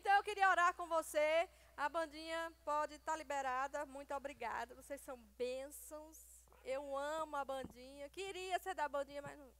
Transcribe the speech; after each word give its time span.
Então 0.00 0.14
eu 0.16 0.22
queria 0.22 0.48
orar 0.48 0.72
com 0.74 0.86
você. 0.86 1.28
A 1.76 1.86
bandinha 1.96 2.40
pode 2.64 2.94
estar 2.94 3.12
tá 3.12 3.18
liberada. 3.18 3.84
Muito 3.84 4.14
obrigada. 4.14 4.74
Vocês 4.74 4.98
são 5.02 5.18
bênçãos. 5.36 6.18
Eu 6.64 6.96
amo 6.96 7.36
a 7.36 7.44
bandinha. 7.44 8.08
Queria 8.08 8.58
ser 8.58 8.74
da 8.74 8.88
bandinha, 8.88 9.20
mas 9.20 9.38
não. 9.38 9.52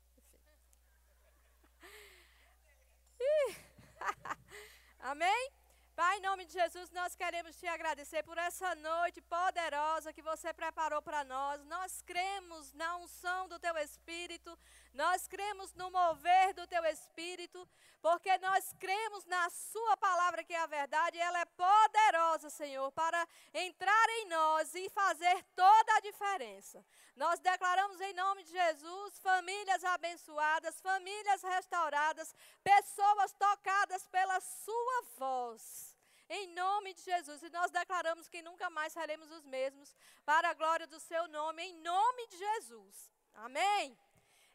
Amém? 5.12 5.52
Pai, 5.94 6.16
em 6.16 6.22
nome 6.22 6.46
de 6.46 6.54
Jesus, 6.54 6.90
nós 6.92 7.14
queremos 7.14 7.54
te 7.60 7.66
agradecer 7.66 8.22
por 8.22 8.38
essa 8.38 8.74
noite 8.76 9.20
poderosa 9.20 10.14
que 10.14 10.22
você 10.22 10.50
preparou 10.54 11.02
para 11.02 11.22
nós. 11.24 11.62
Nós 11.66 12.00
cremos 12.00 12.72
na 12.72 12.96
unção 12.96 13.46
do 13.46 13.58
teu 13.58 13.76
Espírito, 13.76 14.58
nós 14.92 15.26
cremos 15.28 15.72
no 15.74 15.90
mover 15.90 16.52
do 16.54 16.66
teu 16.66 16.84
Espírito, 16.86 17.68
porque 18.02 18.36
nós 18.38 18.72
cremos 18.78 19.24
na 19.26 19.48
Sua 19.50 19.96
palavra 19.96 20.42
que 20.42 20.52
é 20.52 20.60
a 20.60 20.66
verdade, 20.66 21.18
ela 21.18 21.40
é 21.40 21.44
poderosa, 21.44 22.50
Senhor, 22.50 22.90
para 22.92 23.26
entrar 23.54 24.08
em 24.18 24.26
nós 24.26 24.74
e 24.74 24.88
fazer 24.90 25.44
toda 25.54 25.94
a 25.96 26.00
diferença. 26.00 26.84
Nós 27.14 27.38
declaramos 27.40 28.00
em 28.00 28.12
nome 28.14 28.42
de 28.42 28.50
Jesus 28.50 29.18
famílias 29.20 29.84
abençoadas, 29.84 30.80
famílias 30.80 31.42
restauradas, 31.42 32.34
pessoas 32.62 33.32
tocadas 33.34 34.06
pela 34.08 34.40
Sua 34.40 35.02
voz 35.16 35.90
em 36.30 36.46
nome 36.54 36.94
de 36.94 37.02
Jesus. 37.02 37.42
E 37.42 37.50
nós 37.50 37.70
declaramos 37.72 38.28
que 38.28 38.40
nunca 38.40 38.70
mais 38.70 38.92
seremos 38.92 39.30
os 39.32 39.44
mesmos, 39.44 39.94
para 40.24 40.50
a 40.50 40.54
glória 40.54 40.86
do 40.86 41.00
seu 41.00 41.26
nome, 41.28 41.62
em 41.62 41.74
nome 41.82 42.26
de 42.28 42.38
Jesus. 42.38 43.12
Amém? 43.34 43.98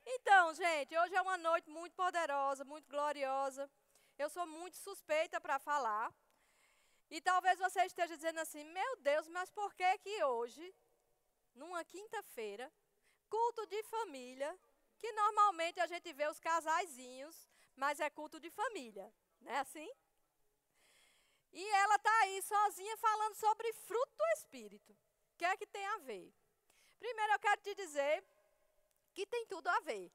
Então, 0.06 0.54
gente, 0.54 0.96
hoje 0.98 1.16
é 1.16 1.22
uma 1.22 1.38
noite 1.38 1.70
muito 1.70 1.96
poderosa, 1.96 2.64
muito 2.64 2.88
gloriosa. 2.88 3.70
Eu 4.18 4.30
sou 4.30 4.46
muito 4.46 4.78
suspeita 4.78 5.42
para 5.42 5.58
falar. 5.58 6.14
E 7.10 7.20
talvez 7.20 7.58
você 7.58 7.84
esteja 7.86 8.16
dizendo 8.16 8.40
assim: 8.40 8.64
meu 8.66 8.98
Deus, 8.98 9.28
mas 9.30 9.50
por 9.50 9.74
que 9.74 9.98
que 10.00 10.24
hoje, 10.24 10.76
numa 11.56 11.84
quinta-feira, 11.84 12.72
culto 13.30 13.66
de 13.66 13.82
família, 13.84 14.58
que 15.00 15.12
normalmente 15.12 15.80
a 15.80 15.88
gente 15.88 16.14
vê 16.14 16.28
os 16.28 16.40
casaizinhos, 16.40 17.48
mas 17.76 18.00
é 18.00 18.10
culto 18.10 18.40
de 18.40 18.50
família, 18.50 19.12
não 19.42 19.52
é 19.52 19.60
assim? 19.60 19.90
E 21.52 21.68
ela 21.68 21.96
está 21.96 22.20
aí 22.22 22.42
sozinha 22.44 22.98
falando 22.98 23.36
sobre 23.36 23.74
fruto 23.74 24.16
do 24.18 24.26
Espírito. 24.38 24.92
O 25.34 25.38
que 25.38 25.46
é 25.46 25.58
que 25.58 25.66
tem 25.66 25.86
a 25.86 25.98
ver? 26.00 26.32
Primeiro 27.00 27.34
eu 27.34 27.40
quero 27.40 27.62
te 27.62 27.74
dizer 27.76 28.24
que 29.16 29.26
tem 29.26 29.48
tudo 29.48 29.68
a 29.68 29.80
ver. 29.80 30.12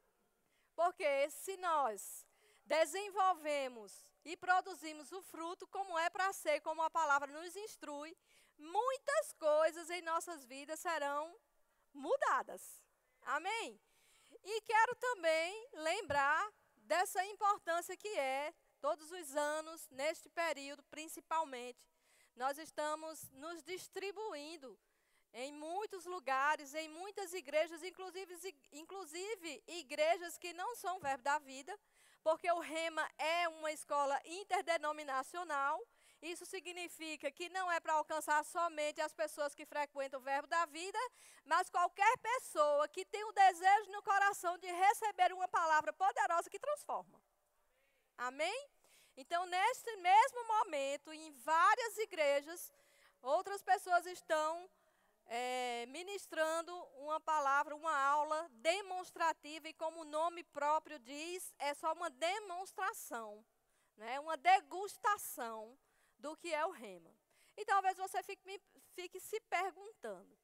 Porque 0.77 1.29
se 1.31 1.57
nós 1.57 2.25
desenvolvemos 2.65 4.07
e 4.25 4.37
produzimos 4.37 5.11
o 5.11 5.21
fruto 5.23 5.67
como 5.67 5.99
é 5.99 6.09
para 6.09 6.33
ser, 6.33 6.61
como 6.61 6.83
a 6.83 6.91
palavra 6.91 7.33
nos 7.33 7.57
instrui, 7.57 8.17
muitas 8.57 9.33
coisas 9.33 9.91
em 9.91 10.03
nossas 10.03 10.45
vidas 10.45 10.79
serão 10.79 11.35
mudadas. 11.93 12.85
Amém? 13.23 13.81
E 14.45 14.61
quero 14.61 14.95
também 14.95 15.69
lembrar 15.73 16.53
dessa 16.77 17.25
importância 17.25 17.97
que 17.97 18.09
é 18.09 18.55
Todos 18.81 19.13
os 19.13 19.37
anos, 19.37 19.87
neste 19.91 20.31
período 20.31 20.83
principalmente, 20.85 21.87
nós 22.35 22.57
estamos 22.57 23.31
nos 23.33 23.63
distribuindo 23.63 24.79
em 25.33 25.53
muitos 25.53 26.05
lugares, 26.07 26.75
em 26.75 26.89
muitas 26.89 27.33
igrejas, 27.33 27.83
inclusive, 27.83 28.55
inclusive 28.73 29.63
igrejas 29.67 30.37
que 30.37 30.53
não 30.53 30.75
são 30.77 30.99
verbo 30.99 31.23
da 31.23 31.39
vida, 31.39 31.79
porque 32.23 32.51
o 32.51 32.59
REMA 32.59 33.09
é 33.19 33.49
uma 33.49 33.73
escola 33.73 34.21
interdenominacional. 34.25 35.81
Isso 36.21 36.45
significa 36.45 37.31
que 37.31 37.49
não 37.49 37.73
é 37.73 37.81
para 37.81 37.95
alcançar 37.95 38.45
somente 38.45 39.01
as 39.01 39.15
pessoas 39.15 39.55
que 39.55 39.65
frequentam 39.65 40.21
o 40.21 40.23
verbo 40.23 40.47
da 40.49 40.67
vida, 40.67 40.99
mas 41.45 41.71
qualquer 41.71 42.19
pessoa 42.19 42.87
que 42.89 43.07
tem 43.07 43.25
o 43.25 43.33
desejo 43.33 43.91
no 43.91 44.03
coração 44.03 44.59
de 44.59 44.67
receber 44.67 45.33
uma 45.33 45.49
palavra 45.49 45.93
poderosa 45.93 46.51
que 46.51 46.59
transforma. 46.59 47.19
Amém? 48.19 48.69
Então, 49.17 49.47
neste 49.47 49.97
mesmo 49.97 50.47
momento, 50.47 51.13
em 51.13 51.31
várias 51.33 51.97
igrejas, 51.99 52.73
outras 53.23 53.63
pessoas 53.63 54.05
estão 54.07 54.69
é, 55.33 55.87
ministrando 55.87 56.77
uma 56.99 57.21
palavra, 57.21 57.77
uma 57.77 57.97
aula 57.97 58.49
demonstrativa, 58.55 59.69
e 59.69 59.73
como 59.75 60.01
o 60.01 60.05
nome 60.05 60.43
próprio 60.43 60.99
diz, 60.99 61.55
é 61.57 61.73
só 61.73 61.93
uma 61.93 62.11
demonstração, 62.11 63.47
né, 63.97 64.19
uma 64.19 64.37
degustação 64.37 65.79
do 66.19 66.37
que 66.37 66.53
é 66.53 66.67
o 66.67 66.73
rema. 66.73 67.15
E 67.57 67.65
talvez 67.65 67.97
você 67.97 68.21
fique, 68.25 68.61
fique 68.93 69.21
se 69.21 69.41
perguntando, 69.43 70.37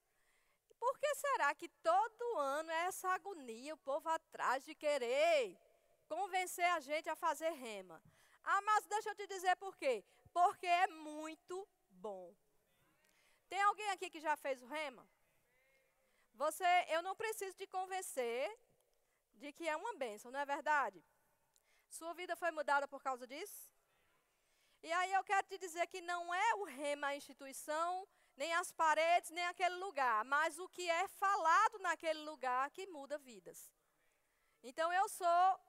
por 0.79 0.97
que 1.01 1.15
será 1.17 1.53
que 1.53 1.69
todo 1.83 2.39
ano 2.39 2.71
é 2.71 2.85
essa 2.87 3.09
agonia, 3.09 3.75
o 3.75 3.79
povo 3.79 4.09
atrás 4.09 4.65
de 4.65 4.75
querer 4.75 5.59
convencer 6.07 6.65
a 6.67 6.79
gente 6.79 7.09
a 7.09 7.17
fazer 7.17 7.51
rema. 7.51 8.01
Ah, 8.45 8.63
mas 8.63 8.87
deixa 8.87 9.11
eu 9.11 9.15
te 9.17 9.27
dizer 9.27 9.57
por 9.57 9.77
quê. 9.77 10.05
Porque 10.33 10.67
é 10.67 10.87
muito 10.87 11.69
bom. 11.89 12.33
Tem 13.49 13.61
alguém 13.63 13.91
aqui 13.91 14.11
que 14.11 14.21
já 14.21 14.37
fez 14.37 14.63
o 14.63 14.67
rema? 14.67 15.07
Você, 16.35 16.65
eu 16.89 17.03
não 17.03 17.15
preciso 17.15 17.57
te 17.57 17.67
convencer 17.67 18.51
de 19.35 19.53
que 19.53 19.69
é 19.69 19.77
uma 19.77 19.95
bênção, 19.95 20.31
não 20.31 20.41
é 20.41 20.45
verdade? 20.45 21.03
Sua 21.89 22.13
vida 22.15 22.37
foi 22.37 22.51
mudada 22.51 22.87
por 22.87 23.03
causa 23.03 23.27
disso? 23.27 23.71
E 24.83 24.93
aí 24.93 25.13
eu 25.13 25.25
quero 25.25 25.47
te 25.47 25.59
dizer 25.59 25.87
que 25.87 26.01
não 26.01 26.35
é 26.35 26.55
o 26.55 26.65
rema 26.65 27.09
a 27.09 27.17
instituição, 27.17 28.07
nem 28.37 28.53
as 28.55 28.71
paredes, 28.73 29.31
nem 29.31 29.45
aquele 29.47 29.77
lugar, 29.77 30.25
mas 30.25 30.59
o 30.59 30.69
que 30.69 30.89
é 30.89 31.09
falado 31.09 31.79
naquele 31.79 32.21
lugar 32.21 32.71
que 32.71 32.87
muda 32.87 33.17
vidas. 33.19 33.73
Então 34.63 34.93
eu 34.93 35.09
sou 35.09 35.61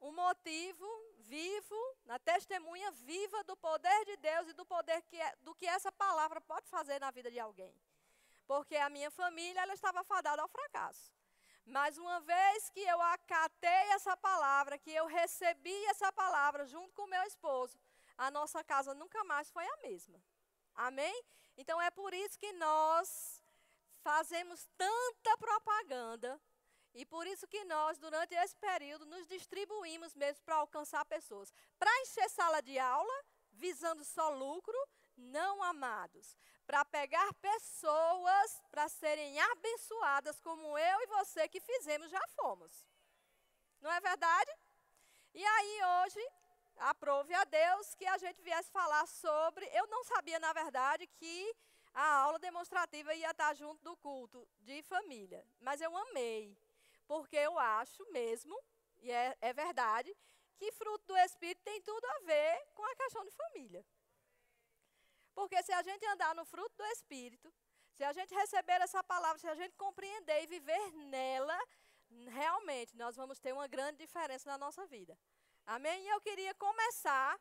um 0.00 0.12
motivo 0.12 0.86
vivo, 1.26 1.80
na 2.04 2.18
testemunha 2.18 2.90
viva 2.92 3.42
do 3.44 3.56
poder 3.56 4.04
de 4.04 4.16
Deus 4.16 4.48
e 4.48 4.52
do 4.52 4.64
poder 4.64 5.02
que 5.02 5.20
é, 5.20 5.36
do 5.42 5.54
que 5.54 5.66
essa 5.66 5.92
palavra 5.92 6.40
pode 6.40 6.68
fazer 6.68 6.98
na 6.98 7.10
vida 7.10 7.30
de 7.30 7.38
alguém. 7.38 7.74
Porque 8.46 8.76
a 8.76 8.88
minha 8.88 9.10
família 9.10 9.60
ela 9.60 9.74
estava 9.74 10.04
fadada 10.04 10.40
ao 10.42 10.48
fracasso. 10.48 11.12
Mas 11.64 11.98
uma 11.98 12.20
vez 12.20 12.70
que 12.70 12.80
eu 12.80 13.00
acatei 13.02 13.84
essa 13.96 14.16
palavra, 14.16 14.78
que 14.78 14.92
eu 14.92 15.06
recebi 15.06 15.84
essa 15.86 16.12
palavra 16.12 16.64
junto 16.64 16.94
com 16.94 17.06
meu 17.08 17.22
esposo, 17.24 17.76
a 18.16 18.30
nossa 18.30 18.62
casa 18.62 18.94
nunca 18.94 19.22
mais 19.24 19.50
foi 19.50 19.66
a 19.66 19.76
mesma. 19.78 20.22
Amém? 20.74 21.24
Então 21.56 21.80
é 21.80 21.90
por 21.90 22.14
isso 22.14 22.38
que 22.38 22.52
nós 22.52 23.42
fazemos 24.00 24.68
tanta 24.76 25.36
propaganda 25.38 26.40
e 26.96 27.04
por 27.04 27.26
isso 27.26 27.46
que 27.46 27.62
nós, 27.64 27.98
durante 27.98 28.34
esse 28.34 28.56
período, 28.56 29.04
nos 29.04 29.26
distribuímos 29.26 30.14
mesmo 30.14 30.42
para 30.44 30.56
alcançar 30.56 31.04
pessoas. 31.04 31.52
Para 31.78 31.90
encher 32.00 32.28
sala 32.30 32.62
de 32.62 32.78
aula, 32.78 33.24
visando 33.52 34.02
só 34.02 34.30
lucro, 34.30 34.78
não 35.14 35.62
amados. 35.62 36.38
Para 36.66 36.86
pegar 36.86 37.34
pessoas 37.34 38.62
para 38.70 38.88
serem 38.88 39.38
abençoadas, 39.38 40.40
como 40.40 40.78
eu 40.78 41.00
e 41.02 41.06
você 41.06 41.46
que 41.48 41.60
fizemos, 41.60 42.10
já 42.10 42.26
fomos. 42.28 42.72
Não 43.82 43.92
é 43.92 44.00
verdade? 44.00 44.50
E 45.34 45.44
aí 45.44 45.80
hoje, 46.02 46.26
aprove 46.78 47.34
a 47.34 47.44
Deus 47.44 47.94
que 47.94 48.06
a 48.06 48.16
gente 48.16 48.40
viesse 48.40 48.70
falar 48.70 49.06
sobre. 49.06 49.66
Eu 49.74 49.86
não 49.88 50.02
sabia, 50.04 50.38
na 50.38 50.54
verdade, 50.54 51.06
que 51.08 51.54
a 51.92 52.14
aula 52.22 52.38
demonstrativa 52.38 53.14
ia 53.14 53.30
estar 53.32 53.52
junto 53.52 53.82
do 53.84 53.94
culto 53.98 54.48
de 54.60 54.82
família. 54.82 55.46
Mas 55.60 55.82
eu 55.82 55.94
amei 55.94 56.56
porque 57.06 57.36
eu 57.36 57.58
acho 57.58 58.04
mesmo, 58.12 58.56
e 58.98 59.10
é, 59.10 59.36
é 59.40 59.52
verdade, 59.52 60.14
que 60.56 60.72
fruto 60.72 61.06
do 61.06 61.16
Espírito 61.18 61.62
tem 61.62 61.80
tudo 61.82 62.04
a 62.04 62.18
ver 62.20 62.66
com 62.74 62.84
a 62.84 62.96
questão 62.96 63.24
de 63.24 63.30
família. 63.30 63.84
Porque 65.34 65.62
se 65.62 65.72
a 65.72 65.82
gente 65.82 66.04
andar 66.06 66.34
no 66.34 66.44
fruto 66.44 66.74
do 66.76 66.84
Espírito, 66.86 67.52
se 67.92 68.04
a 68.04 68.12
gente 68.12 68.34
receber 68.34 68.80
essa 68.80 69.02
palavra, 69.04 69.38
se 69.38 69.48
a 69.48 69.54
gente 69.54 69.74
compreender 69.76 70.42
e 70.42 70.46
viver 70.46 70.92
nela, 70.92 71.58
realmente 72.28 72.96
nós 72.96 73.16
vamos 73.16 73.38
ter 73.38 73.52
uma 73.52 73.66
grande 73.66 73.98
diferença 73.98 74.48
na 74.50 74.58
nossa 74.58 74.86
vida. 74.86 75.18
Amém? 75.66 76.04
E 76.04 76.08
eu 76.08 76.20
queria 76.20 76.54
começar 76.54 77.38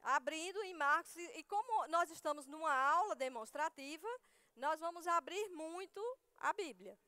abrindo 0.00 0.62
em 0.62 0.74
Marcos, 0.74 1.14
e, 1.16 1.38
e 1.38 1.42
como 1.44 1.86
nós 1.88 2.10
estamos 2.10 2.46
numa 2.46 2.72
aula 2.72 3.14
demonstrativa, 3.16 4.08
nós 4.54 4.78
vamos 4.80 5.06
abrir 5.06 5.48
muito 5.50 6.00
a 6.36 6.52
Bíblia. 6.52 6.98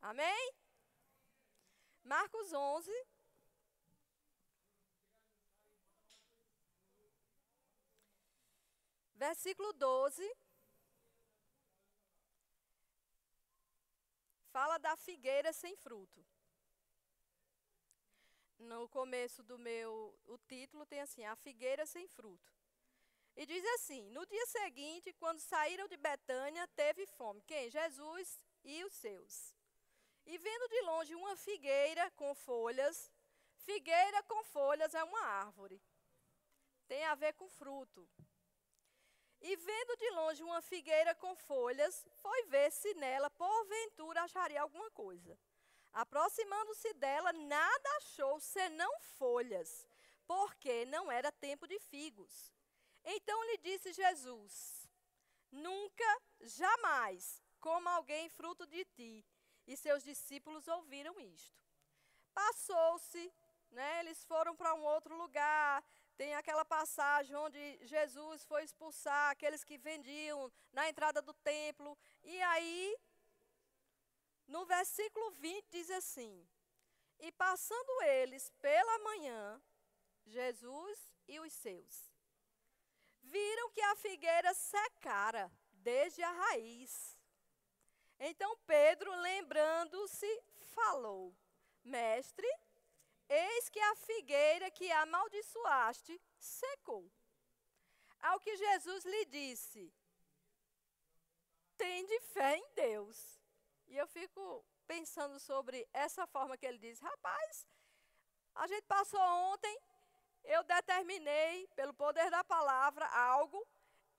Amém? 0.00 0.54
Marcos 2.02 2.52
11. 2.52 2.90
Versículo 9.14 9.72
12. 9.74 10.36
Fala 14.50 14.78
da 14.78 14.96
figueira 14.96 15.52
sem 15.52 15.76
fruto. 15.76 16.24
no 18.60 18.88
começo 18.88 19.42
do 19.42 19.58
meu, 19.58 20.14
o 20.26 20.36
título 20.38 20.84
tem 20.84 21.00
assim, 21.00 21.24
a 21.24 21.34
figueira 21.34 21.86
sem 21.86 22.06
fruto. 22.08 22.52
E 23.36 23.46
diz 23.46 23.64
assim: 23.76 24.10
No 24.10 24.26
dia 24.26 24.46
seguinte, 24.46 25.12
quando 25.14 25.40
saíram 25.40 25.88
de 25.88 25.96
Betânia, 25.96 26.66
teve 26.68 27.06
fome. 27.06 27.40
Quem? 27.42 27.70
Jesus 27.70 28.40
e 28.64 28.84
os 28.84 28.92
seus. 28.92 29.54
E 30.32 30.38
vendo 30.38 30.68
de 30.68 30.80
longe 30.82 31.12
uma 31.16 31.34
figueira 31.34 32.08
com 32.12 32.32
folhas, 32.36 33.10
figueira 33.66 34.22
com 34.22 34.44
folhas 34.44 34.94
é 34.94 35.02
uma 35.02 35.22
árvore. 35.26 35.82
Tem 36.86 37.04
a 37.06 37.16
ver 37.16 37.32
com 37.32 37.48
fruto. 37.48 38.08
E 39.40 39.56
vendo 39.56 39.96
de 39.96 40.10
longe 40.10 40.44
uma 40.44 40.62
figueira 40.62 41.16
com 41.16 41.34
folhas, 41.34 42.06
foi 42.22 42.44
ver 42.44 42.70
se 42.70 42.94
nela, 42.94 43.28
porventura, 43.30 44.22
acharia 44.22 44.62
alguma 44.62 44.88
coisa. 44.92 45.36
Aproximando-se 45.92 46.92
dela, 46.94 47.32
nada 47.32 47.90
achou 47.96 48.38
senão 48.38 49.00
folhas, 49.18 49.84
porque 50.28 50.84
não 50.84 51.10
era 51.10 51.32
tempo 51.32 51.66
de 51.66 51.80
figos. 51.80 52.54
Então 53.04 53.42
lhe 53.48 53.58
disse 53.58 53.92
Jesus: 53.92 54.86
Nunca, 55.50 56.22
jamais, 56.40 57.42
coma 57.58 57.96
alguém 57.96 58.28
fruto 58.28 58.64
de 58.68 58.84
ti. 58.84 59.26
E 59.70 59.76
seus 59.76 60.02
discípulos 60.10 60.66
ouviram 60.76 61.14
isto. 61.20 61.60
Passou-se, 62.40 63.24
né, 63.70 64.00
eles 64.00 64.20
foram 64.30 64.54
para 64.60 64.74
um 64.74 64.84
outro 64.94 65.14
lugar. 65.22 65.84
Tem 66.16 66.34
aquela 66.34 66.64
passagem 66.64 67.34
onde 67.36 67.62
Jesus 67.94 68.44
foi 68.50 68.62
expulsar 68.64 69.30
aqueles 69.30 69.62
que 69.68 69.78
vendiam 69.78 70.52
na 70.72 70.88
entrada 70.90 71.20
do 71.22 71.34
templo. 71.52 71.96
E 72.24 72.36
aí, 72.52 72.96
no 74.46 74.62
versículo 74.66 75.30
20, 75.32 75.68
diz 75.76 75.90
assim: 76.00 76.34
E 77.20 77.30
passando 77.44 78.02
eles 78.18 78.50
pela 78.66 78.98
manhã, 79.08 79.62
Jesus 80.26 80.98
e 81.28 81.38
os 81.38 81.52
seus 81.52 82.10
viram 83.22 83.70
que 83.70 83.82
a 83.82 83.96
figueira 83.96 84.52
secara 84.54 85.50
desde 85.72 86.22
a 86.22 86.32
raiz. 86.32 87.19
Então 88.20 88.54
Pedro, 88.66 89.10
lembrando-se, 89.16 90.42
falou: 90.74 91.34
Mestre, 91.82 92.46
eis 93.28 93.68
que 93.70 93.80
a 93.80 93.96
figueira 93.96 94.70
que 94.70 94.92
amaldiçoaste 94.92 96.20
secou. 96.38 97.10
Ao 98.20 98.38
que 98.38 98.54
Jesus 98.56 99.04
lhe 99.04 99.24
disse: 99.24 99.92
Tende 101.78 102.20
fé 102.20 102.56
em 102.56 102.74
Deus. 102.74 103.40
E 103.88 103.96
eu 103.96 104.06
fico 104.06 104.64
pensando 104.86 105.40
sobre 105.40 105.88
essa 105.92 106.26
forma 106.26 106.58
que 106.58 106.66
ele 106.66 106.78
diz: 106.78 107.00
Rapaz, 107.00 107.66
a 108.54 108.66
gente 108.66 108.84
passou 108.86 109.18
ontem 109.18 109.80
eu 110.44 110.62
determinei, 110.64 111.66
pelo 111.76 111.94
poder 111.94 112.30
da 112.30 112.42
palavra, 112.42 113.06
algo, 113.06 113.66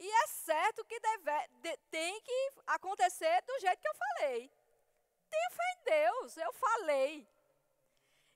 e 0.03 0.09
é 0.09 0.27
certo 0.27 0.83
que 0.86 1.00
deve, 1.00 1.48
de, 1.62 1.77
tem 1.92 2.19
que 2.21 2.51
acontecer 2.65 3.39
do 3.44 3.59
jeito 3.59 3.80
que 3.80 3.88
eu 3.88 3.94
falei. 3.94 4.51
Tenha 5.30 5.50
fé 5.51 5.63
em 5.75 5.83
Deus, 5.83 6.38
eu 6.38 6.51
falei. 6.53 7.27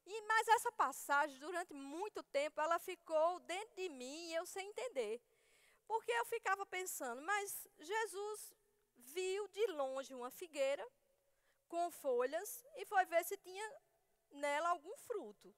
E, 0.05 0.21
mas 0.27 0.47
essa 0.47 0.71
passagem, 0.73 1.39
durante 1.39 1.73
muito 1.73 2.21
tempo, 2.25 2.61
ela 2.61 2.77
ficou 2.77 3.39
dentro 3.39 3.75
de 3.77 3.89
mim 3.89 4.27
e 4.27 4.35
eu 4.35 4.45
sem 4.45 4.69
entender. 4.69 5.19
Porque 5.87 6.11
eu 6.11 6.25
ficava 6.25 6.67
pensando, 6.67 7.19
mas 7.23 7.67
Jesus 7.79 8.53
viu 8.97 9.47
de 9.47 9.65
longe 9.71 10.13
uma 10.13 10.29
figueira 10.29 10.87
com 11.67 11.89
folhas 11.89 12.63
e 12.75 12.85
foi 12.85 13.05
ver 13.05 13.23
se 13.25 13.37
tinha 13.37 13.67
nela 14.29 14.69
algum 14.69 14.95
fruto. 14.97 15.51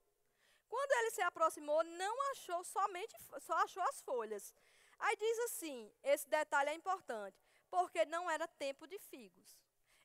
Quando 0.70 0.92
ele 1.00 1.12
se 1.12 1.22
aproximou, 1.22 1.84
não 1.84 2.32
achou 2.32 2.64
somente, 2.64 3.14
só 3.42 3.56
achou 3.56 3.84
as 3.84 4.02
folhas. 4.02 4.54
Aí 5.00 5.16
diz 5.16 5.40
assim: 5.40 5.92
esse 6.04 6.28
detalhe 6.28 6.70
é 6.70 6.74
importante, 6.74 7.38
porque 7.70 8.06
não 8.06 8.30
era 8.30 8.48
tempo 8.48 8.88
de 8.88 8.98
figos. 9.00 9.58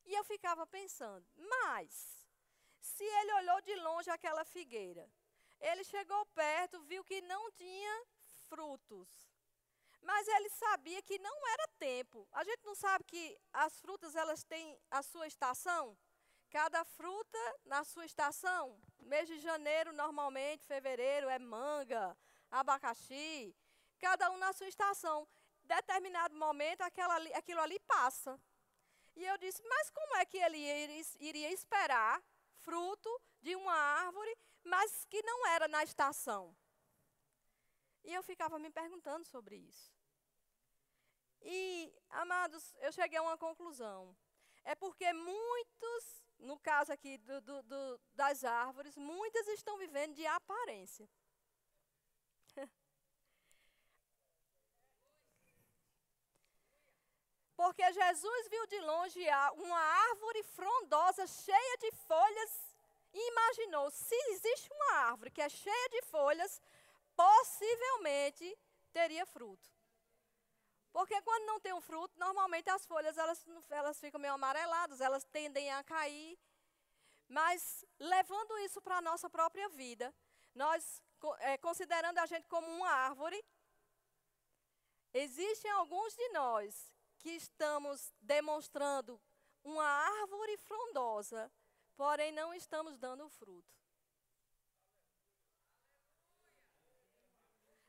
E 0.04 0.14
eu 0.14 0.24
ficava 0.24 0.66
pensando, 0.66 1.24
mas, 1.36 2.26
se 2.80 3.04
ele 3.04 3.32
olhou 3.34 3.60
de 3.62 3.74
longe 3.76 4.10
aquela 4.10 4.44
figueira, 4.44 5.08
ele 5.60 5.84
chegou 5.84 6.26
perto, 6.26 6.82
viu 6.82 7.04
que 7.04 7.20
não 7.22 7.50
tinha 7.52 8.04
frutos. 8.48 9.08
Mas 10.02 10.26
ele 10.26 10.50
sabia 10.50 11.00
que 11.02 11.18
não 11.20 11.48
era 11.48 11.68
tempo. 11.78 12.26
A 12.32 12.42
gente 12.42 12.64
não 12.64 12.74
sabe 12.74 13.04
que 13.04 13.38
as 13.52 13.80
frutas 13.80 14.16
elas 14.16 14.42
têm 14.42 14.76
a 14.90 15.00
sua 15.00 15.28
estação? 15.28 15.96
Cada 16.50 16.84
fruta 16.84 17.38
na 17.64 17.84
sua 17.84 18.04
estação. 18.04 18.78
Mês 18.98 19.28
de 19.28 19.38
janeiro, 19.38 19.92
normalmente, 19.92 20.66
fevereiro, 20.66 21.28
é 21.28 21.38
manga, 21.38 22.16
abacaxi. 22.50 23.54
Cada 24.06 24.31
um 24.32 24.38
na 24.44 24.52
sua 24.52 24.69
estação. 24.75 25.19
Determinado 25.76 26.34
momento, 26.44 26.82
aquela, 26.82 27.16
aquilo 27.40 27.60
ali 27.60 27.78
passa. 27.94 28.32
E 29.14 29.25
eu 29.25 29.37
disse, 29.38 29.62
mas 29.72 29.90
como 29.90 30.16
é 30.16 30.25
que 30.26 30.38
ele 30.46 30.58
iria 31.31 31.50
esperar 31.52 32.22
fruto 32.64 33.10
de 33.40 33.54
uma 33.54 33.75
árvore, 34.04 34.37
mas 34.64 35.04
que 35.10 35.22
não 35.22 35.46
era 35.54 35.69
na 35.69 35.82
estação? 35.84 36.54
E 38.04 38.12
eu 38.12 38.22
ficava 38.22 38.58
me 38.58 38.70
perguntando 38.70 39.25
sobre 39.25 39.56
isso. 39.56 39.94
E, 41.40 41.94
amados, 42.10 42.75
eu 42.81 42.93
cheguei 42.93 43.19
a 43.19 43.22
uma 43.22 43.38
conclusão. 43.38 44.16
É 44.64 44.75
porque 44.75 45.12
muitos 45.12 46.22
no 46.43 46.58
caso 46.58 46.93
aqui 46.93 47.19
do, 47.19 47.40
do, 47.40 47.62
do, 47.62 48.00
das 48.14 48.44
árvores, 48.44 48.96
muitas 48.96 49.46
estão 49.49 49.78
vivendo 49.78 50.14
de 50.14 50.26
aparência. 50.26 51.08
Porque 57.62 57.93
Jesus 57.93 58.49
viu 58.49 58.67
de 58.67 58.81
longe 58.81 59.20
uma 59.55 59.79
árvore 59.79 60.43
frondosa, 60.43 61.25
cheia 61.29 61.76
de 61.79 61.93
folhas, 62.09 62.53
e 63.14 63.31
imaginou: 63.31 63.88
se 63.88 64.17
existe 64.32 64.69
uma 64.73 64.94
árvore 65.11 65.31
que 65.31 65.41
é 65.41 65.49
cheia 65.49 65.88
de 65.91 66.03
folhas, 66.14 66.61
possivelmente 67.14 68.59
teria 68.93 69.25
fruto. 69.26 69.70
Porque 70.93 71.23
quando 71.23 71.44
não 71.47 71.61
tem 71.61 71.73
um 71.73 71.81
fruto, 71.81 72.19
normalmente 72.19 72.69
as 72.69 72.85
folhas 72.85 73.17
elas, 73.17 73.41
elas 73.70 74.00
ficam 74.00 74.20
meio 74.20 74.35
amareladas, 74.35 75.00
elas 75.00 75.23
tendem 75.23 75.70
a 75.70 75.85
cair. 75.85 76.37
Mas 77.29 77.85
levando 77.97 78.59
isso 78.67 78.82
para 78.82 78.97
a 78.97 79.06
nossa 79.11 79.31
própria 79.31 79.69
vida, 79.69 80.12
nós, 80.53 81.00
é, 81.38 81.56
considerando 81.59 82.19
a 82.19 82.26
gente 82.26 82.49
como 82.49 82.67
uma 82.67 82.91
árvore, 82.91 83.41
existem 85.14 85.70
alguns 85.70 86.12
de 86.16 86.28
nós 86.31 86.92
que 87.23 87.31
estamos 87.31 88.12
demonstrando 88.21 89.21
uma 89.62 89.85
árvore 90.21 90.57
frondosa, 90.59 91.50
porém 91.97 92.33
não 92.33 92.52
estamos 92.52 92.99
dando 92.99 93.29
fruto. 93.29 93.73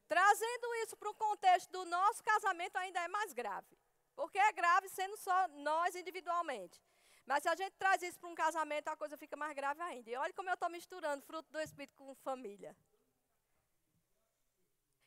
Trazendo 0.08 0.76
isso 0.84 0.96
para 0.96 1.10
o 1.10 1.16
contexto 1.16 1.72
do 1.72 1.86
nosso 1.86 2.24
casamento 2.24 2.76
ainda 2.78 3.00
é 3.00 3.08
mais 3.08 3.34
grave. 3.34 3.76
Porque 4.16 4.38
é 4.38 4.52
grave 4.52 4.88
sendo 4.90 5.18
só 5.18 5.48
nós 5.48 5.96
individualmente. 5.96 6.80
Mas 7.26 7.42
se 7.42 7.50
a 7.50 7.56
gente 7.56 7.76
traz 7.78 8.04
isso 8.04 8.20
para 8.20 8.30
um 8.30 8.36
casamento, 8.36 8.90
a 8.90 8.96
coisa 8.96 9.18
fica 9.18 9.36
mais 9.36 9.56
grave 9.56 9.82
ainda. 9.82 10.12
E 10.12 10.16
olha 10.16 10.34
como 10.34 10.50
eu 10.50 10.54
estou 10.54 10.70
misturando 10.70 11.26
fruto 11.26 11.52
do 11.52 11.60
Espírito 11.60 11.96
com 11.96 12.14
família. 12.16 12.78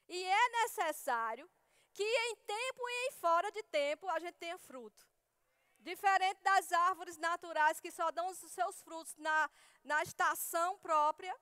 E 0.09 0.25
é 0.25 0.49
necessário 0.63 1.49
que 1.97 2.05
em 2.05 2.37
tempo 2.37 2.89
e 2.89 3.07
em 3.07 3.13
fora 3.13 3.51
de 3.51 3.63
tempo 3.63 4.07
a 4.11 4.19
gente 4.19 4.35
tenha 4.35 4.59
fruto. 4.59 5.03
Diferente 5.81 6.43
das 6.43 6.71
árvores 6.73 7.17
naturais 7.17 7.81
que 7.81 7.91
só 7.91 8.11
dão 8.11 8.29
os 8.29 8.39
seus 8.39 8.83
frutos 8.83 9.15
na, 9.17 9.51
na 9.83 10.03
estação 10.03 10.77
própria, 10.79 11.35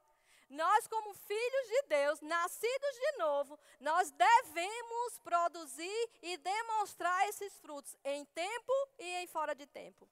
nós, 0.48 0.86
como 0.86 1.12
filhos 1.14 1.66
de 1.68 1.82
Deus, 1.88 2.20
nascidos 2.20 2.94
de 3.04 3.12
novo, 3.18 3.58
nós 3.80 4.12
devemos 4.12 5.18
produzir 5.24 6.10
e 6.22 6.36
demonstrar 6.36 7.28
esses 7.28 7.58
frutos 7.58 7.96
em 8.04 8.24
tempo 8.26 8.72
e 8.98 9.08
em 9.22 9.26
fora 9.26 9.54
de 9.54 9.66
tempo. 9.66 10.08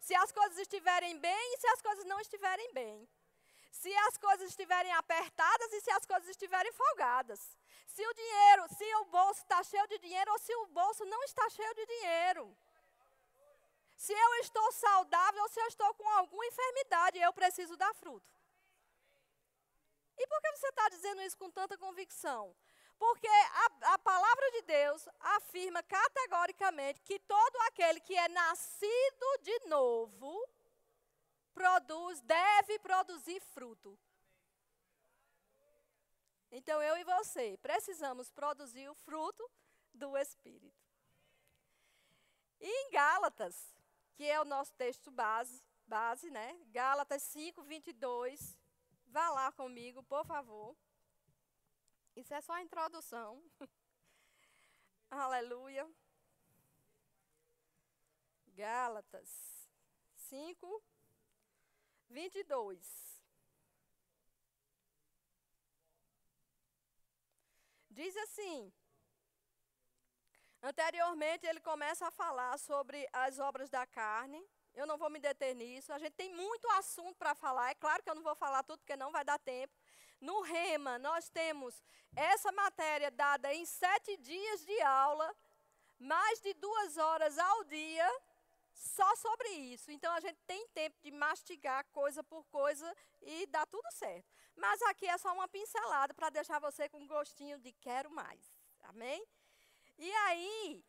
Se 0.00 0.14
as 0.14 0.32
coisas 0.32 0.56
estiverem 0.56 1.18
bem 1.18 1.54
e 1.54 1.58
se 1.58 1.66
as 1.68 1.82
coisas 1.82 2.06
não 2.06 2.18
estiverem 2.20 2.72
bem. 2.72 3.06
Se 3.70 3.94
as 4.08 4.16
coisas 4.16 4.50
estiverem 4.50 4.92
apertadas 4.92 5.72
e 5.72 5.80
se 5.80 5.90
as 5.90 6.04
coisas 6.06 6.28
estiverem 6.28 6.72
folgadas. 6.72 7.40
Se 7.86 8.06
o 8.06 8.14
dinheiro, 8.14 8.68
se 8.74 8.94
o 8.96 9.04
bolso 9.06 9.40
está 9.42 9.62
cheio 9.62 9.86
de 9.88 9.98
dinheiro 9.98 10.30
ou 10.32 10.38
se 10.38 10.54
o 10.54 10.66
bolso 10.66 11.04
não 11.04 11.22
está 11.24 11.48
cheio 11.50 11.74
de 11.74 11.86
dinheiro. 11.86 12.56
Se 13.96 14.12
eu 14.12 14.34
estou 14.36 14.72
saudável 14.72 15.42
ou 15.42 15.48
se 15.48 15.60
eu 15.60 15.66
estou 15.66 15.92
com 15.94 16.08
alguma 16.10 16.46
enfermidade, 16.46 17.18
eu 17.18 17.32
preciso 17.32 17.76
dar 17.76 17.92
fruto. 17.94 18.32
E 20.16 20.26
por 20.26 20.40
que 20.40 20.52
você 20.52 20.68
está 20.68 20.88
dizendo 20.88 21.22
isso 21.22 21.38
com 21.38 21.50
tanta 21.50 21.76
convicção? 21.76 22.54
Porque 22.98 23.28
a, 23.28 23.94
a, 23.94 23.98
palavra 23.98 24.50
de 24.52 24.62
Deus 24.62 25.08
afirma 25.20 25.82
categoricamente 25.82 27.00
que 27.02 27.18
todo 27.20 27.56
aquele 27.68 28.00
que 28.00 28.14
é 28.14 28.28
nascido 28.28 29.38
de 29.42 29.58
novo 29.66 30.48
produz, 31.58 32.20
deve 32.20 32.78
produzir 32.78 33.40
fruto. 33.40 33.98
Então 36.52 36.80
eu 36.80 36.96
e 36.96 37.02
você 37.02 37.58
precisamos 37.60 38.30
produzir 38.30 38.88
o 38.88 38.94
fruto 38.94 39.44
do 39.92 40.16
Espírito. 40.16 40.80
E 42.60 42.68
em 42.68 42.90
Gálatas, 42.92 43.56
que 44.14 44.24
é 44.24 44.40
o 44.40 44.44
nosso 44.44 44.72
texto 44.74 45.10
base, 45.10 45.60
base, 45.84 46.30
né? 46.30 46.56
Gálatas 46.68 47.22
5, 47.24 47.64
22. 47.64 48.56
Vá 49.08 49.28
lá 49.30 49.50
comigo, 49.50 50.00
por 50.04 50.24
favor. 50.24 50.76
Isso 52.14 52.32
é 52.34 52.40
só 52.40 52.52
a 52.52 52.62
introdução. 52.62 53.42
Aleluia. 55.10 55.90
Gálatas 58.54 59.28
5, 60.14 60.82
22. 62.08 62.78
Diz 67.90 68.16
assim: 68.16 68.72
Anteriormente, 70.62 71.46
ele 71.46 71.60
começa 71.60 72.06
a 72.06 72.10
falar 72.10 72.58
sobre 72.58 73.06
as 73.12 73.38
obras 73.38 73.70
da 73.70 73.86
carne. 73.86 74.44
Eu 74.74 74.86
não 74.86 74.98
vou 74.98 75.10
me 75.10 75.20
deter 75.20 75.54
nisso. 75.54 75.92
A 75.92 75.98
gente 75.98 76.12
tem 76.12 76.34
muito 76.34 76.68
assunto 76.72 77.16
para 77.16 77.34
falar. 77.34 77.70
É 77.70 77.74
claro 77.74 78.02
que 78.02 78.10
eu 78.10 78.14
não 78.14 78.22
vou 78.22 78.34
falar 78.34 78.62
tudo, 78.62 78.78
porque 78.80 78.96
não 78.96 79.12
vai 79.12 79.24
dar 79.24 79.38
tempo. 79.38 79.74
No 80.20 80.42
Rema, 80.42 80.98
nós 80.98 81.28
temos 81.28 81.80
essa 82.14 82.50
matéria 82.52 83.10
dada 83.10 83.54
em 83.54 83.64
sete 83.64 84.16
dias 84.16 84.64
de 84.64 84.80
aula, 84.82 85.32
mais 85.98 86.40
de 86.40 86.54
duas 86.54 86.96
horas 86.96 87.38
ao 87.38 87.64
dia, 87.64 88.08
só 88.78 89.16
sobre 89.16 89.48
isso. 89.48 89.90
Então, 89.90 90.12
a 90.14 90.20
gente 90.20 90.38
tem 90.46 90.66
tempo 90.68 90.96
de 91.02 91.10
mastigar 91.10 91.84
coisa 91.86 92.22
por 92.22 92.44
coisa 92.44 92.96
e 93.20 93.46
dá 93.46 93.66
tudo 93.66 93.90
certo. 93.92 94.30
Mas 94.56 94.80
aqui 94.82 95.06
é 95.06 95.18
só 95.18 95.32
uma 95.34 95.48
pincelada 95.48 96.14
para 96.14 96.30
deixar 96.30 96.58
você 96.60 96.88
com 96.88 96.98
um 96.98 97.06
gostinho 97.06 97.58
de 97.58 97.72
quero 97.72 98.10
mais. 98.10 98.40
Amém? 98.84 99.26
E 99.98 100.10
aí, 100.12 100.84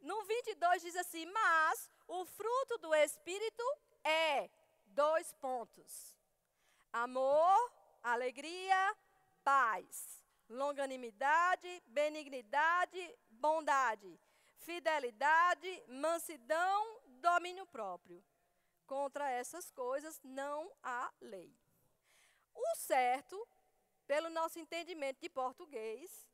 no 0.00 0.22
22 0.24 0.82
diz 0.82 0.96
assim: 0.96 1.24
Mas 1.26 1.90
o 2.06 2.24
fruto 2.26 2.78
do 2.78 2.94
Espírito 2.94 3.64
é 4.04 4.50
dois 4.86 5.32
pontos: 5.34 6.18
amor, 6.92 7.72
alegria, 8.02 8.96
paz, 9.42 10.22
longanimidade, 10.48 11.82
benignidade, 11.86 13.18
bondade, 13.30 14.20
fidelidade, 14.58 15.82
mansidão, 15.88 17.01
domínio 17.22 17.66
próprio. 17.66 18.22
Contra 18.86 19.30
essas 19.30 19.70
coisas 19.70 20.20
não 20.22 20.70
há 20.82 21.10
lei. 21.20 21.56
O 22.54 22.76
certo, 22.76 23.48
pelo 24.06 24.28
nosso 24.28 24.58
entendimento 24.58 25.20
de 25.20 25.30
português, 25.30 26.28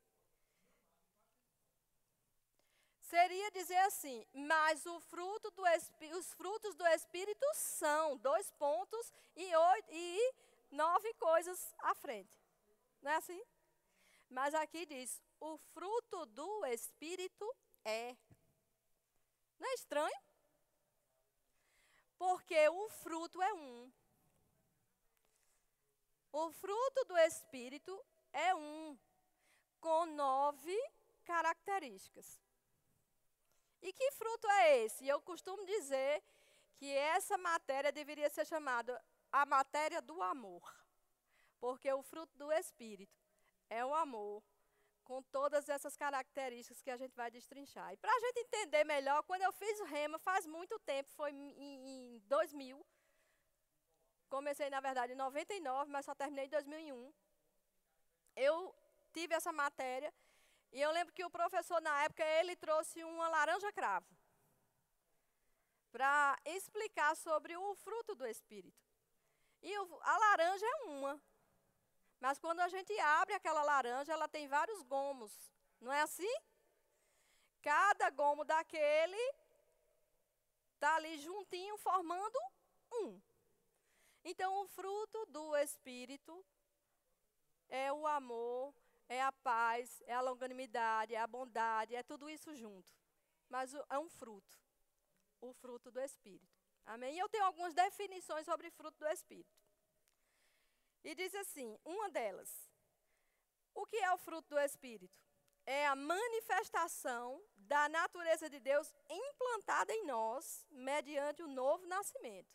seria 3.01 3.49
dizer 3.51 3.77
assim, 3.77 4.25
mas 4.33 4.85
fruto 4.99 5.49
do 5.51 5.63
os 6.17 6.33
frutos 6.33 6.75
do 6.75 6.85
Espírito 6.87 7.45
são 7.53 8.17
dois 8.17 8.51
pontos 8.51 9.13
e, 9.35 9.55
oito, 9.55 9.87
e 9.91 10.33
nove 10.71 11.13
coisas 11.13 11.73
à 11.79 11.95
frente. 11.95 12.37
Não 13.01 13.11
é 13.11 13.15
assim? 13.15 13.41
Mas 14.29 14.53
aqui 14.53 14.85
diz, 14.85 15.21
o 15.39 15.57
fruto 15.73 16.25
do 16.27 16.65
Espírito 16.65 17.55
é. 17.85 18.15
Não 19.57 19.69
é 19.69 19.73
estranho? 19.73 20.28
Porque 22.19 22.69
o 22.69 22.89
fruto 22.89 23.41
é 23.41 23.53
um. 23.53 23.91
O 26.31 26.51
fruto 26.51 27.05
do 27.05 27.17
Espírito 27.17 28.05
é 28.31 28.53
um, 28.53 28.97
com 29.79 30.05
nove 30.05 30.77
características. 31.23 32.39
E 33.81 33.93
que 33.93 34.11
fruto 34.11 34.47
é 34.47 34.83
esse? 34.83 35.07
Eu 35.07 35.21
costumo 35.21 35.65
dizer 35.65 36.21
que 36.75 36.91
essa 36.93 37.37
matéria 37.37 37.91
deveria 37.91 38.29
ser 38.29 38.45
chamada 38.45 39.01
a 39.31 39.45
matéria 39.45 40.01
do 40.01 40.21
amor. 40.21 40.61
Porque 41.59 41.91
o 41.91 42.03
fruto 42.03 42.37
do 42.37 42.51
Espírito 42.51 43.17
é 43.69 43.85
o 43.85 43.93
amor, 43.95 44.43
com 45.09 45.23
todas 45.23 45.67
essas 45.67 45.97
características 45.97 46.83
que 46.83 46.91
a 46.91 46.97
gente 47.01 47.15
vai 47.15 47.31
destrinchar. 47.31 47.91
E 47.91 47.97
para 47.97 48.13
a 48.15 48.19
gente 48.19 48.41
entender 48.41 48.83
melhor, 48.83 49.23
quando 49.23 49.41
eu 49.41 49.51
fiz 49.51 49.79
o 49.79 49.85
rema, 49.85 50.19
faz 50.19 50.45
muito 50.45 50.77
tempo, 50.91 51.09
foi 51.09 51.31
em, 51.31 51.49
em 51.91 52.19
2000. 52.27 52.85
Comecei, 54.29 54.69
na 54.69 54.79
verdade, 54.79 55.13
em 55.13 55.15
99, 55.15 55.91
mas 55.91 56.05
só 56.05 56.13
terminei 56.13 56.45
em 56.45 56.49
2001. 56.49 57.11
Eu 58.35 58.75
tive 59.11 59.33
essa 59.33 59.51
matéria 59.51 60.13
e 60.71 60.79
eu 60.79 60.91
lembro 60.91 61.11
que 61.11 61.25
o 61.25 61.31
professor, 61.31 61.81
na 61.81 62.03
época, 62.03 62.23
ele 62.39 62.55
trouxe 62.55 63.03
uma 63.03 63.27
laranja 63.29 63.73
cravo 63.73 64.15
para 65.91 66.37
explicar 66.45 67.15
sobre 67.15 67.57
o 67.57 67.73
fruto 67.73 68.13
do 68.13 68.27
Espírito. 68.27 68.85
E 69.63 69.75
o, 69.79 69.99
a 70.03 70.17
laranja 70.19 70.67
é 70.67 70.75
uma. 70.83 71.19
Mas 72.19 72.37
quando 72.37 72.59
a 72.59 72.67
gente 72.67 72.97
abre 72.99 73.33
aquela 73.33 73.63
laranja, 73.63 74.11
ela 74.11 74.27
tem 74.27 74.47
vários 74.47 74.81
gomos. 74.83 75.31
Não 75.79 75.91
é 75.91 76.01
assim? 76.01 76.33
Cada 77.61 78.09
gomo 78.09 78.43
daquele 78.43 79.35
está 80.73 80.95
ali 80.95 81.17
juntinho, 81.17 81.77
formando 81.77 82.39
um. 82.91 83.21
Então, 84.23 84.61
o 84.61 84.67
fruto 84.67 85.25
do 85.27 85.55
Espírito 85.57 86.45
é 87.69 87.91
o 87.91 88.05
amor, 88.05 88.73
é 89.07 89.21
a 89.21 89.31
paz, 89.31 90.01
é 90.05 90.13
a 90.13 90.21
longanimidade, 90.21 91.15
é 91.15 91.19
a 91.19 91.27
bondade, 91.27 91.95
é 91.95 92.03
tudo 92.03 92.29
isso 92.29 92.53
junto. 92.55 92.93
Mas 93.49 93.73
é 93.73 93.97
um 93.97 94.09
fruto, 94.09 94.57
o 95.41 95.53
fruto 95.53 95.89
do 95.91 95.99
Espírito. 95.99 96.59
Amém? 96.85 97.17
Eu 97.17 97.29
tenho 97.29 97.45
algumas 97.45 97.73
definições 97.73 98.45
sobre 98.45 98.69
fruto 98.71 98.97
do 98.99 99.07
Espírito. 99.07 99.49
E 101.03 101.15
diz 101.15 101.33
assim: 101.35 101.77
uma 101.85 102.09
delas, 102.09 102.69
o 103.73 103.85
que 103.85 103.97
é 103.97 104.11
o 104.13 104.17
fruto 104.17 104.49
do 104.49 104.59
Espírito? 104.59 105.17
É 105.65 105.87
a 105.87 105.95
manifestação 105.95 107.41
da 107.55 107.87
natureza 107.87 108.49
de 108.49 108.59
Deus 108.59 108.93
implantada 109.09 109.93
em 109.93 110.05
nós 110.05 110.65
mediante 110.71 111.43
o 111.43 111.47
novo 111.47 111.85
nascimento. 111.85 112.49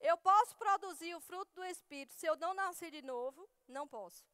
Eu 0.00 0.16
posso 0.16 0.56
produzir 0.56 1.14
o 1.14 1.20
fruto 1.20 1.52
do 1.54 1.64
Espírito 1.64 2.14
se 2.14 2.26
eu 2.26 2.36
não 2.36 2.54
nascer 2.54 2.90
de 2.90 3.02
novo? 3.02 3.48
Não 3.68 3.86
posso. 3.86 4.24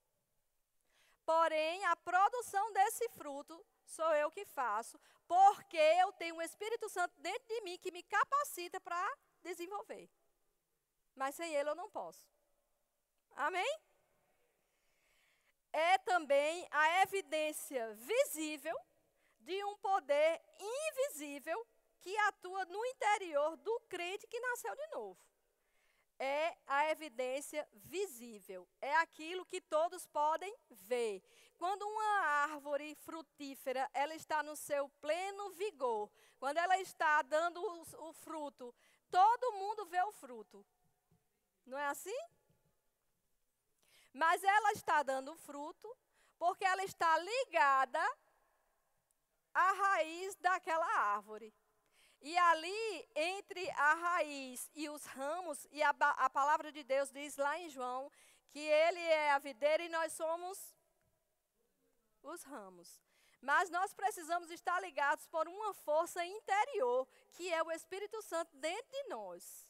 Porém, 1.25 1.85
a 1.87 1.97
produção 1.97 2.73
desse 2.73 3.09
fruto 3.11 3.66
sou 3.85 4.14
eu 4.14 4.31
que 4.31 4.45
faço, 4.45 4.97
porque 5.26 5.76
eu 5.76 6.12
tenho 6.12 6.37
o 6.37 6.43
Espírito 6.43 6.88
Santo 6.88 7.21
dentro 7.21 7.49
de 7.49 7.61
mim 7.62 7.76
que 7.78 7.90
me 7.90 8.05
capacita 8.05 8.81
para 8.81 9.19
desenvolver. 9.43 10.09
Mas 11.16 11.35
sem 11.35 11.52
ele 11.52 11.69
eu 11.69 11.75
não 11.75 11.90
posso. 11.90 12.25
Amém? 13.37 13.81
É 15.73 15.99
também 15.99 16.66
a 16.71 17.02
evidência 17.02 17.95
visível 17.95 18.76
de 19.40 19.62
um 19.64 19.76
poder 19.76 20.43
invisível 20.59 21.66
que 22.00 22.16
atua 22.19 22.64
no 22.64 22.85
interior 22.87 23.57
do 23.59 23.81
crente 23.88 24.26
que 24.26 24.40
nasceu 24.40 24.75
de 24.75 24.87
novo 24.88 25.26
é 26.19 26.57
a 26.66 26.90
evidência 26.90 27.66
visível, 27.73 28.66
é 28.81 28.95
aquilo 28.97 29.45
que 29.45 29.61
todos 29.61 30.07
podem 30.07 30.55
ver. 30.71 31.23
Quando 31.59 31.83
uma 31.83 32.21
árvore 32.45 32.95
frutífera, 32.97 33.88
ela 33.93 34.14
está 34.14 34.43
no 34.43 34.57
seu 34.57 34.88
pleno 35.00 35.50
vigor, 35.50 36.11
quando 36.38 36.59
ela 36.59 36.78
está 36.78 37.23
dando 37.23 37.61
o, 37.61 38.09
o 38.09 38.12
fruto, 38.12 38.75
todo 39.11 39.52
mundo 39.52 39.87
vê 39.87 40.02
o 40.02 40.12
fruto. 40.12 40.64
Não 41.64 41.78
é 41.78 41.87
assim? 41.87 42.19
Mas 44.16 44.42
ela 44.42 44.73
está 44.73 45.02
dando 45.02 45.37
fruto 45.37 45.94
porque 46.38 46.64
ela 46.64 46.82
está 46.85 47.18
ligada 47.18 48.02
à 49.52 49.73
raiz 49.73 50.35
daquela 50.37 50.87
árvore. 51.14 51.52
E 52.23 52.37
ali, 52.38 53.08
entre 53.14 53.70
a 53.73 53.92
raiz 53.94 54.70
e 54.75 54.88
os 54.88 55.04
ramos, 55.04 55.68
e 55.70 55.82
a, 55.82 55.90
a 55.90 56.30
palavra 56.30 56.73
de 56.73 56.82
Deus 56.82 57.11
diz 57.11 57.37
lá 57.37 57.58
em 57.58 57.68
João, 57.68 58.11
que 58.49 58.58
ele 58.58 59.00
é 59.00 59.32
a 59.32 59.38
videira 59.38 59.82
e 59.82 59.90
nós 59.90 60.14
somos 60.14 60.75
os 62.23 62.42
ramos. 62.42 62.99
Mas 63.42 63.68
nós 63.68 63.92
precisamos 63.92 64.50
estar 64.50 64.80
ligados 64.80 65.26
por 65.26 65.46
uma 65.46 65.75
força 65.75 66.25
interior, 66.25 67.06
que 67.35 67.52
é 67.52 67.62
o 67.62 67.70
Espírito 67.70 68.23
Santo 68.23 68.56
dentro 68.56 68.90
de 68.90 69.08
nós. 69.08 69.68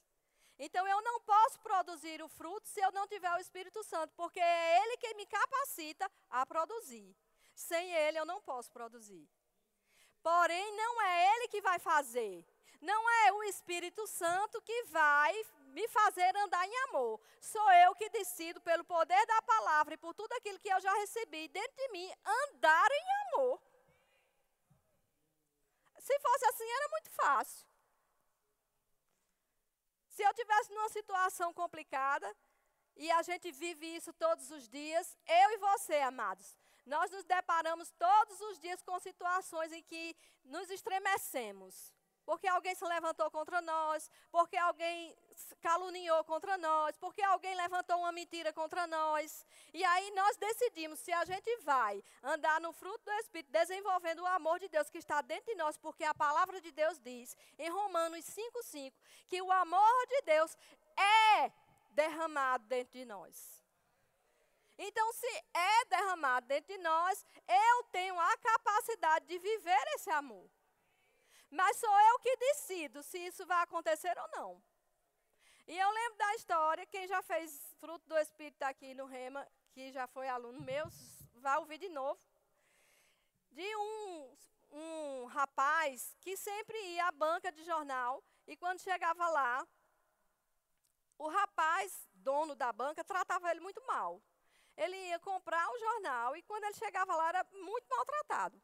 Então 0.58 0.86
eu 0.86 1.02
não 1.02 1.20
posso 1.20 1.60
produzir 1.60 2.22
o 2.22 2.28
fruto 2.28 2.68
se 2.68 2.80
eu 2.80 2.90
não 2.92 3.06
tiver 3.06 3.32
o 3.34 3.38
Espírito 3.38 3.82
Santo, 3.84 4.12
porque 4.16 4.40
é 4.40 4.82
Ele 4.82 4.96
que 4.96 5.14
me 5.14 5.26
capacita 5.26 6.10
a 6.30 6.46
produzir. 6.46 7.14
Sem 7.54 7.90
Ele 7.92 8.18
eu 8.18 8.26
não 8.26 8.40
posso 8.40 8.70
produzir. 8.70 9.28
Porém, 10.26 10.76
não 10.76 11.00
é 11.02 11.36
ele 11.36 11.46
que 11.46 11.60
vai 11.60 11.78
fazer. 11.78 12.44
Não 12.80 13.08
é 13.08 13.32
o 13.32 13.44
Espírito 13.44 14.08
Santo 14.08 14.60
que 14.60 14.82
vai 14.86 15.32
me 15.68 15.86
fazer 15.86 16.36
andar 16.36 16.66
em 16.66 16.76
amor. 16.88 17.20
Sou 17.40 17.70
eu 17.84 17.94
que 17.94 18.10
decido, 18.10 18.60
pelo 18.60 18.82
poder 18.82 19.24
da 19.24 19.40
palavra 19.42 19.94
e 19.94 19.96
por 19.96 20.12
tudo 20.14 20.32
aquilo 20.32 20.58
que 20.58 20.68
eu 20.68 20.80
já 20.80 20.92
recebi 20.94 21.46
dentro 21.46 21.76
de 21.76 21.88
mim, 21.92 22.10
andar 22.24 22.88
em 22.90 23.06
amor. 23.22 23.62
Se 26.00 26.18
fosse 26.18 26.44
assim, 26.46 26.68
era 26.70 26.88
muito 26.88 27.10
fácil. 27.10 27.66
Se 30.16 30.22
eu 30.22 30.32
tivesse 30.32 30.72
numa 30.72 30.88
situação 30.88 31.52
complicada, 31.52 32.28
e 32.96 33.10
a 33.10 33.20
gente 33.20 33.52
vive 33.52 33.86
isso 33.96 34.10
todos 34.14 34.50
os 34.50 34.66
dias, 34.66 35.14
eu 35.26 35.50
e 35.50 35.58
você, 35.58 35.96
amados, 35.96 36.56
nós 36.86 37.10
nos 37.10 37.24
deparamos 37.24 37.90
todos 37.98 38.40
os 38.40 38.58
dias 38.58 38.80
com 38.80 38.98
situações 38.98 39.70
em 39.72 39.82
que 39.82 40.16
nos 40.42 40.70
estremecemos. 40.70 41.92
Porque 42.26 42.48
alguém 42.48 42.74
se 42.74 42.84
levantou 42.84 43.30
contra 43.30 43.60
nós, 43.62 44.10
porque 44.32 44.56
alguém 44.56 45.16
caluniou 45.62 46.24
contra 46.24 46.58
nós, 46.58 46.96
porque 46.98 47.22
alguém 47.22 47.54
levantou 47.54 47.98
uma 48.00 48.10
mentira 48.10 48.52
contra 48.52 48.84
nós. 48.86 49.46
E 49.72 49.84
aí 49.84 50.10
nós 50.10 50.36
decidimos 50.36 50.98
se 50.98 51.12
a 51.12 51.24
gente 51.24 51.56
vai 51.58 52.02
andar 52.22 52.60
no 52.60 52.72
fruto 52.72 53.04
do 53.04 53.12
Espírito, 53.12 53.52
desenvolvendo 53.52 54.22
o 54.22 54.26
amor 54.26 54.58
de 54.58 54.68
Deus 54.68 54.90
que 54.90 54.98
está 54.98 55.22
dentro 55.22 55.46
de 55.46 55.54
nós, 55.54 55.78
porque 55.78 56.02
a 56.02 56.12
palavra 56.12 56.60
de 56.60 56.72
Deus 56.72 56.98
diz 56.98 57.36
em 57.58 57.70
Romanos 57.70 58.24
5,5 58.24 58.92
que 59.28 59.40
o 59.40 59.52
amor 59.52 60.06
de 60.08 60.22
Deus 60.22 60.56
é 60.96 61.52
derramado 61.92 62.64
dentro 62.66 62.98
de 62.98 63.04
nós. 63.04 63.64
Então, 64.78 65.12
se 65.12 65.44
é 65.54 65.84
derramado 65.86 66.46
dentro 66.46 66.74
de 66.74 66.78
nós, 66.82 67.24
eu 67.48 67.84
tenho 67.84 68.18
a 68.18 68.36
capacidade 68.36 69.26
de 69.26 69.38
viver 69.38 69.84
esse 69.94 70.10
amor. 70.10 70.50
Mas 71.50 71.76
sou 71.76 72.00
eu 72.00 72.18
que 72.18 72.36
decido 72.36 73.02
se 73.02 73.18
isso 73.18 73.46
vai 73.46 73.62
acontecer 73.62 74.16
ou 74.18 74.28
não. 74.32 74.62
E 75.66 75.76
eu 75.76 75.90
lembro 75.90 76.18
da 76.18 76.34
história, 76.34 76.86
quem 76.86 77.06
já 77.08 77.22
fez 77.22 77.74
fruto 77.80 78.06
do 78.08 78.16
Espírito 78.18 78.62
aqui 78.62 78.94
no 78.94 79.06
Rema, 79.06 79.46
que 79.72 79.90
já 79.92 80.06
foi 80.06 80.28
aluno 80.28 80.60
meu, 80.60 80.86
vai 81.34 81.58
ouvir 81.58 81.78
de 81.78 81.88
novo. 81.88 82.20
De 83.50 83.76
um, 83.76 84.36
um 84.70 85.24
rapaz 85.26 86.14
que 86.20 86.36
sempre 86.36 86.78
ia 86.94 87.06
à 87.06 87.12
banca 87.12 87.50
de 87.50 87.64
jornal 87.64 88.22
e 88.46 88.56
quando 88.56 88.80
chegava 88.80 89.28
lá, 89.28 89.66
o 91.18 91.28
rapaz, 91.28 92.06
dono 92.14 92.54
da 92.54 92.72
banca, 92.72 93.02
tratava 93.02 93.50
ele 93.50 93.60
muito 93.60 93.84
mal. 93.86 94.22
Ele 94.76 94.96
ia 95.08 95.18
comprar 95.18 95.68
o 95.68 95.78
jornal 95.78 96.36
e 96.36 96.42
quando 96.42 96.64
ele 96.64 96.74
chegava 96.74 97.16
lá 97.16 97.28
era 97.28 97.46
muito 97.52 97.88
maltratado. 97.88 98.62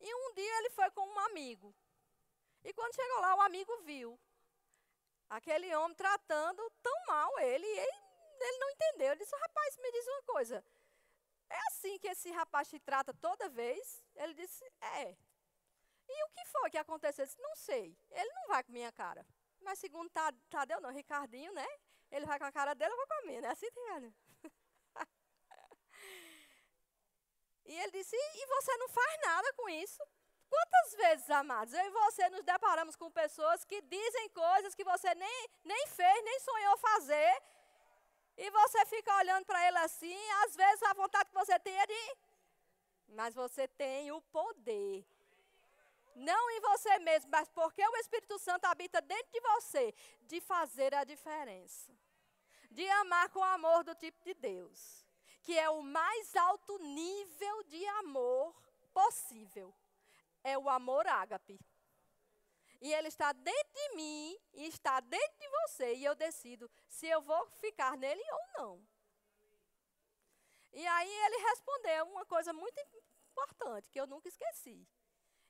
E 0.00 0.14
um 0.14 0.34
dia 0.34 0.58
ele 0.58 0.70
foi 0.70 0.90
com 0.90 1.06
um 1.06 1.18
amigo. 1.20 1.74
E 2.64 2.72
quando 2.72 2.94
chegou 2.94 3.20
lá, 3.20 3.36
o 3.36 3.40
amigo 3.42 3.76
viu 3.82 4.18
aquele 5.28 5.74
homem 5.76 5.96
tratando 5.96 6.70
tão 6.82 7.06
mal 7.06 7.38
ele. 7.38 7.66
E 7.66 7.78
ele, 7.78 7.96
ele 8.40 8.58
não 8.58 8.70
entendeu. 8.70 9.12
Ele 9.12 9.20
disse: 9.20 9.36
Rapaz, 9.36 9.76
me 9.78 9.92
diz 9.92 10.06
uma 10.08 10.22
coisa. 10.22 10.64
É 11.48 11.58
assim 11.68 11.98
que 11.98 12.08
esse 12.08 12.30
rapaz 12.30 12.68
te 12.68 12.78
trata 12.78 13.14
toda 13.14 13.48
vez? 13.48 14.02
Ele 14.14 14.34
disse: 14.34 14.64
É. 14.80 15.16
E 16.08 16.24
o 16.24 16.30
que 16.30 16.44
foi 16.46 16.70
que 16.70 16.78
aconteceu? 16.78 17.22
Eu 17.22 17.26
disse: 17.26 17.40
Não 17.40 17.54
sei. 17.56 17.96
Ele 18.10 18.32
não 18.34 18.48
vai 18.48 18.64
com 18.64 18.72
minha 18.72 18.92
cara. 18.92 19.26
Mas 19.60 19.78
segundo 19.78 20.10
Tadeu, 20.48 20.80
não, 20.80 20.90
Ricardinho, 20.90 21.52
né? 21.52 21.66
Ele 22.10 22.26
vai 22.26 22.38
com 22.38 22.44
a 22.46 22.52
cara 22.52 22.74
dele, 22.74 22.92
eu 22.92 22.96
vou 22.96 23.06
com 23.06 23.14
a 23.14 23.22
minha, 23.22 23.40
né? 23.42 23.48
Assim 23.50 23.70
tem, 23.70 24.00
né? 24.00 24.12
E 27.64 27.74
ele 27.74 27.92
disse: 27.92 28.16
e 28.16 28.46
você 28.46 28.76
não 28.76 28.88
faz 28.88 29.20
nada 29.22 29.52
com 29.54 29.68
isso? 29.68 30.02
Quantas 30.48 30.94
vezes, 30.96 31.30
amados, 31.30 31.72
eu 31.72 31.86
e 31.86 31.90
você 31.90 32.28
nos 32.30 32.42
deparamos 32.42 32.96
com 32.96 33.08
pessoas 33.10 33.64
que 33.64 33.80
dizem 33.82 34.28
coisas 34.30 34.74
que 34.74 34.82
você 34.82 35.14
nem, 35.14 35.48
nem 35.64 35.86
fez, 35.86 36.24
nem 36.24 36.40
sonhou 36.40 36.76
fazer, 36.78 37.42
e 38.36 38.50
você 38.50 38.84
fica 38.86 39.16
olhando 39.18 39.44
para 39.44 39.64
ele 39.68 39.78
assim, 39.78 40.30
às 40.44 40.56
vezes 40.56 40.82
a 40.82 40.94
vontade 40.94 41.28
que 41.28 41.34
você 41.34 41.58
tem 41.60 41.78
é 41.78 41.86
de. 41.86 42.16
Mas 43.08 43.34
você 43.34 43.68
tem 43.68 44.10
o 44.10 44.20
poder. 44.22 45.04
Não 46.16 46.50
em 46.50 46.60
você 46.60 46.98
mesmo, 47.00 47.30
mas 47.30 47.48
porque 47.50 47.86
o 47.86 47.96
Espírito 47.98 48.38
Santo 48.38 48.64
habita 48.64 49.00
dentro 49.00 49.30
de 49.32 49.40
você, 49.40 49.94
de 50.22 50.40
fazer 50.40 50.94
a 50.94 51.04
diferença. 51.04 51.92
De 52.70 52.88
amar 53.02 53.28
com 53.30 53.40
o 53.40 53.44
amor 53.44 53.84
do 53.84 53.94
tipo 53.94 54.20
de 54.24 54.34
Deus 54.34 54.99
que 55.50 55.58
é 55.58 55.68
o 55.68 55.82
mais 55.82 56.36
alto 56.36 56.78
nível 56.78 57.64
de 57.64 57.84
amor 58.02 58.54
possível. 58.92 59.74
É 60.44 60.56
o 60.56 60.68
amor 60.70 61.08
ágape. 61.08 61.58
E 62.80 62.94
ele 62.94 63.08
está 63.08 63.32
dentro 63.32 63.72
de 63.74 63.96
mim 63.96 64.38
e 64.52 64.68
está 64.68 65.00
dentro 65.00 65.38
de 65.40 65.48
você. 65.48 65.94
E 65.94 66.04
eu 66.04 66.14
decido 66.14 66.70
se 66.88 67.08
eu 67.08 67.20
vou 67.20 67.50
ficar 67.62 67.96
nele 67.96 68.22
ou 68.30 68.62
não. 68.62 68.88
E 70.72 70.86
aí 70.86 71.12
ele 71.24 71.38
respondeu 71.48 72.06
uma 72.06 72.24
coisa 72.26 72.52
muito 72.52 72.78
importante, 73.32 73.90
que 73.90 74.00
eu 74.00 74.06
nunca 74.06 74.28
esqueci. 74.28 74.86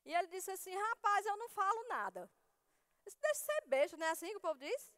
E 0.06 0.14
ele 0.14 0.28
disse 0.28 0.50
assim: 0.50 0.74
Rapaz, 0.74 1.26
eu 1.26 1.36
não 1.36 1.50
falo 1.50 1.88
nada. 1.88 2.30
Isso 3.04 3.18
deixa 3.20 3.40
ser 3.40 3.60
beijo, 3.66 3.98
não 3.98 4.06
é 4.06 4.10
assim 4.12 4.30
que 4.30 4.38
o 4.38 4.40
povo 4.40 4.58
diz? 4.58 4.94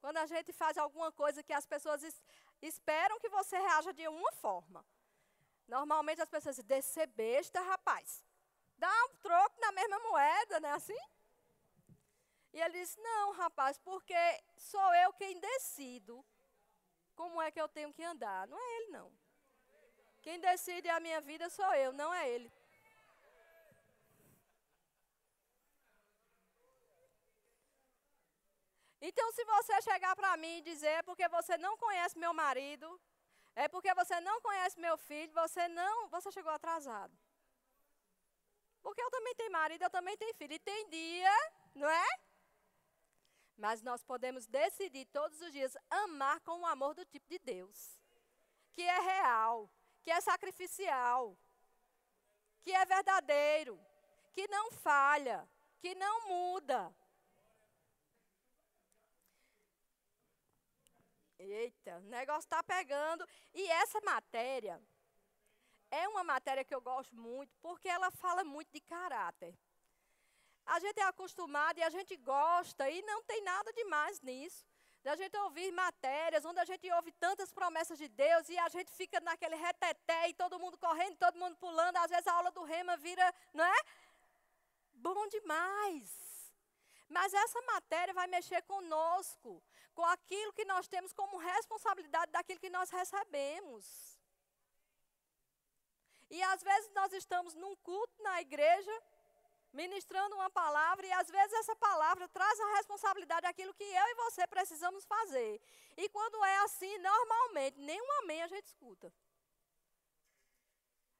Quando 0.00 0.18
a 0.18 0.26
gente 0.26 0.52
faz 0.52 0.78
alguma 0.78 1.10
coisa 1.10 1.42
que 1.42 1.52
as 1.52 1.66
pessoas 1.66 2.00
esperam 2.62 3.18
que 3.20 3.28
você 3.28 3.58
reaja 3.58 3.92
de 3.92 4.06
uma 4.08 4.32
forma. 4.32 4.84
Normalmente 5.66 6.22
as 6.22 6.28
pessoas 6.28 6.56
dizem, 6.56 6.66
descer 6.66 7.06
besta, 7.08 7.60
rapaz. 7.60 8.24
Dá 8.78 8.92
um 9.06 9.16
troco 9.16 9.60
na 9.60 9.72
mesma 9.72 9.98
moeda, 10.00 10.60
não 10.60 10.68
é 10.68 10.72
assim? 10.72 10.98
E 12.52 12.60
ele 12.60 12.80
disse, 12.80 12.98
não, 13.00 13.32
rapaz, 13.32 13.78
porque 13.78 14.14
sou 14.56 14.94
eu 14.94 15.12
quem 15.14 15.38
decido 15.38 16.24
como 17.14 17.40
é 17.40 17.50
que 17.50 17.60
eu 17.60 17.68
tenho 17.68 17.92
que 17.92 18.02
andar. 18.02 18.46
Não 18.46 18.58
é 18.58 18.76
ele, 18.76 18.88
não. 18.88 19.12
Quem 20.22 20.40
decide 20.40 20.88
a 20.88 21.00
minha 21.00 21.20
vida 21.20 21.48
sou 21.50 21.72
eu, 21.74 21.92
não 21.92 22.12
é 22.12 22.28
ele. 22.28 22.52
Então, 29.00 29.30
se 29.32 29.44
você 29.44 29.82
chegar 29.82 30.16
para 30.16 30.36
mim 30.36 30.58
e 30.58 30.62
dizer 30.62 30.88
é 30.88 31.02
porque 31.02 31.28
você 31.28 31.56
não 31.58 31.76
conhece 31.76 32.18
meu 32.18 32.32
marido, 32.32 33.00
é 33.54 33.68
porque 33.68 33.92
você 33.94 34.20
não 34.20 34.40
conhece 34.40 34.78
meu 34.78 34.96
filho, 34.96 35.32
você 35.32 35.68
não, 35.68 36.08
você 36.08 36.30
chegou 36.30 36.52
atrasado. 36.52 37.16
Porque 38.82 39.02
eu 39.02 39.10
também 39.10 39.34
tenho 39.34 39.50
marido, 39.50 39.82
eu 39.82 39.90
também 39.90 40.16
tenho 40.16 40.34
filho. 40.34 40.54
E 40.54 40.58
tem 40.58 40.88
dia, 40.88 41.36
não 41.74 41.88
é? 41.88 42.06
Mas 43.56 43.82
nós 43.82 44.04
podemos 44.04 44.46
decidir 44.46 45.06
todos 45.06 45.40
os 45.40 45.50
dias 45.50 45.76
amar 45.90 46.40
com 46.40 46.60
o 46.60 46.66
amor 46.66 46.94
do 46.94 47.04
tipo 47.04 47.26
de 47.28 47.38
Deus. 47.38 47.98
Que 48.74 48.82
é 48.82 49.00
real, 49.00 49.70
que 50.02 50.10
é 50.10 50.20
sacrificial, 50.20 51.36
que 52.62 52.72
é 52.72 52.84
verdadeiro, 52.84 53.80
que 54.34 54.46
não 54.48 54.70
falha, 54.70 55.48
que 55.80 55.94
não 55.94 56.28
muda. 56.28 56.94
Eita, 61.38 61.98
o 61.98 62.08
negócio 62.08 62.46
está 62.46 62.62
pegando. 62.62 63.26
E 63.54 63.66
essa 63.68 64.00
matéria 64.00 64.80
é 65.90 66.08
uma 66.08 66.24
matéria 66.24 66.64
que 66.64 66.74
eu 66.74 66.80
gosto 66.80 67.14
muito, 67.14 67.54
porque 67.60 67.88
ela 67.88 68.10
fala 68.10 68.42
muito 68.44 68.70
de 68.72 68.80
caráter. 68.80 69.54
A 70.64 70.80
gente 70.80 70.98
é 70.98 71.04
acostumado 71.04 71.78
e 71.78 71.82
a 71.82 71.90
gente 71.90 72.16
gosta, 72.16 72.90
e 72.90 73.00
não 73.02 73.22
tem 73.22 73.40
nada 73.42 73.72
demais 73.72 74.20
nisso. 74.20 74.64
Da 75.02 75.14
gente 75.14 75.36
ouvir 75.36 75.70
matérias 75.70 76.44
onde 76.44 76.58
a 76.58 76.64
gente 76.64 76.90
ouve 76.90 77.12
tantas 77.12 77.52
promessas 77.52 77.96
de 77.96 78.08
Deus 78.08 78.48
e 78.48 78.58
a 78.58 78.68
gente 78.68 78.90
fica 78.90 79.20
naquele 79.20 79.54
reteté 79.54 80.28
e 80.28 80.34
todo 80.34 80.58
mundo 80.58 80.76
correndo, 80.76 81.16
todo 81.16 81.38
mundo 81.38 81.56
pulando. 81.56 81.96
Às 81.98 82.10
vezes 82.10 82.26
a 82.26 82.32
aula 82.32 82.50
do 82.50 82.64
rema 82.64 82.96
vira, 82.96 83.32
não 83.54 83.64
é? 83.64 83.80
Bom 84.94 85.28
demais. 85.28 86.52
Mas 87.08 87.32
essa 87.32 87.62
matéria 87.62 88.12
vai 88.12 88.26
mexer 88.26 88.62
conosco 88.62 89.62
com 89.96 90.04
aquilo 90.04 90.52
que 90.52 90.66
nós 90.66 90.86
temos 90.86 91.12
como 91.20 91.38
responsabilidade 91.38 92.30
daquilo 92.30 92.60
que 92.60 92.76
nós 92.78 92.90
recebemos. 92.90 93.84
E 96.28 96.42
às 96.42 96.62
vezes 96.62 96.90
nós 96.92 97.12
estamos 97.14 97.54
num 97.54 97.74
culto 97.76 98.22
na 98.22 98.40
igreja, 98.42 98.94
ministrando 99.72 100.34
uma 100.36 100.50
palavra, 100.50 101.06
e 101.06 101.12
às 101.12 101.28
vezes 101.30 101.52
essa 101.60 101.74
palavra 101.76 102.28
traz 102.28 102.60
a 102.60 102.74
responsabilidade 102.76 103.42
daquilo 103.42 103.72
que 103.72 103.84
eu 103.84 104.06
e 104.08 104.14
você 104.24 104.46
precisamos 104.46 105.04
fazer. 105.06 105.60
E 105.96 106.08
quando 106.10 106.44
é 106.44 106.58
assim, 106.58 106.98
normalmente, 106.98 107.78
nenhum 107.80 108.12
amém 108.20 108.42
a 108.42 108.48
gente 108.48 108.66
escuta. 108.66 109.10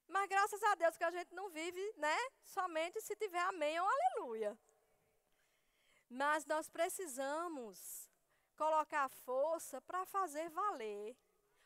Mas 0.06 0.28
graças 0.28 0.62
a 0.62 0.74
Deus 0.74 0.98
que 0.98 1.04
a 1.04 1.10
gente 1.10 1.34
não 1.34 1.48
vive, 1.48 1.94
né? 1.96 2.18
Somente 2.44 3.00
se 3.00 3.16
tiver 3.16 3.40
amém 3.40 3.80
ou 3.80 3.88
aleluia. 3.88 4.56
Mas 6.08 6.44
nós 6.44 6.68
precisamos 6.68 8.05
colocar 8.56 9.08
força 9.08 9.80
para 9.82 10.04
fazer 10.06 10.48
valer 10.50 11.16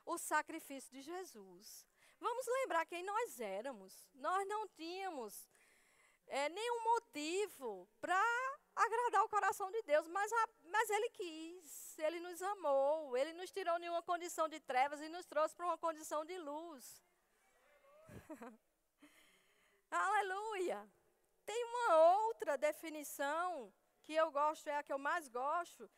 o 0.05 0.18
sacrifício 0.18 0.90
de 0.92 1.03
Jesus. 1.03 1.87
Vamos 2.18 2.46
lembrar 2.46 2.85
quem 2.85 3.03
nós 3.03 3.40
éramos. 3.40 4.11
Nós 4.14 4.46
não 4.46 4.68
tínhamos 4.68 5.48
é, 6.26 6.48
nenhum 6.48 6.85
motivo 6.85 7.88
para 8.00 8.20
agradar 8.76 9.24
o 9.24 9.29
coração 9.29 9.70
de 9.70 9.83
Deus, 9.83 10.07
mas, 10.09 10.33
a, 10.33 10.48
mas 10.64 10.90
Ele 10.90 11.11
quis, 11.11 11.98
Ele 11.98 12.20
nos 12.20 12.40
amou, 12.42 13.16
Ele 13.16 13.33
nos 13.33 13.50
tirou 13.50 13.79
de 13.79 13.88
uma 13.88 14.03
condição 14.03 14.48
de 14.48 14.61
trevas 14.61 15.00
e 15.00 15.09
nos 15.09 15.26
trouxe 15.26 15.55
para 15.55 15.66
uma 15.66 15.79
condição 15.79 16.24
de 16.24 16.38
luz. 16.38 17.03
Aleluia! 19.90 20.88
Tem 21.44 21.64
uma 21.64 21.96
outra 21.96 22.57
definição 22.57 23.72
que 24.05 24.14
eu 24.14 24.31
gosto, 24.31 24.68
é 24.68 24.76
a 24.76 24.83
que 24.83 24.92
eu 24.92 24.98
mais 24.98 25.29
gosto, 25.29 25.90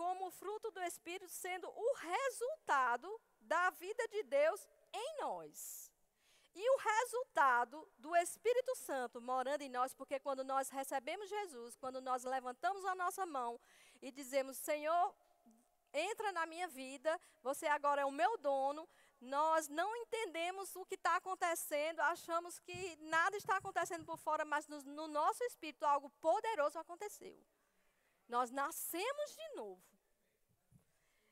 como 0.00 0.28
o 0.28 0.30
fruto 0.30 0.70
do 0.70 0.82
Espírito 0.82 1.30
sendo 1.30 1.68
o 1.68 1.88
resultado 1.94 3.08
da 3.42 3.68
vida 3.68 4.08
de 4.08 4.22
Deus 4.22 4.66
em 4.94 5.08
nós. 5.20 5.92
E 6.54 6.70
o 6.74 6.76
resultado 6.78 7.76
do 7.98 8.16
Espírito 8.16 8.74
Santo 8.76 9.20
morando 9.20 9.60
em 9.60 9.68
nós, 9.68 9.92
porque 9.92 10.18
quando 10.18 10.42
nós 10.42 10.70
recebemos 10.70 11.28
Jesus, 11.28 11.76
quando 11.76 12.00
nós 12.00 12.24
levantamos 12.24 12.82
a 12.86 12.94
nossa 12.94 13.26
mão 13.26 13.60
e 14.00 14.10
dizemos: 14.10 14.56
Senhor, 14.56 15.14
entra 15.92 16.32
na 16.32 16.46
minha 16.46 16.66
vida, 16.66 17.20
você 17.42 17.66
agora 17.66 18.00
é 18.00 18.06
o 18.06 18.10
meu 18.22 18.38
dono, 18.38 18.88
nós 19.20 19.68
não 19.68 19.94
entendemos 19.96 20.74
o 20.76 20.86
que 20.86 20.94
está 20.94 21.16
acontecendo, 21.16 22.00
achamos 22.00 22.58
que 22.58 22.96
nada 23.02 23.36
está 23.36 23.58
acontecendo 23.58 24.06
por 24.06 24.16
fora, 24.16 24.46
mas 24.46 24.66
no, 24.66 24.80
no 24.82 25.06
nosso 25.08 25.44
espírito 25.44 25.84
algo 25.84 26.08
poderoso 26.22 26.78
aconteceu. 26.78 27.38
Nós 28.26 28.50
nascemos 28.50 29.36
de 29.36 29.48
novo. 29.56 29.89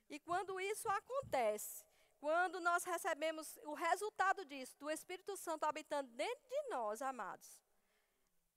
E 0.09 0.19
quando 0.19 0.59
isso 0.61 0.89
acontece, 0.89 1.85
quando 2.19 2.61
nós 2.61 2.85
recebemos 2.85 3.57
o 3.65 3.75
resultado 3.75 4.45
disso, 4.45 4.77
do 4.79 4.91
Espírito 4.91 5.37
Santo 5.37 5.65
habitando 5.65 6.11
dentro 6.13 6.49
de 6.49 6.69
nós, 6.69 7.01
amados, 7.03 7.61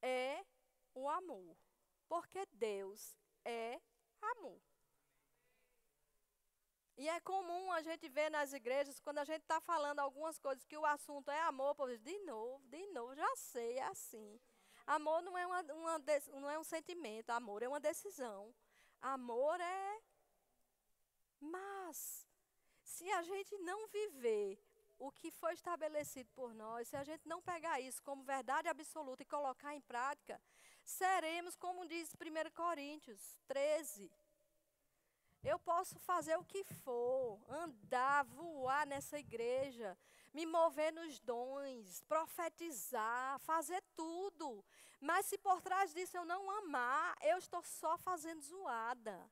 é 0.01 0.43
o 0.93 1.09
amor. 1.09 1.55
Porque 2.07 2.45
Deus 2.53 3.15
é 3.45 3.79
amor. 4.21 4.61
E 6.97 7.09
é 7.09 7.19
comum 7.21 7.71
a 7.71 7.81
gente 7.81 8.07
ver 8.09 8.29
nas 8.29 8.53
igrejas, 8.53 8.99
quando 8.99 9.19
a 9.19 9.23
gente 9.23 9.41
está 9.41 9.59
falando 9.59 9.99
algumas 9.99 10.37
coisas, 10.37 10.65
que 10.65 10.77
o 10.77 10.85
assunto 10.85 11.31
é 11.31 11.41
amor, 11.41 11.73
povo 11.73 11.97
de 11.97 12.19
novo, 12.19 12.63
de 12.67 12.85
novo, 12.87 13.15
já 13.15 13.35
sei, 13.35 13.77
é 13.77 13.83
assim. 13.83 14.39
Amor 14.85 15.21
não 15.21 15.37
é, 15.37 15.47
uma, 15.47 15.61
uma, 15.73 15.99
não 16.33 16.49
é 16.49 16.59
um 16.59 16.63
sentimento, 16.63 17.29
amor 17.29 17.63
é 17.63 17.67
uma 17.67 17.79
decisão. 17.79 18.53
Amor 19.01 19.59
é. 19.59 20.01
Mas 21.41 22.27
se 22.83 23.11
a 23.11 23.23
gente 23.23 23.57
não 23.57 23.87
viver 23.87 24.63
o 24.99 25.11
que 25.11 25.31
foi 25.31 25.53
estabelecido 25.53 26.29
por 26.35 26.53
nós, 26.53 26.87
se 26.87 26.95
a 26.95 27.03
gente 27.03 27.27
não 27.27 27.41
pegar 27.41 27.81
isso 27.81 28.01
como 28.03 28.23
verdade 28.23 28.67
absoluta 28.67 29.23
e 29.23 29.25
colocar 29.25 29.73
em 29.73 29.81
prática, 29.81 30.39
seremos, 30.83 31.55
como 31.55 31.87
diz 31.87 32.13
1 32.13 32.51
Coríntios 32.53 33.39
13. 33.47 34.11
Eu 35.43 35.57
posso 35.57 35.97
fazer 35.99 36.37
o 36.37 36.45
que 36.45 36.63
for, 36.63 37.39
andar, 37.49 38.23
voar 38.25 38.85
nessa 38.85 39.17
igreja, 39.17 39.97
me 40.31 40.45
mover 40.45 40.93
nos 40.93 41.19
dons, 41.19 42.03
profetizar, 42.03 43.39
fazer 43.39 43.83
tudo. 43.95 44.63
Mas 44.99 45.25
se 45.25 45.39
por 45.39 45.59
trás 45.59 45.91
disso 45.95 46.15
eu 46.15 46.25
não 46.25 46.49
amar, 46.59 47.17
eu 47.23 47.39
estou 47.39 47.63
só 47.63 47.97
fazendo 47.97 48.43
zoada. 48.43 49.27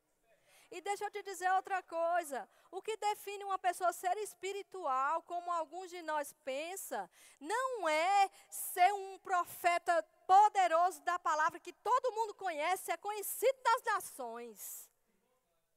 E 0.70 0.80
deixa 0.80 1.04
eu 1.04 1.10
te 1.10 1.22
dizer 1.22 1.50
outra 1.52 1.82
coisa. 1.82 2.48
O 2.70 2.80
que 2.80 2.96
define 2.96 3.44
uma 3.44 3.58
pessoa 3.58 3.92
ser 3.92 4.16
espiritual, 4.18 5.22
como 5.22 5.50
alguns 5.50 5.90
de 5.90 6.00
nós 6.02 6.32
pensam, 6.44 7.10
não 7.40 7.88
é 7.88 8.30
ser 8.48 8.92
um 8.92 9.18
profeta 9.18 10.02
poderoso 10.26 11.00
da 11.02 11.18
palavra 11.18 11.58
que 11.58 11.72
todo 11.72 12.12
mundo 12.12 12.34
conhece, 12.34 12.92
é 12.92 12.96
conhecido 12.96 13.58
das 13.64 13.82
nações. 13.94 14.88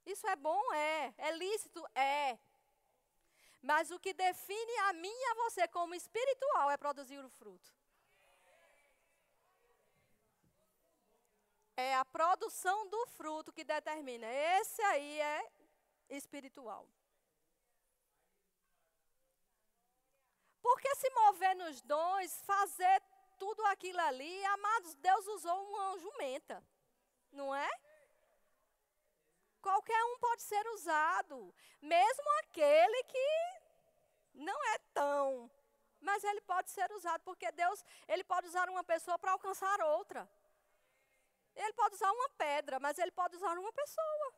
Isso 0.05 0.27
é 0.27 0.35
bom? 0.35 0.61
É. 0.73 1.13
É 1.17 1.31
lícito? 1.31 1.83
É. 1.95 2.37
Mas 3.61 3.89
o 3.89 3.99
que 3.99 4.13
define 4.13 4.77
a 4.89 4.93
mim 4.93 5.07
e 5.11 5.25
a 5.31 5.35
você 5.35 5.67
como 5.69 5.95
espiritual 5.95 6.69
é 6.69 6.77
produzir 6.77 7.17
o 7.23 7.29
fruto. 7.29 7.71
É 11.75 11.95
a 11.95 12.05
produção 12.05 12.87
do 12.89 13.07
fruto 13.07 13.51
que 13.51 13.63
determina. 13.63 14.27
Esse 14.27 14.81
aí 14.83 15.19
é 15.19 15.51
espiritual. 16.09 16.87
Porque 20.61 20.95
se 20.95 21.09
mover 21.09 21.55
nos 21.55 21.81
dons, 21.81 22.41
fazer 22.45 23.01
tudo 23.37 23.65
aquilo 23.65 23.99
ali, 23.99 24.45
amados, 24.45 24.95
Deus 24.95 25.27
usou 25.27 25.69
uma 25.69 25.97
jumenta, 25.97 26.63
não 27.31 27.53
é? 27.53 27.69
Qualquer 29.61 30.03
um 30.05 30.17
pode 30.19 30.41
ser 30.41 30.65
usado, 30.67 31.53
mesmo 31.81 32.29
aquele 32.39 33.03
que 33.03 33.61
não 34.33 34.65
é 34.73 34.77
tão, 34.93 35.49
mas 35.99 36.23
ele 36.23 36.41
pode 36.41 36.69
ser 36.69 36.91
usado 36.91 37.21
porque 37.23 37.51
Deus, 37.51 37.83
ele 38.07 38.23
pode 38.23 38.47
usar 38.47 38.69
uma 38.69 38.83
pessoa 38.83 39.17
para 39.17 39.31
alcançar 39.31 39.81
outra. 39.81 40.29
Ele 41.55 41.73
pode 41.73 41.95
usar 41.95 42.11
uma 42.11 42.29
pedra, 42.29 42.79
mas 42.79 42.97
ele 42.97 43.11
pode 43.11 43.35
usar 43.35 43.57
uma 43.57 43.71
pessoa. 43.71 44.33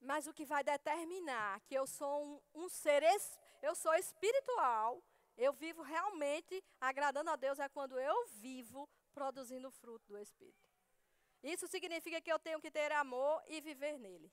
Mas 0.00 0.26
o 0.26 0.34
que 0.34 0.44
vai 0.44 0.64
determinar 0.64 1.60
que 1.60 1.74
eu 1.74 1.86
sou 1.86 2.24
um, 2.24 2.64
um 2.64 2.68
ser, 2.68 3.02
es, 3.02 3.38
eu 3.60 3.74
sou 3.74 3.94
espiritual, 3.94 5.02
eu 5.36 5.52
vivo 5.52 5.82
realmente 5.82 6.62
agradando 6.80 7.30
a 7.30 7.36
Deus 7.36 7.58
é 7.58 7.68
quando 7.68 7.98
eu 7.98 8.26
vivo 8.26 8.88
produzindo 9.14 9.70
fruto 9.70 10.06
do 10.08 10.18
Espírito. 10.18 10.72
Isso 11.42 11.66
significa 11.66 12.20
que 12.20 12.32
eu 12.32 12.38
tenho 12.38 12.60
que 12.60 12.70
ter 12.70 12.92
amor 12.92 13.42
e 13.46 13.60
viver 13.60 13.98
nele. 13.98 14.30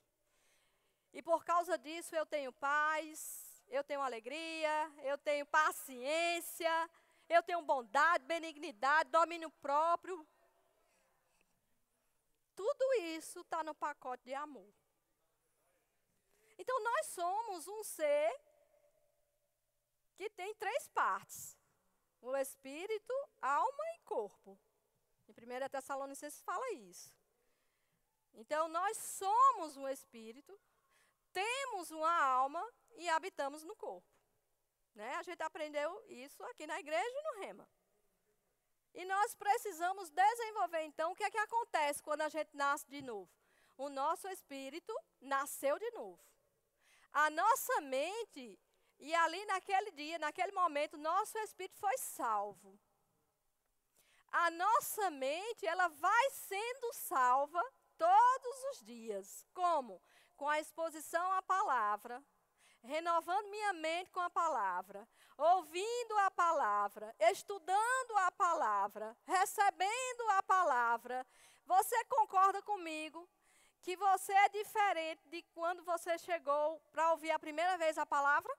E 1.12 1.22
por 1.22 1.44
causa 1.44 1.76
disso 1.76 2.14
eu 2.14 2.24
tenho 2.24 2.52
paz, 2.52 3.62
eu 3.68 3.82
tenho 3.82 4.00
alegria, 4.00 4.92
eu 5.02 5.18
tenho 5.18 5.44
paciência, 5.46 6.90
eu 7.28 7.42
tenho 7.42 7.62
bondade, 7.62 8.24
benignidade, 8.24 9.10
domínio 9.10 9.50
próprio, 9.62 10.26
tudo 12.60 12.92
isso 13.16 13.40
está 13.40 13.64
no 13.64 13.74
pacote 13.74 14.22
de 14.24 14.34
amor. 14.34 14.70
Então, 16.58 16.78
nós 16.84 17.06
somos 17.06 17.66
um 17.66 17.82
ser 17.82 18.30
que 20.14 20.28
tem 20.28 20.54
três 20.56 20.86
partes: 20.88 21.56
o 22.20 22.36
espírito, 22.36 23.14
alma 23.40 23.84
e 23.94 24.00
corpo. 24.00 24.60
Em 25.26 25.32
1 25.32 25.68
Tessalonicenses 25.70 26.42
fala 26.42 26.70
isso. 26.72 27.10
Então, 28.34 28.68
nós 28.68 28.98
somos 28.98 29.78
um 29.78 29.88
espírito, 29.88 30.60
temos 31.32 31.90
uma 31.90 32.14
alma 32.22 32.62
e 32.96 33.08
habitamos 33.08 33.64
no 33.64 33.74
corpo. 33.74 34.14
Né? 34.94 35.14
A 35.14 35.22
gente 35.22 35.42
aprendeu 35.42 35.90
isso 36.08 36.44
aqui 36.44 36.66
na 36.66 36.78
igreja 36.78 37.08
e 37.08 37.22
no 37.22 37.40
Rema. 37.40 37.66
E 38.94 39.04
nós 39.04 39.34
precisamos 39.34 40.10
desenvolver, 40.10 40.82
então, 40.82 41.12
o 41.12 41.16
que 41.16 41.24
é 41.24 41.30
que 41.30 41.38
acontece 41.38 42.02
quando 42.02 42.22
a 42.22 42.28
gente 42.28 42.50
nasce 42.54 42.86
de 42.88 43.00
novo? 43.02 43.30
O 43.76 43.88
nosso 43.88 44.28
espírito 44.28 44.94
nasceu 45.20 45.78
de 45.78 45.90
novo. 45.92 46.22
A 47.12 47.30
nossa 47.30 47.80
mente, 47.80 48.58
e 48.98 49.14
ali 49.14 49.44
naquele 49.46 49.90
dia, 49.92 50.18
naquele 50.18 50.52
momento, 50.52 50.98
nosso 50.98 51.38
espírito 51.38 51.78
foi 51.78 51.96
salvo. 51.98 52.78
A 54.30 54.50
nossa 54.50 55.10
mente, 55.10 55.66
ela 55.66 55.88
vai 55.88 56.30
sendo 56.30 56.92
salva 56.92 57.62
todos 57.96 58.64
os 58.72 58.84
dias. 58.84 59.46
Como? 59.52 60.00
Com 60.36 60.48
a 60.48 60.60
exposição 60.60 61.32
à 61.32 61.42
palavra, 61.42 62.22
renovando 62.82 63.50
minha 63.50 63.72
mente 63.72 64.10
com 64.10 64.20
a 64.20 64.30
palavra, 64.30 65.06
ouvindo 65.36 66.18
a 66.18 66.30
palavra, 66.30 67.14
estudando 67.32 68.16
a 68.16 68.32
palavra, 68.32 69.16
recebendo 69.26 70.28
a 70.30 70.42
palavra. 70.42 71.26
Você 71.66 72.04
concorda 72.04 72.62
comigo 72.62 73.28
que 73.82 73.96
você 73.96 74.32
é 74.32 74.48
diferente 74.48 75.28
de 75.28 75.42
quando 75.54 75.82
você 75.84 76.18
chegou 76.18 76.80
para 76.92 77.12
ouvir 77.12 77.30
a 77.30 77.38
primeira 77.38 77.76
vez 77.78 77.96
a 77.96 78.06
palavra? 78.06 78.54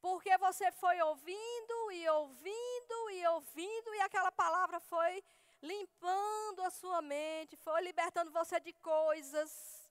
Porque 0.00 0.36
você 0.36 0.70
foi 0.72 1.00
ouvindo 1.00 1.92
e 1.92 2.08
ouvindo 2.08 3.10
e 3.10 3.26
ouvindo, 3.28 3.94
e 3.94 4.00
aquela 4.00 4.30
palavra 4.30 4.78
foi 4.80 5.24
limpando 5.62 6.62
a 6.62 6.70
sua 6.70 7.00
mente, 7.00 7.56
foi 7.56 7.80
libertando 7.82 8.30
você 8.30 8.60
de 8.60 8.72
coisas 8.74 9.83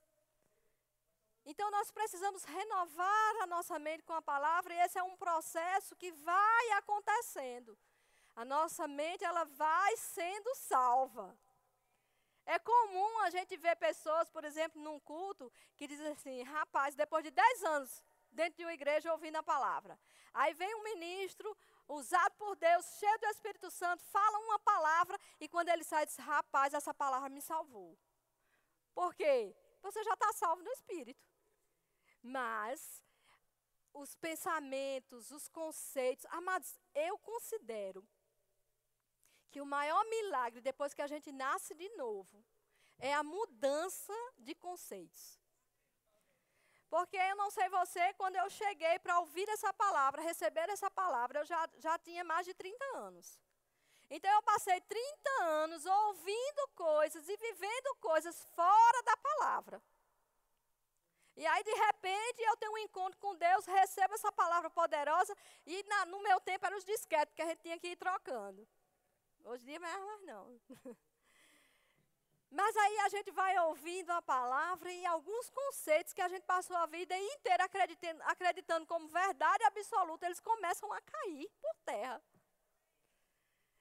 então 1.46 1.70
nós 1.70 1.90
precisamos 1.90 2.44
renovar 2.44 3.42
a 3.42 3.46
nossa 3.46 3.78
mente 3.78 4.02
com 4.02 4.14
a 4.14 4.22
palavra 4.22 4.72
e 4.72 4.78
esse 4.80 4.98
é 4.98 5.02
um 5.02 5.16
processo 5.16 5.94
que 5.96 6.10
vai 6.12 6.70
acontecendo. 6.72 7.76
A 8.34 8.44
nossa 8.44 8.88
mente 8.88 9.24
ela 9.24 9.44
vai 9.44 9.96
sendo 9.96 10.54
salva. 10.54 11.36
É 12.46 12.58
comum 12.58 13.20
a 13.20 13.30
gente 13.30 13.56
ver 13.56 13.76
pessoas, 13.76 14.28
por 14.30 14.44
exemplo, 14.44 14.80
num 14.82 14.98
culto, 15.00 15.52
que 15.76 15.86
dizem 15.86 16.08
assim: 16.08 16.42
rapaz, 16.42 16.94
depois 16.94 17.24
de 17.24 17.30
10 17.30 17.64
anos 17.64 18.02
dentro 18.34 18.58
de 18.58 18.64
uma 18.64 18.74
igreja 18.74 19.12
ouvindo 19.12 19.36
a 19.36 19.42
palavra. 19.42 19.98
Aí 20.32 20.52
vem 20.54 20.74
um 20.74 20.82
ministro, 20.82 21.56
usado 21.88 22.34
por 22.36 22.56
Deus, 22.56 22.84
cheio 22.98 23.18
do 23.18 23.26
Espírito 23.26 23.70
Santo, 23.70 24.02
fala 24.04 24.38
uma 24.40 24.58
palavra 24.58 25.18
e 25.40 25.48
quando 25.48 25.68
ele 25.68 25.84
sai, 25.84 26.04
diz: 26.04 26.16
Rapaz, 26.16 26.74
essa 26.74 26.92
palavra 26.92 27.28
me 27.28 27.40
salvou. 27.40 27.96
Por 28.92 29.14
quê? 29.14 29.54
Você 29.82 30.02
já 30.02 30.14
está 30.14 30.32
salvo 30.32 30.62
no 30.62 30.70
Espírito. 30.70 31.33
Mas 32.24 33.02
os 33.92 34.16
pensamentos, 34.16 35.30
os 35.30 35.46
conceitos, 35.46 36.24
amados, 36.30 36.80
eu 36.94 37.18
considero 37.18 38.02
que 39.50 39.60
o 39.60 39.66
maior 39.66 40.02
milagre 40.06 40.62
depois 40.62 40.94
que 40.94 41.02
a 41.02 41.06
gente 41.06 41.30
nasce 41.30 41.74
de 41.74 41.88
novo 41.90 42.42
é 42.98 43.12
a 43.12 43.22
mudança 43.22 44.14
de 44.38 44.54
conceitos. 44.54 45.38
Porque 46.88 47.16
eu 47.16 47.36
não 47.36 47.50
sei 47.50 47.68
você, 47.68 48.14
quando 48.14 48.36
eu 48.36 48.48
cheguei 48.48 48.98
para 49.00 49.18
ouvir 49.20 49.48
essa 49.50 49.72
palavra, 49.74 50.22
receber 50.22 50.68
essa 50.70 50.90
palavra, 50.90 51.40
eu 51.40 51.44
já, 51.44 51.68
já 51.76 51.98
tinha 51.98 52.24
mais 52.24 52.46
de 52.46 52.54
30 52.54 52.84
anos. 52.96 53.38
Então 54.08 54.30
eu 54.30 54.42
passei 54.42 54.80
30 54.80 55.30
anos 55.42 55.84
ouvindo 55.84 56.68
coisas 56.74 57.28
e 57.28 57.36
vivendo 57.36 57.96
coisas 57.96 58.44
fora 58.54 59.02
da 59.02 59.16
palavra. 59.18 59.82
E 61.36 61.46
aí, 61.46 61.64
de 61.64 61.74
repente, 61.74 62.42
eu 62.42 62.56
tenho 62.56 62.72
um 62.72 62.78
encontro 62.78 63.18
com 63.18 63.34
Deus, 63.34 63.66
recebo 63.66 64.14
essa 64.14 64.30
palavra 64.30 64.70
poderosa, 64.70 65.34
e 65.66 65.82
na, 65.84 66.06
no 66.06 66.22
meu 66.22 66.40
tempo 66.40 66.64
eram 66.64 66.76
os 66.76 66.84
disquetes 66.84 67.34
que 67.34 67.42
a 67.42 67.46
gente 67.46 67.60
tinha 67.60 67.78
que 67.78 67.88
ir 67.88 67.96
trocando. 67.96 68.66
Hoje 69.44 69.62
em 69.64 69.66
dia, 69.66 69.80
mais 69.80 70.22
não. 70.22 70.60
Mas 72.50 72.76
aí 72.76 72.98
a 73.00 73.08
gente 73.08 73.32
vai 73.32 73.58
ouvindo 73.66 74.10
a 74.10 74.22
palavra 74.22 74.92
e 74.92 75.04
alguns 75.06 75.50
conceitos 75.50 76.12
que 76.12 76.22
a 76.22 76.28
gente 76.28 76.44
passou 76.44 76.76
a 76.76 76.86
vida 76.86 77.18
inteira 77.18 77.64
acreditando, 77.64 78.22
acreditando 78.22 78.86
como 78.86 79.08
verdade 79.08 79.64
absoluta, 79.64 80.26
eles 80.26 80.38
começam 80.38 80.92
a 80.92 81.00
cair 81.00 81.50
por 81.60 81.74
terra. 81.84 82.22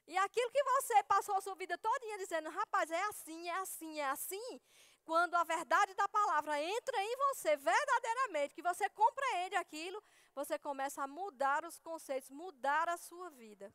E 0.08 0.18
aquilo 0.18 0.52
que 0.52 0.64
você 0.64 1.04
passou 1.04 1.36
a 1.36 1.42
sua 1.42 1.54
vida 1.54 1.78
todinha 1.78 2.18
dizendo, 2.18 2.50
rapaz, 2.50 2.90
é 2.90 3.04
assim, 3.04 3.48
é 3.48 3.58
assim, 3.60 4.00
é 4.00 4.10
assim, 4.10 4.62
quando 5.04 5.36
a 5.36 5.44
verdade 5.44 5.94
da 5.96 6.08
palavra 6.08 6.62
entra 6.62 7.04
em 7.04 7.16
você 7.18 7.56
verdadeiramente, 7.58 8.54
que 8.54 8.62
você 8.62 8.90
compreende 8.90 9.56
aquilo, 9.56 10.02
você 10.34 10.58
começa 10.58 11.04
a 11.04 11.08
mudar 11.08 11.64
os 11.66 11.80
conceitos, 11.80 12.30
mudar 12.30 12.90
a 12.90 12.98
sua 12.98 13.30
vida. 13.30 13.74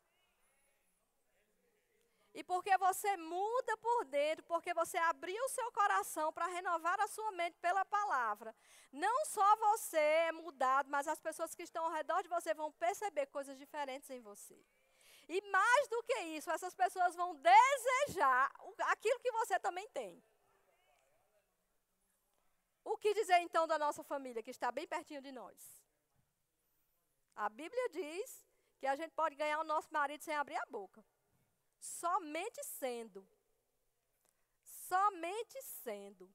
E 2.33 2.43
porque 2.43 2.77
você 2.77 3.17
muda 3.17 3.77
por 3.77 4.05
dentro, 4.05 4.45
porque 4.45 4.73
você 4.73 4.97
abriu 4.97 5.43
o 5.43 5.49
seu 5.49 5.71
coração 5.71 6.31
para 6.31 6.45
renovar 6.47 6.99
a 7.01 7.07
sua 7.07 7.31
mente 7.31 7.57
pela 7.59 7.83
palavra, 7.85 8.55
não 8.91 9.25
só 9.25 9.55
você 9.55 9.97
é 9.97 10.31
mudado, 10.31 10.89
mas 10.89 11.07
as 11.07 11.19
pessoas 11.19 11.55
que 11.55 11.63
estão 11.63 11.85
ao 11.85 11.91
redor 11.91 12.21
de 12.21 12.29
você 12.29 12.53
vão 12.53 12.71
perceber 12.73 13.25
coisas 13.27 13.57
diferentes 13.57 14.09
em 14.09 14.21
você. 14.21 14.63
E 15.27 15.41
mais 15.51 15.87
do 15.89 16.03
que 16.03 16.19
isso, 16.37 16.49
essas 16.51 16.73
pessoas 16.73 17.15
vão 17.15 17.35
desejar 17.35 18.51
aquilo 18.87 19.19
que 19.19 19.31
você 19.31 19.59
também 19.59 19.87
tem. 19.89 20.23
O 22.83 22.97
que 22.97 23.13
dizer 23.13 23.39
então 23.39 23.67
da 23.67 23.77
nossa 23.77 24.03
família, 24.03 24.43
que 24.43 24.51
está 24.51 24.71
bem 24.71 24.87
pertinho 24.87 25.21
de 25.21 25.31
nós? 25.31 25.57
A 27.35 27.49
Bíblia 27.49 27.89
diz 27.89 28.45
que 28.79 28.87
a 28.87 28.95
gente 28.95 29.11
pode 29.11 29.35
ganhar 29.35 29.59
o 29.59 29.63
nosso 29.63 29.91
marido 29.93 30.23
sem 30.23 30.35
abrir 30.35 30.57
a 30.57 30.65
boca. 30.65 31.05
Somente 31.79 32.63
sendo. 32.63 33.27
Somente 34.63 35.61
sendo. 35.83 36.29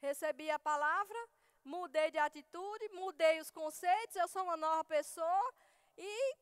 Recebi 0.00 0.50
a 0.50 0.58
palavra, 0.58 1.18
mudei 1.64 2.10
de 2.10 2.18
atitude, 2.18 2.88
mudei 2.90 3.40
os 3.40 3.50
conceitos, 3.50 4.16
eu 4.16 4.28
sou 4.28 4.42
uma 4.42 4.56
nova 4.56 4.84
pessoa 4.84 5.54
e 5.96 6.36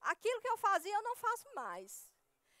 aquilo 0.00 0.40
que 0.40 0.48
eu 0.48 0.58
fazia 0.58 0.94
eu 0.94 1.02
não 1.02 1.16
faço 1.16 1.54
mais. 1.54 2.10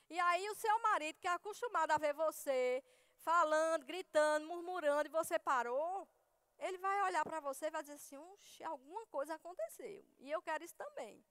E 0.08 0.18
aí 0.18 0.48
o 0.50 0.54
seu 0.54 0.76
marido, 0.80 1.20
que 1.20 1.28
é 1.28 1.32
acostumado 1.32 1.90
a 1.92 1.98
ver 1.98 2.14
você 2.14 2.82
falando, 3.20 3.84
gritando, 3.84 4.46
murmurando, 4.46 5.08
e 5.08 5.10
você 5.10 5.38
parou, 5.38 6.08
ele 6.58 6.78
vai 6.78 7.02
olhar 7.04 7.24
para 7.24 7.40
você 7.40 7.66
e 7.66 7.70
vai 7.70 7.82
dizer 7.82 7.94
assim, 7.94 8.16
alguma 8.64 9.06
coisa 9.06 9.34
aconteceu. 9.34 10.04
E 10.18 10.30
eu 10.30 10.42
quero 10.42 10.64
isso 10.64 10.74
também. 10.74 11.24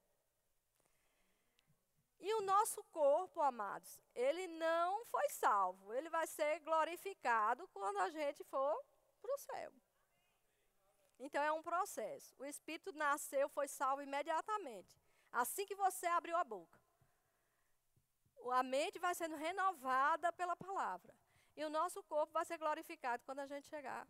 E 2.19 2.33
o 2.33 2.41
nosso 2.41 2.83
corpo, 2.85 3.41
amados, 3.41 4.01
ele 4.13 4.47
não 4.47 5.05
foi 5.05 5.29
salvo. 5.29 5.93
Ele 5.93 6.09
vai 6.09 6.27
ser 6.27 6.59
glorificado 6.59 7.67
quando 7.69 7.97
a 7.99 8.09
gente 8.09 8.43
for 8.43 8.83
para 9.21 9.33
o 9.33 9.37
céu. 9.37 9.71
Então 11.17 11.41
é 11.41 11.51
um 11.51 11.61
processo. 11.61 12.35
O 12.37 12.45
espírito 12.45 12.91
nasceu, 12.93 13.47
foi 13.49 13.67
salvo 13.67 14.01
imediatamente. 14.01 14.99
Assim 15.31 15.65
que 15.65 15.75
você 15.75 16.07
abriu 16.07 16.35
a 16.35 16.43
boca. 16.43 16.79
A 18.51 18.63
mente 18.63 18.99
vai 18.99 19.13
sendo 19.13 19.35
renovada 19.35 20.31
pela 20.33 20.55
palavra. 20.55 21.13
E 21.59 21.65
o 21.65 21.69
nosso 21.69 22.01
corpo 22.03 22.31
vai 22.31 22.45
ser 22.45 22.57
glorificado 22.57 23.21
quando 23.25 23.39
a 23.39 23.45
gente 23.45 23.67
chegar 23.67 24.07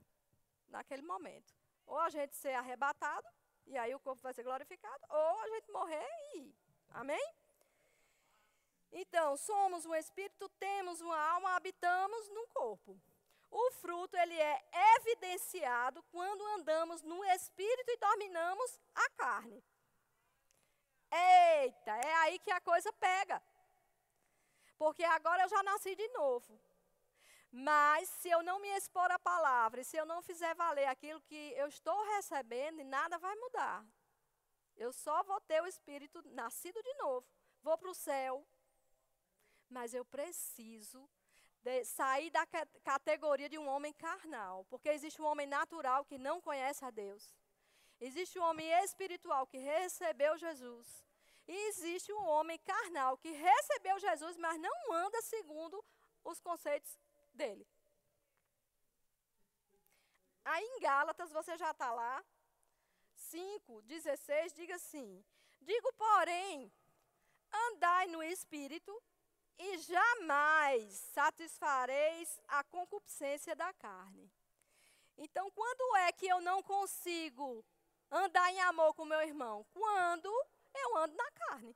naquele 0.68 1.02
momento. 1.02 1.52
Ou 1.88 1.98
a 1.98 2.08
gente 2.08 2.36
ser 2.36 2.54
arrebatado, 2.54 3.28
e 3.66 3.76
aí 3.76 3.92
o 3.96 4.00
corpo 4.00 4.22
vai 4.22 4.36
ser 4.36 4.44
glorificado, 4.44 5.04
ou 5.10 5.40
a 5.40 5.48
gente 5.54 5.72
morrer 5.72 6.08
e 6.36 6.38
ir. 6.42 6.56
Amém? 6.92 7.34
Então, 8.92 9.36
somos 9.36 9.84
um 9.84 9.96
espírito, 9.96 10.48
temos 10.60 11.02
uma 11.02 11.20
alma, 11.20 11.56
habitamos 11.56 12.30
num 12.30 12.46
corpo. 12.50 13.02
O 13.50 13.72
fruto, 13.82 14.16
ele 14.16 14.40
é 14.40 14.62
evidenciado 14.98 16.04
quando 16.12 16.46
andamos 16.58 17.02
no 17.02 17.26
espírito 17.26 17.90
e 17.90 17.98
dominamos 17.98 18.80
a 18.94 19.10
carne. 19.24 19.64
Eita, 21.12 21.98
é 21.98 22.14
aí 22.18 22.38
que 22.38 22.52
a 22.52 22.62
coisa 22.62 22.94
pega. 22.94 23.42
Porque 24.78 25.04
agora 25.04 25.42
eu 25.42 25.50
já 25.50 25.64
nasci 25.64 25.96
de 25.96 26.08
novo. 26.10 26.69
Mas 27.52 28.08
se 28.10 28.30
eu 28.30 28.44
não 28.44 28.60
me 28.60 28.70
expor 28.78 29.10
à 29.12 29.18
palavra, 29.18 29.82
e 29.82 29.86
se 29.86 29.98
eu 29.98 30.06
não 30.06 30.22
fizer 30.22 30.54
valer 30.54 30.86
aquilo 30.86 31.22
que 31.22 31.54
eu 31.58 31.68
estou 31.68 32.00
recebendo, 32.16 32.84
nada 32.84 33.18
vai 33.18 33.36
mudar. 33.36 33.84
Eu 34.78 34.94
só 34.94 35.24
vou 35.24 35.42
ter 35.42 35.62
o 35.62 35.68
espírito 35.68 36.22
nascido 36.30 36.82
de 36.82 36.94
novo. 36.96 37.28
Vou 37.62 37.78
para 37.78 37.90
o 37.90 37.94
céu. 37.94 38.48
Mas 39.70 39.94
eu 39.94 40.06
preciso 40.06 41.10
sair 41.84 42.30
da 42.30 42.46
categoria 42.84 43.50
de 43.50 43.58
um 43.58 43.68
homem 43.68 43.94
carnal. 43.94 44.66
Porque 44.70 44.90
existe 44.90 45.22
um 45.22 45.26
homem 45.26 45.48
natural 45.48 46.06
que 46.06 46.18
não 46.18 46.40
conhece 46.40 46.86
a 46.86 46.92
Deus. 46.92 47.36
Existe 48.00 48.40
um 48.40 48.44
homem 48.44 48.68
espiritual 48.84 49.46
que 49.46 49.58
recebeu 49.58 50.38
Jesus. 50.38 51.04
E 51.48 51.68
existe 51.70 52.14
um 52.14 52.26
homem 52.26 52.58
carnal 52.60 53.18
que 53.18 53.32
recebeu 53.32 54.00
Jesus, 54.00 54.38
mas 54.38 54.58
não 54.62 54.94
anda 54.94 55.22
segundo 55.24 55.84
os 56.24 56.40
conceitos 56.40 56.98
dele. 57.40 57.66
Aí 60.44 60.64
em 60.64 60.80
Gálatas, 60.80 61.32
você 61.32 61.58
já 61.58 61.72
está 61.72 61.92
lá, 61.94 62.24
5, 63.16 63.82
16, 63.84 64.54
diga 64.54 64.76
assim: 64.76 65.24
Digo, 65.62 65.92
porém, 65.94 66.72
andai 67.68 68.08
no 68.08 68.22
espírito 68.24 68.94
e 69.58 69.78
jamais 69.80 70.94
satisfareis 71.14 72.40
a 72.48 72.64
concupiscência 72.64 73.56
da 73.56 73.72
carne. 73.74 74.32
Então, 75.18 75.52
quando 75.52 75.96
é 75.98 76.12
que 76.12 76.28
eu 76.28 76.40
não 76.42 76.64
consigo 76.64 77.64
andar 78.10 78.52
em 78.52 78.62
amor 78.62 78.94
com 78.94 79.06
meu 79.06 79.22
irmão? 79.22 79.66
Quando 79.74 80.30
eu 80.74 80.98
ando 80.98 81.16
na 81.16 81.32
carne. 81.32 81.76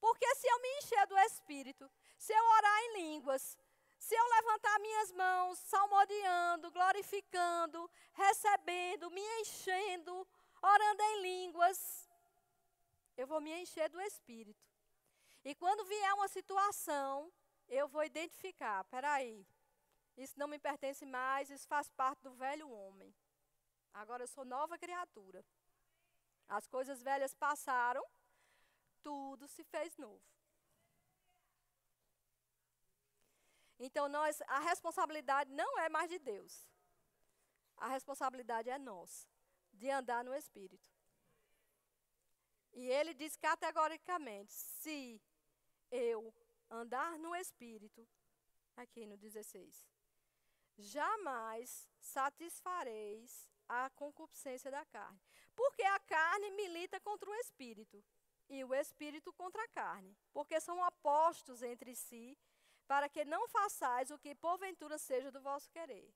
Porque 0.00 0.34
se 0.36 0.46
eu 0.46 0.60
me 0.60 0.68
encher 0.78 1.06
do 1.06 1.18
espírito, 1.18 1.90
se 2.18 2.32
eu 2.32 2.44
orar 2.44 2.80
em 2.82 2.92
línguas, 3.02 3.58
se 3.98 4.14
eu 4.14 4.28
levantar 4.28 4.78
minhas 4.80 5.12
mãos, 5.12 5.58
salmodiando, 5.58 6.70
glorificando, 6.70 7.90
recebendo, 8.12 9.10
me 9.10 9.22
enchendo, 9.40 10.26
orando 10.62 11.02
em 11.02 11.22
línguas, 11.22 12.08
eu 13.16 13.26
vou 13.26 13.40
me 13.40 13.52
encher 13.62 13.88
do 13.88 14.00
Espírito. 14.00 14.62
E 15.44 15.54
quando 15.54 15.84
vier 15.84 16.14
uma 16.14 16.28
situação, 16.28 17.32
eu 17.68 17.86
vou 17.88 18.04
identificar: 18.04 18.84
peraí, 18.84 19.46
isso 20.16 20.38
não 20.38 20.48
me 20.48 20.58
pertence 20.58 21.04
mais, 21.06 21.50
isso 21.50 21.66
faz 21.66 21.88
parte 21.90 22.22
do 22.22 22.32
velho 22.34 22.68
homem. 22.70 23.14
Agora 23.92 24.22
eu 24.22 24.28
sou 24.28 24.44
nova 24.44 24.76
criatura. 24.76 25.44
As 26.48 26.66
coisas 26.66 27.02
velhas 27.02 27.34
passaram, 27.34 28.04
tudo 29.02 29.48
se 29.48 29.64
fez 29.64 29.96
novo. 29.96 30.33
Então, 33.78 34.08
nós, 34.08 34.40
a 34.46 34.60
responsabilidade 34.60 35.50
não 35.52 35.78
é 35.78 35.88
mais 35.88 36.08
de 36.08 36.18
Deus. 36.18 36.68
A 37.76 37.88
responsabilidade 37.88 38.70
é 38.70 38.78
nossa, 38.78 39.26
de 39.72 39.90
andar 39.90 40.24
no 40.24 40.34
Espírito. 40.34 40.88
E 42.72 42.86
ele 42.88 43.14
diz 43.14 43.36
categoricamente: 43.36 44.52
se 44.52 45.20
eu 45.90 46.32
andar 46.70 47.18
no 47.18 47.34
Espírito, 47.34 48.06
aqui 48.76 49.06
no 49.06 49.16
16, 49.16 49.86
jamais 50.76 51.88
satisfareis 51.98 53.48
a 53.68 53.90
concupiscência 53.90 54.70
da 54.70 54.84
carne. 54.86 55.20
Porque 55.54 55.82
a 55.82 55.98
carne 56.00 56.50
milita 56.50 57.00
contra 57.00 57.30
o 57.30 57.34
espírito 57.36 58.04
e 58.48 58.62
o 58.64 58.74
espírito 58.74 59.32
contra 59.32 59.62
a 59.62 59.68
carne, 59.68 60.16
porque 60.32 60.60
são 60.60 60.86
opostos 60.86 61.62
entre 61.62 61.94
si, 61.94 62.36
para 62.86 63.08
que 63.08 63.24
não 63.24 63.48
façais 63.48 64.10
o 64.10 64.18
que 64.18 64.34
porventura 64.34 64.98
seja 64.98 65.30
do 65.30 65.40
vosso 65.40 65.70
querer. 65.70 66.12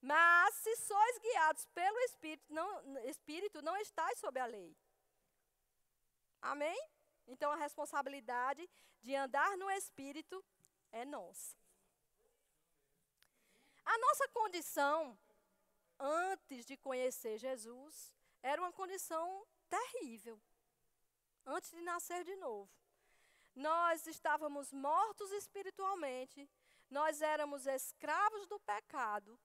Mas 0.00 0.54
se 0.54 0.76
sois 0.76 1.18
guiados 1.18 1.66
pelo 1.66 1.98
espírito, 2.00 2.52
não, 2.52 2.98
espírito, 3.06 3.62
não 3.62 3.76
estáis 3.76 4.18
sob 4.18 4.38
a 4.40 4.46
lei. 4.46 4.74
Amém? 6.40 6.78
Então 7.26 7.52
a 7.52 7.56
responsabilidade 7.56 8.68
de 9.02 9.14
andar 9.14 9.56
no 9.56 9.70
espírito 9.70 10.42
é 10.90 11.04
nossa. 11.04 11.56
A 13.84 13.98
nossa 13.98 14.28
condição 14.28 15.18
antes 15.98 16.64
de 16.64 16.76
conhecer 16.76 17.36
Jesus 17.38 18.14
era 18.42 18.60
uma 18.60 18.72
condição 18.72 19.46
terrível. 19.68 20.40
Antes 21.44 21.70
de 21.70 21.80
nascer 21.82 22.24
de 22.24 22.36
novo. 22.36 22.70
Nós 23.54 24.06
estávamos 24.06 24.72
mortos 24.72 25.30
espiritualmente, 25.32 26.48
nós 26.88 27.20
éramos 27.20 27.66
escravos 27.66 28.46
do 28.46 28.58
pecado. 28.60 29.38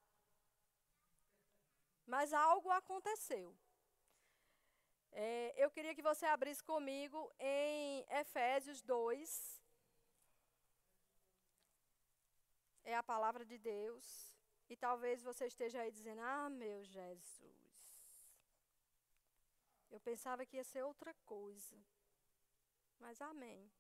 Mas 2.06 2.34
algo 2.34 2.70
aconteceu. 2.72 3.56
É, 5.12 5.54
eu 5.58 5.72
queria 5.72 5.96
que 5.96 6.02
você 6.02 6.26
abrisse 6.26 6.64
comigo 6.64 7.34
em 7.40 8.06
Efésios 8.10 8.82
2. 8.82 9.64
É 12.84 12.96
a 12.96 13.04
palavra 13.04 13.44
de 13.46 13.58
Deus. 13.58 14.36
E 14.70 14.76
talvez 14.76 15.24
você 15.24 15.46
esteja 15.48 15.82
aí 15.82 15.92
dizendo: 15.92 16.22
Ah, 16.22 16.50
meu 16.50 16.84
Jesus. 16.84 17.66
Eu 19.90 20.00
pensava 20.02 20.46
que 20.46 20.58
ia 20.58 20.64
ser 20.64 20.84
outra 20.84 21.14
coisa. 21.26 21.78
Mas 23.00 23.22
amém. 23.22 23.72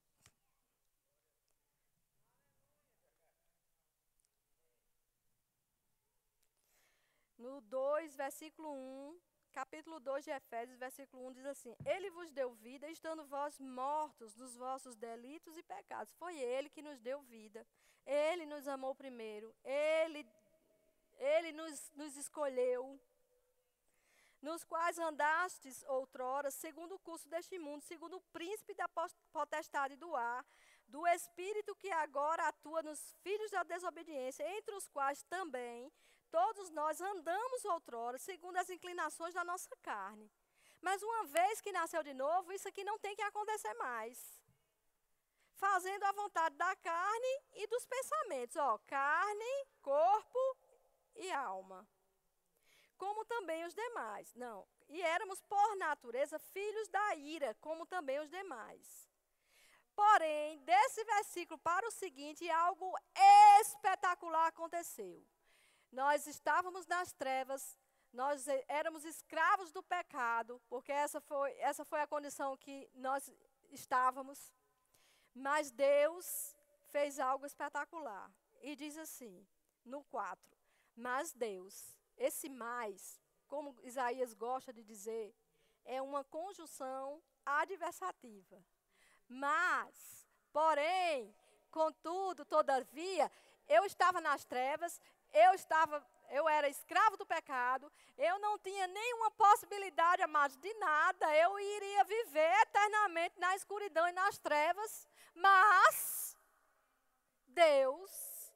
No 7.45 7.61
2, 7.61 8.15
versículo 8.15 8.69
1, 8.71 9.19
capítulo 9.53 9.99
2 9.99 10.25
de 10.25 10.31
Efésios, 10.31 10.79
versículo 10.79 11.27
1 11.27 11.33
diz 11.33 11.45
assim: 11.45 11.75
Ele 11.85 12.09
vos 12.09 12.31
deu 12.31 12.49
vida, 12.55 12.89
estando 12.89 13.23
vós 13.25 13.59
mortos 13.59 14.33
dos 14.33 14.55
vossos 14.55 14.95
delitos 14.95 15.55
e 15.55 15.61
pecados. 15.61 16.11
Foi 16.15 16.35
Ele 16.39 16.71
que 16.71 16.81
nos 16.81 16.99
deu 16.99 17.21
vida. 17.21 17.61
Ele 18.03 18.47
nos 18.47 18.67
amou 18.67 18.95
primeiro. 18.95 19.53
Ele 19.63 20.27
ele 21.17 21.51
nos, 21.51 21.91
nos 21.93 22.17
escolheu, 22.17 22.99
nos 24.41 24.63
quais 24.63 24.97
andastes 24.97 25.83
outrora, 25.87 26.49
segundo 26.51 26.95
o 26.95 26.99
curso 26.99 27.29
deste 27.29 27.57
mundo, 27.59 27.81
segundo 27.83 28.17
o 28.17 28.25
príncipe 28.37 28.73
da 28.73 28.87
potestade 29.31 29.95
do 29.95 30.15
ar, 30.15 30.43
do 30.87 31.05
espírito 31.07 31.75
que 31.75 31.91
agora 31.91 32.47
atua 32.47 32.81
nos 32.81 33.15
filhos 33.23 33.51
da 33.51 33.63
desobediência, 33.63 34.43
entre 34.57 34.75
os 34.75 34.87
quais 34.87 35.23
também 35.23 35.91
todos 36.35 36.69
nós 36.71 36.99
andamos 36.99 37.63
outrora, 37.63 38.17
segundo 38.17 38.57
as 38.57 38.69
inclinações 38.69 39.33
da 39.33 39.43
nossa 39.45 39.73
carne. 39.81 40.29
Mas 40.81 41.01
uma 41.01 41.23
vez 41.27 41.61
que 41.61 41.71
nasceu 41.71 42.03
de 42.03 42.13
novo, 42.13 42.51
isso 42.51 42.67
aqui 42.67 42.83
não 42.83 42.99
tem 42.99 43.15
que 43.15 43.21
acontecer 43.21 43.73
mais. 43.75 44.17
Fazendo 45.53 46.03
a 46.03 46.11
vontade 46.11 46.55
da 46.57 46.75
carne 46.75 47.33
e 47.53 47.65
dos 47.67 47.85
pensamentos. 47.85 48.57
Ó, 48.57 48.77
carne, 48.79 49.53
corpo 49.81 50.57
e 51.15 51.31
alma, 51.31 51.87
como 52.97 53.23
também 53.23 53.63
os 53.63 53.73
demais. 53.73 54.35
Não, 54.35 54.67
e 54.89 55.01
éramos 55.01 55.39
por 55.43 55.77
natureza 55.77 56.37
filhos 56.37 56.89
da 56.89 57.15
ira, 57.15 57.55
como 57.61 57.85
também 57.85 58.19
os 58.19 58.29
demais. 58.29 59.09
Porém, 59.95 60.59
desse 60.65 61.01
versículo 61.05 61.57
para 61.59 61.87
o 61.87 61.91
seguinte, 61.91 62.49
algo 62.49 62.93
espetacular 63.61 64.47
aconteceu. 64.47 65.25
Nós 65.95 66.27
estávamos 66.27 66.85
nas 66.87 67.13
trevas, 67.13 67.79
nós 68.11 68.45
éramos 68.67 69.05
escravos 69.05 69.71
do 69.71 69.81
pecado, 69.81 70.61
porque 70.67 70.91
essa 70.91 71.21
foi, 71.21 71.53
essa 71.53 71.85
foi 71.85 72.01
a 72.01 72.07
condição 72.07 72.57
que 72.57 72.89
nós 72.93 73.33
estávamos. 73.71 74.53
Mas 75.33 75.71
Deus 75.71 76.53
fez 76.87 77.17
algo 77.17 77.45
espetacular. 77.45 78.29
E 78.61 78.75
diz 78.75 78.97
assim, 78.97 79.47
no 79.85 80.03
4: 80.03 80.57
mas 80.97 81.31
Deus, 81.31 81.97
esse 82.17 82.49
mais, 82.49 83.21
como 83.47 83.73
Isaías 83.81 84.33
gosta 84.33 84.73
de 84.73 84.83
dizer, 84.83 85.33
é 85.85 86.01
uma 86.01 86.25
conjunção 86.25 87.23
adversativa. 87.45 88.61
Mas, 89.29 90.27
porém, 90.51 91.33
contudo, 91.71 92.43
todavia, 92.43 93.31
eu 93.67 93.83
estava 93.85 94.21
nas 94.21 94.45
trevas, 94.45 95.01
eu 95.43 95.53
estava, 95.53 96.05
eu 96.29 96.47
era 96.47 96.67
escravo 96.69 97.17
do 97.17 97.25
pecado, 97.25 97.91
eu 98.17 98.39
não 98.39 98.57
tinha 98.59 98.87
nenhuma 98.87 99.29
possibilidade, 99.31 100.21
amados, 100.21 100.57
de 100.57 100.73
nada, 100.75 101.35
eu 101.35 101.59
iria 101.59 102.03
viver 102.03 102.53
eternamente 102.61 103.39
na 103.39 103.55
escuridão 103.55 104.07
e 104.07 104.11
nas 104.11 104.37
trevas, 104.39 105.07
mas 105.33 106.37
Deus, 107.47 108.51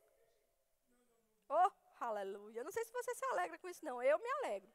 oh, 1.48 1.72
Aleluia. 2.00 2.64
Não 2.64 2.72
sei 2.72 2.86
se 2.86 2.94
você 2.94 3.14
se 3.14 3.26
alegra 3.26 3.58
com 3.58 3.68
isso, 3.68 3.84
não. 3.84 4.02
Eu 4.02 4.18
me 4.20 4.30
alegro. 4.38 4.70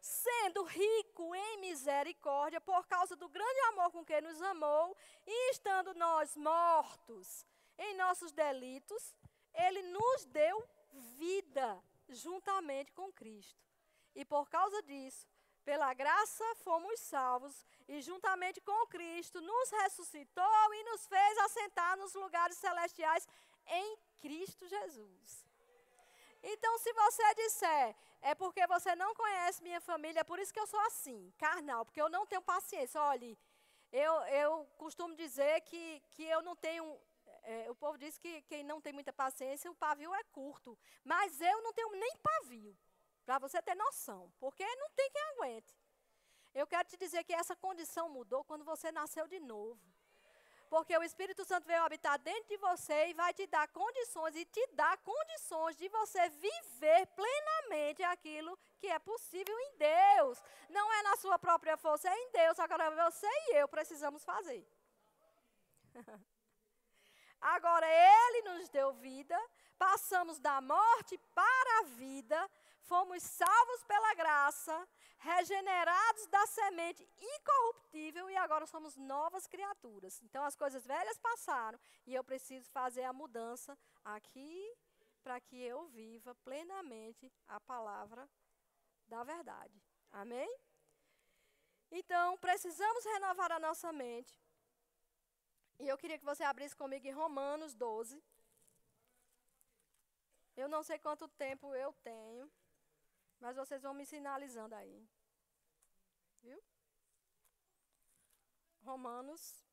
Sendo 0.00 0.62
rico 0.62 1.34
em 1.34 1.60
misericórdia, 1.60 2.60
por 2.60 2.86
causa 2.86 3.16
do 3.16 3.28
grande 3.28 3.60
amor 3.70 3.90
com 3.90 4.04
que 4.04 4.18
nos 4.20 4.40
amou, 4.40 4.96
e 5.26 5.50
estando 5.50 5.92
nós 5.94 6.36
mortos 6.36 7.44
em 7.76 7.94
nossos 7.96 8.32
delitos, 8.32 9.14
ele 9.52 9.82
nos 9.82 10.24
deu 10.26 10.66
vida 10.92 11.82
juntamente 12.08 12.92
com 12.92 13.12
Cristo. 13.12 13.64
E 14.14 14.24
por 14.24 14.48
causa 14.48 14.82
disso, 14.82 15.26
pela 15.64 15.92
graça 15.94 16.44
fomos 16.56 16.98
salvos, 17.00 17.64
e 17.86 18.00
juntamente 18.00 18.60
com 18.60 18.86
Cristo 18.86 19.40
nos 19.40 19.70
ressuscitou 19.70 20.74
e 20.74 20.84
nos 20.84 21.06
fez 21.06 21.38
assentar 21.38 21.96
nos 21.96 22.14
lugares 22.14 22.56
celestiais 22.56 23.28
em 23.66 23.96
Cristo 24.20 24.66
Jesus. 24.66 25.46
Então, 26.42 26.78
se 26.78 26.92
você 26.92 27.34
disser, 27.34 27.96
é 28.22 28.34
porque 28.34 28.66
você 28.66 28.94
não 28.94 29.14
conhece 29.14 29.62
minha 29.62 29.80
família, 29.80 30.20
é 30.20 30.24
por 30.24 30.38
isso 30.38 30.52
que 30.52 30.60
eu 30.60 30.66
sou 30.66 30.80
assim, 30.80 31.32
carnal, 31.36 31.84
porque 31.84 32.00
eu 32.00 32.08
não 32.08 32.26
tenho 32.26 32.42
paciência. 32.42 33.00
Olhe, 33.02 33.38
eu, 33.92 34.12
eu 34.26 34.66
costumo 34.78 35.14
dizer 35.14 35.60
que, 35.62 36.02
que 36.10 36.24
eu 36.24 36.42
não 36.42 36.56
tenho. 36.56 36.98
É, 37.42 37.70
o 37.70 37.74
povo 37.74 37.96
diz 37.98 38.18
que 38.18 38.42
quem 38.42 38.62
não 38.62 38.80
tem 38.80 38.92
muita 38.92 39.12
paciência, 39.12 39.70
o 39.70 39.74
pavio 39.74 40.14
é 40.14 40.24
curto. 40.24 40.78
Mas 41.04 41.40
eu 41.40 41.62
não 41.62 41.72
tenho 41.72 41.90
nem 41.92 42.16
pavio, 42.18 42.76
para 43.24 43.38
você 43.38 43.60
ter 43.62 43.74
noção, 43.74 44.32
porque 44.38 44.64
não 44.76 44.90
tem 44.90 45.10
quem 45.10 45.22
aguente. 45.22 45.74
Eu 46.54 46.66
quero 46.66 46.88
te 46.88 46.96
dizer 46.96 47.24
que 47.24 47.32
essa 47.32 47.54
condição 47.54 48.08
mudou 48.08 48.44
quando 48.44 48.64
você 48.64 48.90
nasceu 48.90 49.26
de 49.28 49.38
novo. 49.38 49.80
Porque 50.68 50.96
o 50.96 51.02
Espírito 51.02 51.44
Santo 51.44 51.66
veio 51.66 51.82
habitar 51.82 52.16
dentro 52.20 52.48
de 52.48 52.56
você 52.56 53.08
e 53.08 53.14
vai 53.14 53.34
te 53.34 53.44
dar 53.48 53.66
condições 53.68 54.36
e 54.36 54.44
te 54.44 54.64
dar 54.68 54.96
condições 54.98 55.76
de 55.76 55.88
você 55.88 56.28
viver 56.28 57.06
plenamente 57.08 58.04
aquilo 58.04 58.56
que 58.78 58.86
é 58.86 58.98
possível 59.00 59.58
em 59.58 59.76
Deus. 59.76 60.40
Não 60.68 60.92
é 60.92 61.02
na 61.02 61.16
sua 61.16 61.40
própria 61.40 61.76
força, 61.76 62.08
é 62.08 62.16
em 62.16 62.30
Deus. 62.30 62.58
Agora 62.60 62.88
você 63.10 63.26
e 63.26 63.56
eu 63.56 63.66
precisamos 63.66 64.24
fazer. 64.24 64.64
Agora 67.40 67.86
Ele 67.88 68.42
nos 68.50 68.68
deu 68.68 68.92
vida, 68.92 69.38
passamos 69.78 70.38
da 70.38 70.60
morte 70.60 71.18
para 71.34 71.80
a 71.80 71.84
vida, 71.96 72.50
fomos 72.82 73.22
salvos 73.22 73.82
pela 73.84 74.14
graça, 74.14 74.88
regenerados 75.18 76.26
da 76.26 76.46
semente 76.46 77.08
incorruptível 77.18 78.28
e 78.30 78.36
agora 78.36 78.66
somos 78.66 78.96
novas 78.96 79.46
criaturas. 79.46 80.20
Então 80.22 80.44
as 80.44 80.56
coisas 80.56 80.86
velhas 80.86 81.18
passaram 81.18 81.78
e 82.06 82.14
eu 82.14 82.24
preciso 82.24 82.70
fazer 82.70 83.04
a 83.04 83.12
mudança 83.12 83.76
aqui 84.04 84.76
para 85.22 85.40
que 85.40 85.62
eu 85.62 85.86
viva 85.88 86.34
plenamente 86.36 87.32
a 87.46 87.60
palavra 87.60 88.28
da 89.06 89.22
verdade. 89.24 89.82
Amém? 90.12 90.50
Então, 91.90 92.38
precisamos 92.38 93.04
renovar 93.04 93.50
a 93.52 93.58
nossa 93.58 93.92
mente. 93.92 94.32
E 95.82 95.88
eu 95.88 95.96
queria 95.96 96.18
que 96.18 96.30
você 96.30 96.44
abrisse 96.44 96.76
comigo 96.76 97.06
em 97.06 97.18
Romanos 97.22 97.74
12. 97.74 98.22
Eu 100.54 100.68
não 100.68 100.82
sei 100.82 100.98
quanto 100.98 101.26
tempo 101.26 101.74
eu 101.74 101.92
tenho. 102.04 102.50
Mas 103.40 103.56
vocês 103.56 103.82
vão 103.82 103.94
me 103.94 104.04
sinalizando 104.04 104.74
aí. 104.74 105.08
Viu? 106.42 106.62
Romanos 108.82 109.64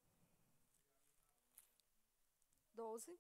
12. 2.74 3.20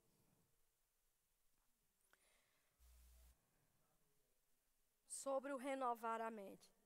Sobre 5.10 5.52
o 5.52 5.58
renovar 5.58 6.22
a 6.22 6.32
mente. 6.32 6.77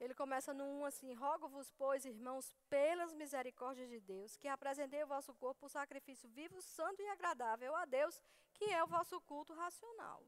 Ele 0.00 0.14
começa 0.14 0.52
1 0.52 0.84
assim: 0.84 1.12
Rogo-vos, 1.12 1.72
pois, 1.72 2.04
irmãos, 2.04 2.54
pelas 2.70 3.12
misericórdias 3.14 3.88
de 3.88 3.98
Deus, 4.00 4.36
que 4.36 4.46
apresentei 4.46 5.02
o 5.02 5.08
vosso 5.08 5.34
corpo 5.34 5.62
por 5.62 5.70
sacrifício 5.70 6.28
vivo, 6.28 6.62
santo 6.62 7.02
e 7.02 7.08
agradável 7.08 7.74
a 7.74 7.84
Deus, 7.84 8.22
que 8.54 8.66
é 8.66 8.82
o 8.82 8.86
vosso 8.86 9.20
culto 9.22 9.52
racional. 9.54 10.22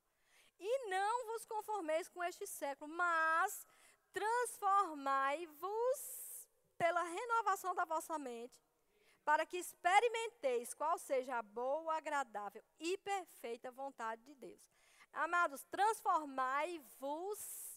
E 0.58 0.88
não 0.88 1.26
vos 1.26 1.46
conformeis 1.46 2.08
com 2.08 2.22
este 2.24 2.46
século, 2.46 2.92
mas 2.92 3.64
transformai-vos 4.12 6.48
pela 6.76 7.02
renovação 7.02 7.74
da 7.74 7.84
vossa 7.84 8.18
mente, 8.18 8.60
para 9.24 9.46
que 9.46 9.58
experimenteis 9.58 10.74
qual 10.74 10.98
seja 10.98 11.36
a 11.36 11.42
boa, 11.42 11.94
agradável 11.94 12.64
e 12.78 12.98
perfeita 12.98 13.70
vontade 13.70 14.24
de 14.24 14.34
Deus. 14.34 14.60
Amados, 15.12 15.62
transformai-vos 15.64 17.69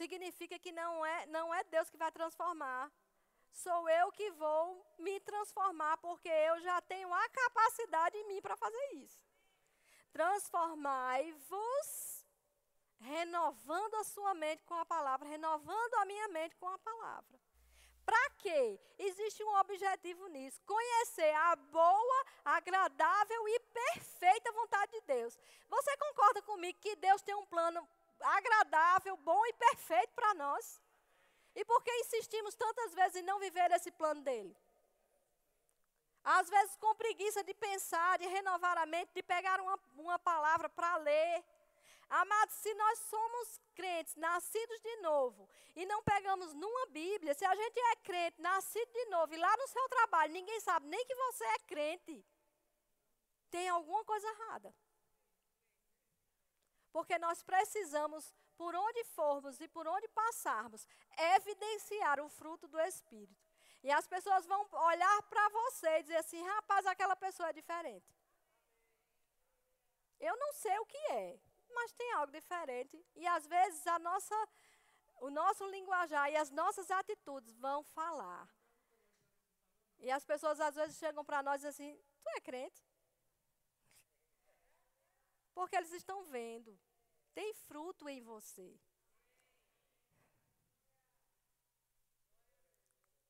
significa 0.00 0.56
que 0.58 0.72
não 0.80 1.04
é, 1.04 1.26
não 1.26 1.46
é 1.52 1.60
Deus 1.64 1.90
que 1.90 2.02
vai 2.04 2.10
transformar. 2.18 2.90
Sou 3.52 3.80
eu 3.88 4.06
que 4.12 4.30
vou 4.42 4.64
me 4.98 5.18
transformar, 5.20 5.96
porque 5.98 6.28
eu 6.28 6.60
já 6.60 6.80
tenho 6.82 7.12
a 7.12 7.28
capacidade 7.40 8.16
em 8.16 8.28
mim 8.28 8.40
para 8.40 8.56
fazer 8.56 8.86
isso. 9.04 9.26
Transformai-vos, 10.12 11.88
renovando 13.00 13.94
a 13.96 14.04
sua 14.04 14.32
mente 14.34 14.62
com 14.64 14.74
a 14.74 14.86
palavra, 14.94 15.28
renovando 15.28 15.94
a 15.94 16.04
minha 16.04 16.28
mente 16.28 16.54
com 16.56 16.68
a 16.68 16.78
palavra. 16.78 17.36
Para 18.08 18.30
quê? 18.38 18.80
Existe 18.98 19.42
um 19.44 19.54
objetivo 19.62 20.28
nisso: 20.28 20.62
conhecer 20.64 21.34
a 21.34 21.56
boa, 21.56 22.24
agradável 22.44 23.48
e 23.48 23.60
perfeita 23.60 24.52
vontade 24.52 24.92
de 24.92 25.00
Deus. 25.02 25.38
Você 25.68 25.96
concorda 25.96 26.40
comigo 26.42 26.78
que 26.80 26.96
Deus 26.96 27.20
tem 27.22 27.34
um 27.34 27.46
plano 27.46 27.86
agradável, 28.20 29.16
bom 29.18 29.46
e 29.46 29.52
perfeito 29.54 30.12
para 30.14 30.34
nós. 30.34 30.82
E 31.54 31.64
por 31.64 31.82
que 31.82 31.90
insistimos 32.00 32.54
tantas 32.54 32.94
vezes 32.94 33.16
em 33.16 33.22
não 33.22 33.38
viver 33.38 33.70
esse 33.72 33.90
plano 33.90 34.22
dele? 34.22 34.56
Às 36.22 36.48
vezes 36.48 36.76
com 36.76 36.94
preguiça 36.94 37.42
de 37.42 37.54
pensar, 37.54 38.18
de 38.18 38.26
renovar 38.26 38.76
a 38.78 38.86
mente, 38.86 39.12
de 39.14 39.22
pegar 39.22 39.60
uma, 39.60 39.78
uma 39.96 40.18
palavra 40.18 40.68
para 40.68 40.96
ler. 40.96 41.44
Amados, 42.10 42.54
se 42.54 42.72
nós 42.74 42.98
somos 43.00 43.60
crentes, 43.74 44.14
nascidos 44.16 44.80
de 44.80 44.96
novo, 44.96 45.48
e 45.76 45.84
não 45.84 46.02
pegamos 46.02 46.54
numa 46.54 46.86
Bíblia, 46.86 47.34
se 47.34 47.44
a 47.44 47.54
gente 47.54 47.78
é 47.78 47.96
crente, 47.96 48.40
nascido 48.40 48.90
de 48.92 49.04
novo, 49.06 49.34
e 49.34 49.36
lá 49.36 49.56
no 49.56 49.68
seu 49.68 49.88
trabalho 49.88 50.32
ninguém 50.32 50.58
sabe 50.60 50.86
nem 50.86 51.04
que 51.04 51.14
você 51.14 51.44
é 51.44 51.58
crente, 51.60 52.24
tem 53.50 53.68
alguma 53.68 54.04
coisa 54.04 54.26
errada. 54.26 54.74
Porque 56.92 57.18
nós 57.18 57.42
precisamos, 57.42 58.34
por 58.56 58.74
onde 58.74 59.04
formos 59.04 59.60
e 59.60 59.68
por 59.68 59.86
onde 59.86 60.08
passarmos, 60.08 60.86
evidenciar 61.36 62.20
o 62.20 62.28
fruto 62.28 62.66
do 62.66 62.80
Espírito. 62.80 63.48
E 63.82 63.90
as 63.92 64.06
pessoas 64.06 64.46
vão 64.46 64.66
olhar 64.72 65.22
para 65.22 65.48
você 65.50 65.98
e 65.98 66.02
dizer 66.02 66.16
assim: 66.16 66.42
rapaz, 66.42 66.86
aquela 66.86 67.16
pessoa 67.16 67.48
é 67.50 67.52
diferente. 67.52 68.12
Eu 70.18 70.36
não 70.36 70.52
sei 70.52 70.76
o 70.78 70.86
que 70.86 70.96
é, 71.12 71.38
mas 71.72 71.92
tem 71.92 72.12
algo 72.12 72.32
diferente. 72.32 73.04
E 73.14 73.26
às 73.26 73.46
vezes 73.46 73.86
a 73.86 73.98
nossa, 73.98 74.48
o 75.20 75.30
nosso 75.30 75.64
linguajar 75.66 76.30
e 76.30 76.36
as 76.36 76.50
nossas 76.50 76.90
atitudes 76.90 77.54
vão 77.56 77.84
falar. 77.84 78.48
E 80.00 80.10
as 80.10 80.24
pessoas 80.24 80.60
às 80.60 80.74
vezes 80.74 80.96
chegam 80.96 81.24
para 81.24 81.42
nós 81.42 81.62
e 81.62 81.68
dizem 81.68 81.92
assim: 81.92 82.02
Tu 82.22 82.30
é 82.30 82.40
crente? 82.40 82.87
Porque 85.58 85.74
eles 85.74 85.90
estão 85.90 86.22
vendo. 86.22 86.72
Tem 87.34 87.52
fruto 87.52 88.08
em 88.08 88.20
você. 88.22 88.68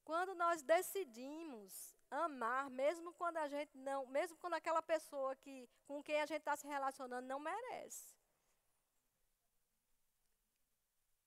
Quando 0.05 0.35
nós 0.35 0.63
decidimos 0.63 1.73
amar, 2.11 2.69
mesmo 2.69 3.15
quando 3.15 3.39
a 3.39 3.49
gente 3.49 3.79
não, 3.79 4.05
mesmo 4.07 4.37
quando 4.37 4.59
aquela 4.61 4.83
pessoa 4.83 5.35
que, 5.37 5.55
com 5.87 6.03
quem 6.03 6.21
a 6.21 6.27
gente 6.27 6.41
está 6.41 6.55
se 6.55 6.67
relacionando 6.67 7.27
não 7.27 7.41
merece. 7.41 8.15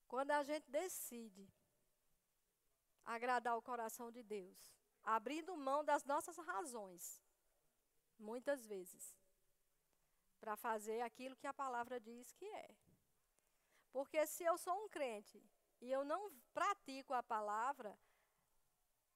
Quando 0.07 0.29
a 0.29 0.43
gente 0.43 0.69
decide 0.69 1.51
agradar 3.03 3.57
o 3.57 3.61
coração 3.71 4.11
de 4.11 4.21
Deus, 4.21 4.59
abrindo 5.03 5.57
mão 5.57 5.83
das 5.83 6.05
nossas 6.05 6.37
razões, 6.37 7.19
muitas 8.19 8.67
vezes, 8.67 9.19
para 10.41 10.57
fazer 10.57 10.99
aquilo 11.01 11.37
que 11.37 11.47
a 11.47 11.53
palavra 11.53 11.99
diz 11.99 12.33
que 12.33 12.45
é. 12.45 12.75
Porque 13.91 14.25
se 14.25 14.43
eu 14.43 14.57
sou 14.57 14.75
um 14.83 14.89
crente 14.89 15.39
e 15.79 15.91
eu 15.91 16.03
não 16.03 16.31
pratico 16.51 17.13
a 17.13 17.21
palavra, 17.21 17.97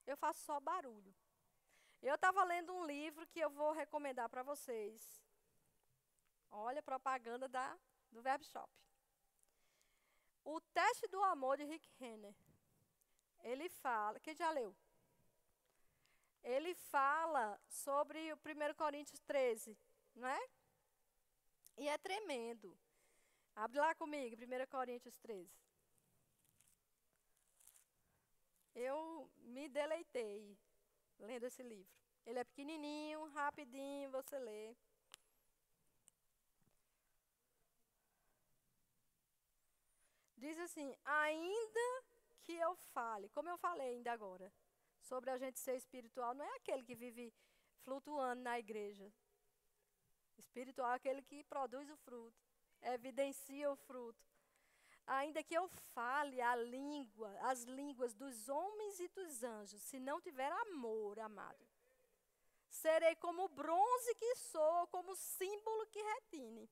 eu 0.05 0.15
faço 0.15 0.41
só 0.41 0.59
barulho. 0.59 1.13
Eu 2.01 2.15
estava 2.15 2.43
lendo 2.43 2.71
um 2.71 2.85
livro 2.85 3.25
que 3.27 3.39
eu 3.39 3.49
vou 3.49 3.71
recomendar 3.71 4.29
para 4.29 4.43
vocês. 4.43 5.01
Olha 6.51 6.83
propaganda 6.83 7.49
da, 7.49 7.75
do 8.11 8.21
Web 8.21 8.45
Shop. 8.45 8.71
O 10.43 10.61
teste 10.61 11.07
do 11.07 11.23
amor 11.23 11.57
de 11.57 11.63
Rick 11.63 11.89
Renner. 11.99 12.35
Ele 13.39 13.67
fala, 13.69 14.19
quem 14.19 14.35
já 14.35 14.51
leu? 14.51 14.75
Ele 16.43 16.75
fala 16.75 17.59
sobre 17.67 18.31
o 18.31 18.35
1 18.37 18.75
Coríntios 18.75 19.19
13, 19.21 19.75
não 20.15 20.27
é? 20.27 20.49
E 21.77 21.87
é 21.87 21.97
tremendo. 21.97 22.77
Abre 23.55 23.79
lá 23.79 23.93
comigo, 23.95 24.35
1 24.35 24.67
Coríntios 24.67 25.17
13. 25.17 25.49
Eu 28.73 29.29
me 29.37 29.69
deleitei 29.69 30.57
lendo 31.19 31.45
esse 31.45 31.63
livro. 31.63 31.93
Ele 32.25 32.39
é 32.39 32.43
pequenininho, 32.43 33.25
rapidinho, 33.27 34.11
você 34.11 34.37
lê. 34.39 34.75
Diz 40.37 40.57
assim: 40.59 40.95
ainda 41.03 42.03
que 42.43 42.53
eu 42.53 42.75
fale, 42.75 43.29
como 43.29 43.49
eu 43.49 43.57
falei 43.57 43.95
ainda 43.95 44.11
agora, 44.11 44.51
sobre 45.01 45.29
a 45.29 45.37
gente 45.37 45.59
ser 45.59 45.75
espiritual, 45.75 46.33
não 46.33 46.45
é 46.45 46.55
aquele 46.57 46.83
que 46.83 46.95
vive 46.95 47.33
flutuando 47.83 48.41
na 48.41 48.59
igreja. 48.59 49.11
Espiritual 50.37 50.91
é 50.91 50.95
aquele 50.95 51.21
que 51.21 51.43
produz 51.43 51.89
o 51.89 51.97
fruto, 51.97 52.43
evidencia 52.81 53.71
o 53.71 53.75
fruto. 53.75 54.25
Ainda 55.07 55.43
que 55.43 55.53
eu 55.53 55.67
fale 55.93 56.41
a 56.41 56.55
língua, 56.55 57.31
as 57.41 57.63
línguas 57.63 58.13
dos 58.13 58.49
homens 58.49 58.99
e 58.99 59.07
dos 59.09 59.43
anjos, 59.43 59.81
se 59.81 59.99
não 59.99 60.19
tiver 60.19 60.51
amor, 60.51 61.19
amado, 61.19 61.67
serei 62.69 63.15
como 63.15 63.47
bronze 63.49 64.15
que 64.15 64.35
sou, 64.35 64.87
como 64.87 65.15
símbolo 65.15 65.85
que 65.87 66.01
retine. 66.01 66.69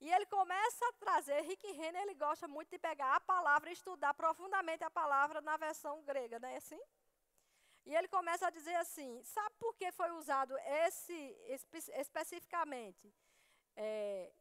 E 0.00 0.12
ele 0.12 0.26
começa 0.26 0.86
a 0.88 0.92
trazer, 0.92 1.40
Rick 1.42 1.66
Renner, 1.72 2.02
ele 2.02 2.14
gosta 2.14 2.46
muito 2.46 2.70
de 2.70 2.78
pegar 2.78 3.16
a 3.16 3.20
palavra 3.20 3.70
e 3.70 3.72
estudar 3.72 4.14
profundamente 4.14 4.84
a 4.84 4.90
palavra 4.90 5.40
na 5.40 5.56
versão 5.56 6.02
grega, 6.02 6.38
não 6.38 6.48
é 6.48 6.56
assim? 6.56 6.80
E 7.86 7.94
ele 7.94 8.08
começa 8.08 8.46
a 8.46 8.50
dizer 8.50 8.74
assim: 8.76 9.22
sabe 9.22 9.54
por 9.58 9.74
que 9.74 9.92
foi 9.92 10.10
usado 10.12 10.56
esse 10.86 11.14
espe 11.48 11.78
especificamente? 12.00 13.12
É, 13.76 14.32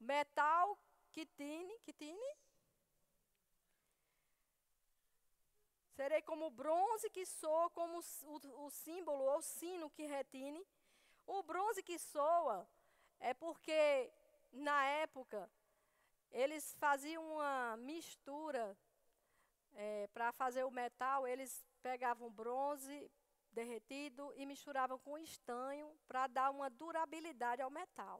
metal 0.00 0.78
quitine, 1.12 1.78
quitine? 1.80 2.30
Serei 5.94 6.22
como 6.22 6.50
bronze 6.50 7.08
que 7.10 7.24
soa, 7.24 7.70
como 7.70 8.00
o, 8.00 8.64
o 8.64 8.70
símbolo 8.70 9.22
ou 9.22 9.40
sino 9.40 9.88
que 9.90 10.06
retine. 10.06 10.66
O 11.24 11.42
bronze 11.42 11.82
que 11.84 11.98
soa 11.98 12.68
é 13.20 13.32
porque, 13.32 14.12
na 14.50 14.84
época, 14.86 15.48
eles 16.32 16.74
faziam 16.80 17.24
uma 17.34 17.76
mistura 17.76 18.76
é, 19.74 20.08
para 20.08 20.32
fazer 20.32 20.64
o 20.64 20.70
metal, 20.70 21.28
eles 21.28 21.64
pegavam 21.88 22.30
bronze 22.30 22.98
derretido 23.58 24.32
e 24.36 24.46
misturavam 24.46 24.98
com 24.98 25.18
estanho 25.18 25.88
para 26.08 26.26
dar 26.26 26.50
uma 26.50 26.68
durabilidade 26.82 27.60
ao 27.62 27.70
metal. 27.70 28.18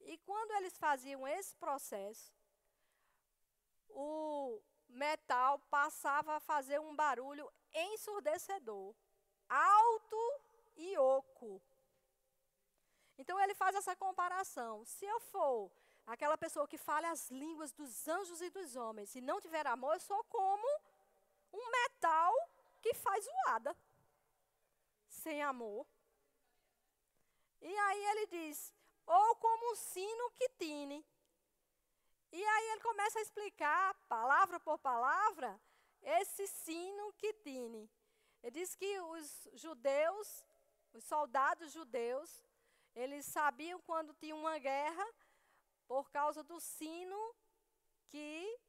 E 0.00 0.18
quando 0.18 0.52
eles 0.58 0.76
faziam 0.76 1.26
esse 1.36 1.54
processo, 1.56 2.34
o 3.90 4.60
metal 4.88 5.58
passava 5.70 6.34
a 6.34 6.40
fazer 6.40 6.78
um 6.80 6.94
barulho 6.96 7.46
ensurdecedor, 7.72 8.94
alto 9.48 10.22
e 10.76 10.98
oco. 10.98 11.62
Então 13.16 13.38
ele 13.40 13.54
faz 13.54 13.74
essa 13.76 13.94
comparação. 13.96 14.84
Se 14.84 15.04
eu 15.04 15.20
for 15.20 15.70
aquela 16.06 16.36
pessoa 16.36 16.66
que 16.66 16.78
fala 16.78 17.10
as 17.10 17.30
línguas 17.30 17.72
dos 17.72 18.08
anjos 18.08 18.40
e 18.40 18.50
dos 18.50 18.76
homens, 18.76 19.14
e 19.14 19.20
não 19.20 19.40
tiver 19.40 19.66
amor, 19.66 19.94
eu 19.94 20.00
sou 20.00 20.22
como 20.24 20.68
um 21.58 21.70
metal 21.70 22.32
que 22.80 22.94
faz 22.94 23.24
zoada, 23.24 23.76
sem 25.08 25.42
amor. 25.42 25.86
E 27.60 27.76
aí 27.76 28.04
ele 28.10 28.26
diz, 28.26 28.74
ou 29.06 29.36
como 29.36 29.72
um 29.72 29.76
sino 29.76 30.30
que 30.32 30.48
tine. 30.50 31.04
E 32.30 32.44
aí 32.44 32.70
ele 32.72 32.80
começa 32.82 33.18
a 33.18 33.22
explicar, 33.22 33.94
palavra 34.08 34.60
por 34.60 34.78
palavra, 34.78 35.60
esse 36.02 36.46
sino 36.46 37.12
que 37.14 37.32
tine. 37.34 37.90
Ele 38.42 38.52
diz 38.52 38.74
que 38.76 39.00
os 39.00 39.48
judeus, 39.54 40.44
os 40.92 41.04
soldados 41.04 41.72
judeus, 41.72 42.44
eles 42.94 43.26
sabiam 43.26 43.80
quando 43.82 44.14
tinha 44.14 44.34
uma 44.34 44.58
guerra 44.58 45.06
por 45.86 46.10
causa 46.10 46.42
do 46.42 46.60
sino 46.60 47.34
que 48.08 48.60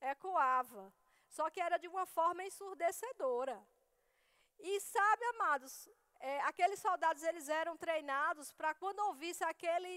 ecoava. 0.00 0.92
Só 1.36 1.44
que 1.52 1.60
era 1.60 1.76
de 1.82 1.88
uma 1.88 2.06
forma 2.06 2.44
ensurdecedora. 2.44 3.56
E 4.60 4.72
sabe, 4.80 5.24
amados, 5.34 5.72
é, 6.20 6.40
aqueles 6.42 6.78
soldados 6.78 7.24
eles 7.24 7.48
eram 7.48 7.76
treinados 7.76 8.52
para 8.52 8.72
quando 8.82 9.00
ouvisse 9.08 9.42
aquele, 9.42 9.92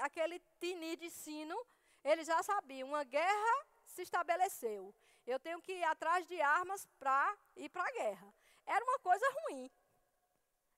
aquele 0.00 0.40
tini 0.58 0.96
de 0.96 1.08
sino, 1.08 1.56
eles 2.02 2.26
já 2.26 2.42
sabiam, 2.42 2.88
uma 2.88 3.04
guerra 3.04 3.54
se 3.86 4.02
estabeleceu. 4.02 4.92
Eu 5.24 5.38
tenho 5.38 5.62
que 5.62 5.72
ir 5.72 5.84
atrás 5.84 6.26
de 6.26 6.40
armas 6.40 6.88
para 6.98 7.38
ir 7.54 7.68
para 7.68 7.84
a 7.84 7.92
guerra. 7.92 8.34
Era 8.66 8.84
uma 8.84 8.98
coisa 8.98 9.26
ruim. 9.38 9.70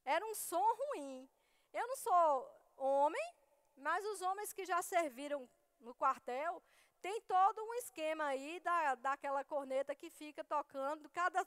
Era 0.04 0.26
um 0.26 0.34
som 0.34 0.68
ruim. 0.82 1.28
Eu 1.72 1.86
não 1.86 1.96
sou 1.96 2.60
homem, 2.76 3.34
mas 3.76 4.04
os 4.12 4.20
homens 4.20 4.52
que 4.52 4.66
já 4.66 4.82
serviram 4.82 5.48
no 5.80 5.94
quartel, 5.94 6.62
tem 7.02 7.20
todo 7.22 7.60
um 7.62 7.74
esquema 7.74 8.24
aí 8.26 8.60
da, 8.60 8.94
daquela 8.94 9.44
corneta 9.44 9.94
que 9.94 10.08
fica 10.08 10.44
tocando. 10.44 11.08
Cada 11.10 11.44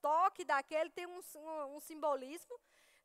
toque 0.00 0.44
daquele 0.44 0.90
tem 0.90 1.06
um, 1.06 1.20
um, 1.36 1.76
um 1.76 1.80
simbolismo. 1.80 2.58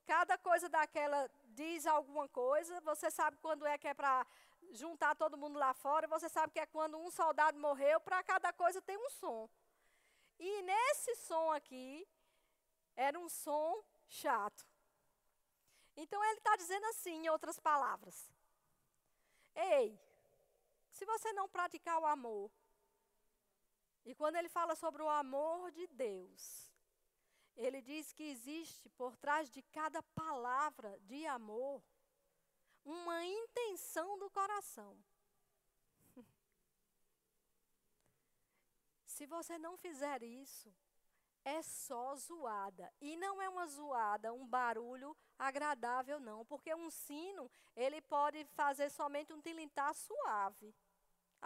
Cada 0.05 0.38
coisa 0.38 0.69
daquela 0.69 1.29
diz 1.47 1.86
alguma 1.86 2.27
coisa. 2.29 2.79
Você 2.81 3.11
sabe 3.11 3.38
quando 3.41 3.65
é 3.65 3.77
que 3.77 3.88
é 3.88 3.93
para 3.93 4.25
juntar 4.71 5.13
todo 5.15 5.38
mundo 5.38 5.59
lá 5.59 5.73
fora. 5.73 6.07
Você 6.07 6.29
sabe 6.29 6.53
que 6.53 6.59
é 6.59 6.65
quando 6.65 6.97
um 6.97 7.11
soldado 7.11 7.59
morreu. 7.59 7.99
Para 7.99 8.23
cada 8.23 8.53
coisa 8.53 8.81
tem 8.81 8.97
um 8.97 9.09
som. 9.09 9.49
E 10.39 10.61
nesse 10.61 11.15
som 11.17 11.51
aqui, 11.51 12.07
era 12.95 13.19
um 13.19 13.27
som 13.27 13.84
chato. 14.07 14.65
Então 15.95 16.23
ele 16.23 16.38
está 16.38 16.55
dizendo 16.55 16.86
assim, 16.88 17.25
em 17.25 17.29
outras 17.29 17.59
palavras: 17.59 18.31
Ei, 19.53 19.99
se 21.04 21.06
você 21.06 21.34
não 21.34 21.49
praticar 21.49 21.99
o 21.99 22.06
amor, 22.06 22.49
e 24.06 24.16
quando 24.16 24.38
ele 24.38 24.47
fala 24.47 24.74
sobre 24.74 25.01
o 25.01 25.10
amor 25.10 25.70
de 25.70 25.86
Deus, 25.88 26.72
ele 27.58 27.82
diz 27.82 28.14
que 28.14 28.24
existe 28.24 28.88
por 28.91 29.18
trás 29.18 29.51
de 29.51 29.62
cada 29.64 30.01
palavra 30.01 30.97
de 31.01 31.26
amor 31.26 31.84
uma 32.86 33.26
intenção 33.26 34.18
do 34.18 34.30
coração. 34.30 34.97
Se 39.06 39.26
você 39.26 39.58
não 39.58 39.76
fizer 39.78 40.24
isso, 40.24 40.74
é 41.43 41.62
só 41.62 42.16
zoada. 42.16 42.91
E 43.01 43.18
não 43.18 43.41
é 43.41 43.49
uma 43.49 43.68
zoada, 43.68 44.34
um 44.34 44.47
barulho 44.47 45.16
agradável, 45.38 46.20
não. 46.20 46.45
Porque 46.45 46.74
um 46.74 46.89
sino, 46.89 47.51
ele 47.76 48.01
pode 48.01 48.45
fazer 48.45 48.89
somente 48.89 49.34
um 49.34 49.41
tilintar 49.41 49.93
suave. 49.93 50.74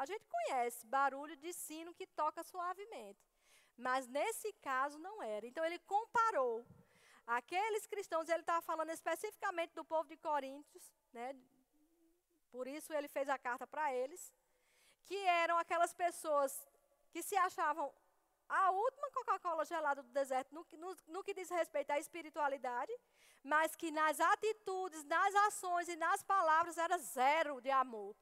A 0.02 0.06
gente 0.06 0.26
conhece 0.36 0.86
barulho 0.86 1.36
de 1.36 1.52
sino 1.66 1.94
que 2.00 2.08
toca 2.22 2.44
suavemente. 2.44 3.24
Mas 3.86 4.08
nesse 4.08 4.52
caso 4.70 4.98
não 5.00 5.16
era. 5.22 5.46
Então 5.46 5.64
ele 5.66 5.80
comparou. 5.80 6.66
Aqueles 7.26 7.86
cristãos, 7.86 8.30
ele 8.30 8.46
estava 8.46 8.62
falando 8.62 8.92
especificamente 8.92 9.74
do 9.74 9.84
povo 9.84 10.08
de 10.08 10.18
Coríntios, 10.18 10.86
né? 11.12 11.36
por 12.58 12.68
isso 12.68 12.94
ele 12.98 13.10
fez 13.16 13.28
a 13.30 13.38
carta 13.38 13.66
para 13.68 13.94
eles, 13.94 14.22
que 15.08 15.18
eram 15.44 15.58
aquelas 15.58 15.94
pessoas 15.94 16.52
que 17.12 17.22
se 17.22 17.36
achavam 17.36 17.94
a 18.50 18.72
última 18.72 19.12
Coca-Cola 19.12 19.66
gelada 19.66 20.02
do 20.02 20.12
deserto 20.12 20.56
no, 20.56 20.66
no, 20.84 20.98
no, 21.08 21.24
que 21.24 21.34
diz 21.34 21.50
respeito 21.50 21.92
à 21.92 22.00
espiritualidade, 22.00 22.94
mas 23.44 23.76
que 23.76 23.92
nas 23.92 24.20
atitudes, 24.20 25.04
nas 25.04 25.36
ações 25.48 25.90
e 25.90 25.98
nas 25.98 26.24
palavras 26.24 26.78
era 26.78 26.98
zero 26.98 27.60
de 27.62 27.70
amor. 27.70 28.16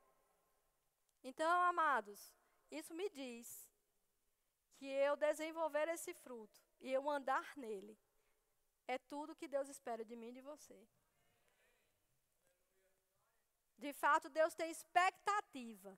Então, 1.29 1.51
amados, 1.63 2.31
isso 2.69 2.93
me 2.93 3.09
diz 3.09 3.47
que 4.75 4.85
eu 4.85 5.15
desenvolver 5.15 5.87
esse 5.87 6.13
fruto 6.13 6.61
e 6.79 6.91
eu 6.91 7.09
andar 7.09 7.47
nele 7.57 7.97
é 8.87 8.99
tudo 8.99 9.35
que 9.35 9.47
Deus 9.47 9.67
espera 9.67 10.05
de 10.05 10.15
mim 10.15 10.29
e 10.29 10.33
de 10.33 10.41
você. 10.41 10.79
De 13.75 13.91
fato, 14.01 14.29
Deus 14.29 14.53
tem 14.53 14.69
expectativa 14.69 15.97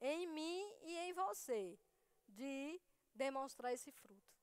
em 0.00 0.26
mim 0.26 0.60
e 0.82 0.96
em 1.04 1.12
você 1.12 1.78
de 2.26 2.80
demonstrar 3.14 3.72
esse 3.72 3.92
fruto. 3.92 4.34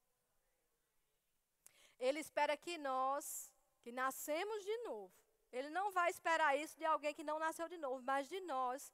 Ele 1.99 2.19
espera 2.19 2.55
que 2.55 2.77
nós, 2.77 3.51
que 3.82 3.91
nascemos 3.91 4.63
de 4.63 4.77
novo, 4.77 5.13
ele 5.51 5.69
não 5.69 5.91
vai 5.91 6.09
esperar 6.09 6.57
isso 6.57 6.77
de 6.77 6.86
alguém 6.86 7.13
que 7.13 7.29
não 7.29 7.38
nasceu 7.38 7.67
de 7.67 7.77
novo, 7.77 8.01
mas 8.01 8.29
de 8.29 8.39
nós 8.41 8.91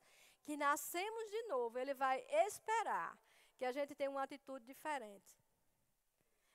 que 0.48 0.56
nascemos 0.56 1.26
de 1.30 1.42
novo, 1.54 1.78
ele 1.78 1.94
vai 1.94 2.18
esperar 2.48 3.12
que 3.58 3.66
a 3.66 3.74
gente 3.78 3.94
tenha 3.94 4.10
uma 4.10 4.24
atitude 4.24 4.66
diferente. 4.66 5.32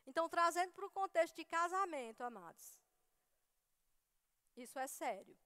Então, 0.06 0.24
trazendo 0.34 0.72
para 0.72 0.86
o 0.86 0.94
contexto 1.00 1.36
de 1.36 1.44
casamento, 1.44 2.22
amados, 2.22 2.66
isso 4.56 4.78
é 4.78 4.86
sério. 4.86 5.36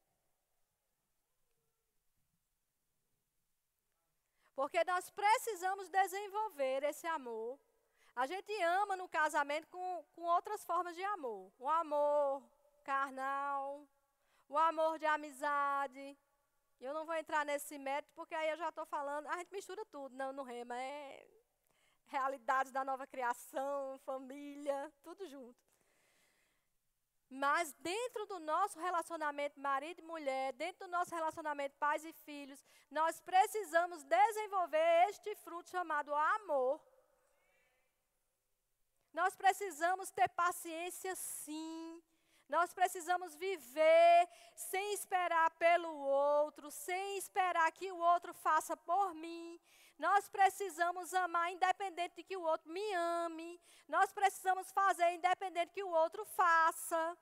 Porque 4.55 4.83
nós 4.85 5.11
precisamos 5.11 5.89
desenvolver 6.01 6.85
esse 6.85 7.07
amor 7.19 7.59
a 8.17 8.27
gente 8.27 8.51
ama 8.63 8.97
no 8.97 9.07
casamento 9.07 9.69
com, 9.69 10.05
com 10.15 10.23
outras 10.23 10.65
formas 10.65 10.95
de 10.97 11.05
amor. 11.05 11.53
O 11.59 11.69
amor 11.69 12.43
carnal, 12.83 13.87
o 14.49 14.57
amor 14.57 14.99
de 14.99 15.05
amizade. 15.05 16.17
Eu 16.81 16.93
não 16.93 17.07
vou 17.07 17.15
entrar 17.15 17.45
nesse 17.45 17.79
método, 17.79 18.13
porque 18.15 18.35
aí 18.35 18.51
eu 18.51 18.57
já 18.57 18.69
estou 18.69 18.85
falando, 18.87 19.27
a 19.29 19.37
gente 19.39 19.53
mistura 19.53 19.85
tudo 19.87 20.15
não, 20.15 20.33
no 20.33 20.43
rema. 20.43 20.79
É 20.79 21.27
realidades 22.09 22.71
da 22.71 22.85
nova 22.85 23.07
criação, 23.07 23.99
família, 23.99 24.93
tudo 25.03 25.27
junto. 25.27 25.59
Mas 27.29 27.73
dentro 27.75 28.27
do 28.27 28.39
nosso 28.39 28.79
relacionamento 28.79 29.59
marido 29.59 30.01
e 30.01 30.05
mulher, 30.05 30.53
dentro 30.53 30.87
do 30.87 30.91
nosso 30.93 31.13
relacionamento 31.13 31.75
pais 31.77 32.05
e 32.05 32.13
filhos, 32.13 32.65
nós 32.89 33.21
precisamos 33.21 34.05
desenvolver 34.05 35.09
este 35.09 35.35
fruto 35.35 35.69
chamado 35.69 36.15
amor 36.15 36.81
nós 39.17 39.35
precisamos 39.35 40.11
ter 40.11 40.29
paciência, 40.29 41.17
sim. 41.17 42.03
Nós 42.49 42.73
precisamos 42.73 43.35
viver 43.35 44.29
sem 44.55 44.95
esperar 44.95 45.51
pelo 45.53 45.93
outro, 45.93 46.71
sem 46.71 47.19
esperar 47.19 47.71
que 47.73 47.91
o 47.91 47.99
outro 47.99 48.33
faça 48.35 48.77
por 48.77 49.15
mim. 49.15 49.61
Nós 49.99 50.29
precisamos 50.29 51.13
amar 51.15 51.53
independente 51.53 52.17
de 52.17 52.23
que 52.23 52.37
o 52.37 52.43
outro 52.43 52.71
me 52.71 52.93
ame. 52.95 53.61
Nós 53.89 54.13
precisamos 54.13 54.71
fazer 54.71 55.11
independente 55.13 55.73
que 55.73 55.83
o 55.83 55.89
outro 55.89 56.25
faça. 56.25 57.17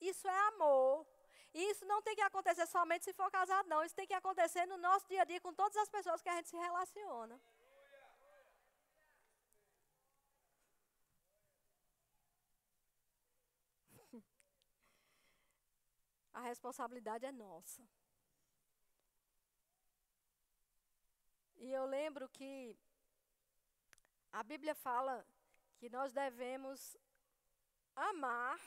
Isso 0.00 0.28
é 0.28 0.38
amor. 0.48 1.06
E 1.54 1.70
isso 1.70 1.84
não 1.86 2.00
tem 2.02 2.14
que 2.14 2.20
acontecer 2.20 2.66
somente 2.66 3.04
se 3.04 3.12
for 3.12 3.30
casado, 3.30 3.68
não. 3.68 3.82
Isso 3.82 3.94
tem 3.94 4.06
que 4.06 4.14
acontecer 4.14 4.66
no 4.66 4.76
nosso 4.76 5.08
dia 5.08 5.22
a 5.22 5.24
dia 5.24 5.40
com 5.40 5.52
todas 5.52 5.76
as 5.76 5.88
pessoas 5.88 6.22
que 6.22 6.28
a 6.28 6.36
gente 6.36 6.48
se 6.48 6.56
relaciona. 6.56 7.40
A 16.38 16.40
responsabilidade 16.40 17.26
é 17.26 17.32
nossa. 17.32 17.82
E 21.56 21.72
eu 21.72 21.84
lembro 21.84 22.28
que 22.28 22.78
a 24.32 24.42
Bíblia 24.44 24.74
fala 24.74 25.26
que 25.78 25.88
nós 25.90 26.12
devemos 26.12 26.96
amar 27.96 28.58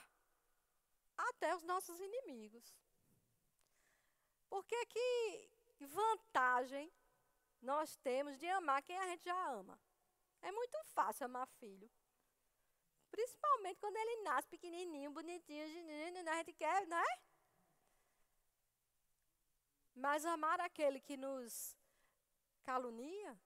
até 1.16 1.54
os 1.56 1.62
nossos 1.62 1.98
inimigos. 1.98 2.76
Porque 4.50 4.78
que 4.86 5.86
vantagem 5.86 6.92
nós 7.62 7.96
temos 7.96 8.38
de 8.38 8.48
amar 8.48 8.82
quem 8.82 8.98
a 8.98 9.06
gente 9.06 9.24
já 9.24 9.50
ama? 9.50 9.80
É 10.42 10.52
muito 10.52 10.78
fácil 10.96 11.24
amar 11.24 11.46
filho. 11.46 11.90
Principalmente 13.10 13.80
quando 13.80 13.96
ele 13.96 14.22
nasce 14.24 14.48
pequenininho, 14.48 15.10
bonitinho, 15.10 15.64
a 15.64 16.36
gente 16.36 16.52
quer, 16.52 16.86
não 16.86 16.98
é? 16.98 17.31
Mas 19.94 20.24
amar 20.24 20.60
aquele 20.60 21.00
que 21.00 21.16
nos 21.16 21.76
calunia, 22.64 23.38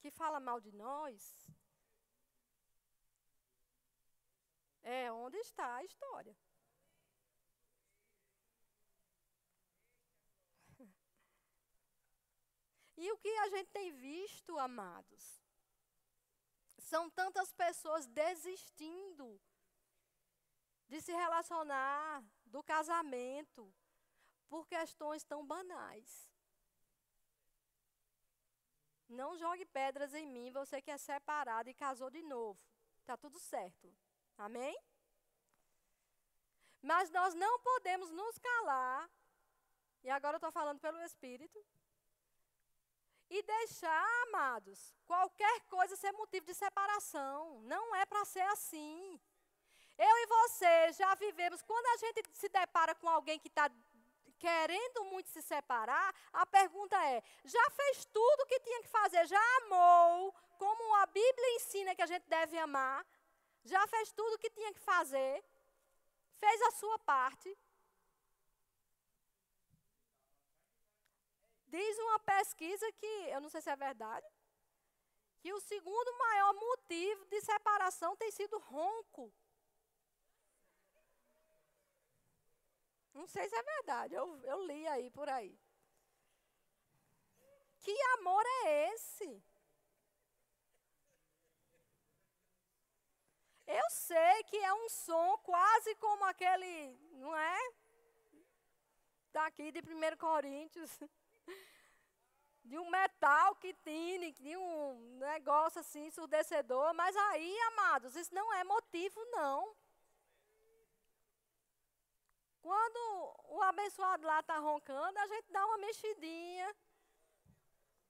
que 0.00 0.10
fala 0.10 0.38
mal 0.40 0.60
de 0.60 0.72
nós, 0.72 1.50
é 4.82 5.10
onde 5.12 5.36
está 5.38 5.76
a 5.76 5.84
história. 5.84 6.36
E 12.96 13.10
o 13.12 13.16
que 13.16 13.30
a 13.38 13.48
gente 13.48 13.70
tem 13.70 13.90
visto, 13.92 14.58
amados? 14.58 15.42
São 16.78 17.08
tantas 17.08 17.50
pessoas 17.50 18.06
desistindo 18.06 19.40
de 20.86 21.00
se 21.00 21.12
relacionar, 21.12 22.22
do 22.44 22.62
casamento, 22.62 23.72
por 24.50 24.66
questões 24.66 25.22
tão 25.22 25.46
banais. 25.46 26.28
Não 29.08 29.30
jogue 29.42 29.64
pedras 29.64 30.12
em 30.12 30.26
mim, 30.26 30.50
você 30.50 30.82
que 30.82 30.90
é 30.90 30.98
separado 30.98 31.70
e 31.70 31.74
casou 31.74 32.10
de 32.10 32.22
novo. 32.22 32.60
Está 33.00 33.16
tudo 33.16 33.38
certo. 33.38 33.86
Amém? 34.36 34.76
Mas 36.82 37.10
nós 37.10 37.34
não 37.34 37.58
podemos 37.60 38.10
nos 38.10 38.38
calar, 38.38 39.10
e 40.02 40.10
agora 40.10 40.34
eu 40.34 40.38
estou 40.38 40.52
falando 40.52 40.80
pelo 40.80 41.02
Espírito, 41.02 41.58
e 43.28 43.42
deixar, 43.42 44.06
amados, 44.26 44.78
qualquer 45.06 45.60
coisa 45.74 45.94
ser 45.94 46.12
motivo 46.12 46.46
de 46.46 46.54
separação. 46.54 47.60
Não 47.62 47.94
é 47.94 48.04
para 48.04 48.24
ser 48.24 48.46
assim. 48.54 49.20
Eu 49.96 50.16
e 50.22 50.26
você 50.26 50.92
já 50.94 51.14
vivemos, 51.14 51.62
quando 51.62 51.86
a 51.86 51.96
gente 51.98 52.22
se 52.32 52.48
depara 52.48 52.94
com 52.94 53.08
alguém 53.08 53.38
que 53.38 53.48
está 53.48 53.70
querendo 54.44 55.04
muito 55.12 55.28
se 55.28 55.42
separar, 55.42 56.08
a 56.32 56.44
pergunta 56.46 56.96
é: 57.14 57.22
já 57.44 57.70
fez 57.78 58.04
tudo 58.06 58.40
o 58.42 58.46
que 58.46 58.58
tinha 58.60 58.82
que 58.82 58.88
fazer? 58.88 59.26
Já 59.26 59.42
amou, 59.58 60.34
como 60.58 60.94
a 60.96 61.06
Bíblia 61.06 61.56
ensina 61.56 61.94
que 61.94 62.02
a 62.02 62.10
gente 62.12 62.26
deve 62.36 62.58
amar? 62.58 63.06
Já 63.64 63.86
fez 63.86 64.10
tudo 64.12 64.34
o 64.34 64.38
que 64.38 64.50
tinha 64.50 64.72
que 64.72 64.80
fazer? 64.80 65.44
Fez 66.42 66.62
a 66.62 66.70
sua 66.72 66.98
parte? 67.00 67.56
Diz 71.66 71.98
uma 71.98 72.18
pesquisa 72.18 72.90
que, 72.92 73.12
eu 73.34 73.40
não 73.40 73.48
sei 73.48 73.60
se 73.60 73.70
é 73.70 73.76
verdade, 73.76 74.26
que 75.40 75.52
o 75.52 75.60
segundo 75.60 76.18
maior 76.18 76.52
motivo 76.54 77.24
de 77.26 77.40
separação 77.42 78.16
tem 78.16 78.30
sido 78.30 78.58
ronco. 78.58 79.32
Não 83.20 83.28
sei 83.28 83.46
se 83.50 83.54
é 83.54 83.62
verdade, 83.62 84.14
eu, 84.14 84.26
eu 84.44 84.66
li 84.66 84.88
aí 84.88 85.10
por 85.10 85.28
aí. 85.28 85.54
Que 87.80 87.94
amor 88.18 88.42
é 88.64 88.94
esse? 88.94 89.44
Eu 93.66 93.90
sei 93.90 94.42
que 94.44 94.56
é 94.56 94.72
um 94.72 94.88
som 94.88 95.36
quase 95.44 95.94
como 95.96 96.24
aquele, 96.24 96.96
não 97.12 97.36
é? 97.36 97.58
Daqui 99.30 99.70
de 99.70 99.80
1 99.80 100.16
Coríntios. 100.16 100.90
De 102.62 102.78
um 102.78 102.88
metal 102.88 103.56
que 103.56 103.72
tine, 103.74 104.32
de 104.32 104.54
um 104.56 105.18
negócio 105.18 105.80
assim, 105.80 106.06
ensurdecedor. 106.06 106.92
Mas 106.94 107.16
aí, 107.16 107.58
amados, 107.72 108.14
isso 108.14 108.32
não 108.34 108.52
é 108.52 108.62
motivo, 108.62 109.18
não. 109.30 109.74
Quando 112.62 112.98
o 113.48 113.62
abençoado 113.62 114.26
lá 114.26 114.40
está 114.40 114.58
roncando, 114.58 115.18
a 115.18 115.26
gente 115.26 115.50
dá 115.50 115.64
uma 115.66 115.78
mexidinha, 115.78 116.76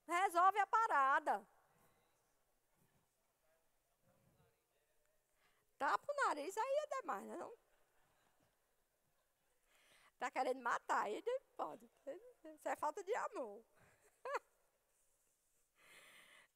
resolve 0.07 0.59
a 0.59 0.67
parada. 0.67 1.47
Tapa 5.79 6.13
o 6.13 6.27
nariz, 6.27 6.57
aí 6.57 6.77
é 6.83 7.01
demais, 7.01 7.25
né, 7.25 7.37
não? 7.37 7.55
Está 10.15 10.31
querendo 10.31 10.61
matar, 10.61 11.05
aí 11.05 11.25
pode. 11.57 11.91
Isso 12.45 12.69
é 12.69 12.77
falta 12.77 13.03
de 13.03 13.15
amor. 13.15 13.65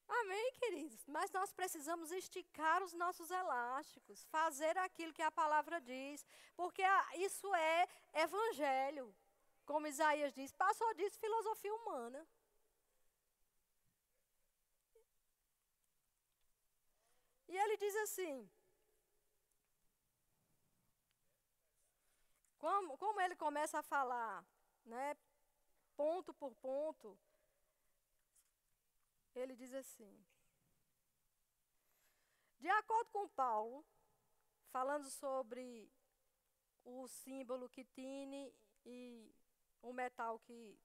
Amém, 0.07 0.53
queridos? 0.53 1.05
Mas 1.07 1.31
nós 1.31 1.51
precisamos 1.51 2.11
esticar 2.11 2.83
os 2.83 2.93
nossos 2.93 3.31
elásticos, 3.31 4.23
fazer 4.25 4.77
aquilo 4.77 5.13
que 5.13 5.21
a 5.21 5.31
palavra 5.31 5.81
diz, 5.81 6.25
porque 6.55 6.83
isso 7.15 7.53
é 7.55 7.87
evangelho. 8.13 9.15
Como 9.65 9.87
Isaías 9.87 10.33
diz, 10.33 10.51
passou 10.51 10.93
disso 10.93 11.19
filosofia 11.19 11.73
humana. 11.73 12.27
E 17.47 17.57
ele 17.57 17.77
diz 17.77 17.95
assim: 17.95 18.49
como, 22.57 22.97
como 22.97 23.21
ele 23.21 23.35
começa 23.35 23.79
a 23.79 23.83
falar, 23.83 24.43
né, 24.83 25.15
ponto 25.95 26.33
por 26.33 26.53
ponto, 26.55 27.17
ele 29.35 29.55
diz 29.55 29.73
assim: 29.73 30.13
De 32.59 32.69
acordo 32.69 33.09
com 33.11 33.27
Paulo, 33.29 33.85
falando 34.71 35.09
sobre 35.09 35.91
o 36.83 37.07
símbolo 37.07 37.69
que 37.69 37.83
tine 37.83 38.53
e 38.85 39.33
o 39.81 39.91
metal 39.93 40.39
que. 40.39 40.79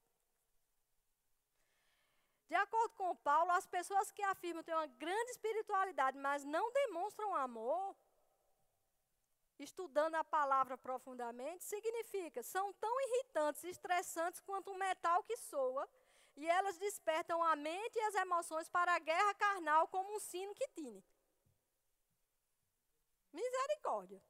De 2.48 2.55
acordo 2.57 2.94
com 2.94 3.14
Paulo, 3.16 3.53
as 3.53 3.66
pessoas 3.66 4.11
que 4.11 4.22
afirmam 4.22 4.64
ter 4.64 4.74
uma 4.74 4.86
grande 4.86 5.30
espiritualidade, 5.30 6.18
mas 6.18 6.44
não 6.44 6.72
demonstram 6.72 7.32
amor, 7.34 7.96
estudando 9.57 10.16
a 10.16 10.24
palavra 10.24 10.76
profundamente, 10.76 11.62
significa 11.62 12.42
são 12.42 12.72
tão 12.74 13.01
irritantes 13.03 13.62
e 13.62 13.68
estressantes 13.68 14.40
quanto 14.40 14.72
um 14.72 14.78
metal 14.78 15.22
que 15.22 15.36
soa 15.36 15.88
e 16.41 16.49
elas 16.49 16.78
despertam 16.78 17.43
a 17.43 17.55
mente 17.55 17.97
e 17.97 18.07
as 18.09 18.14
emoções 18.14 18.68
para 18.76 18.95
a 18.95 18.99
guerra 18.99 19.34
carnal 19.34 19.86
como 19.88 20.14
um 20.16 20.18
sino 20.18 20.55
que 20.55 20.66
tine. 20.68 21.05
Misericórdia. 23.30 24.20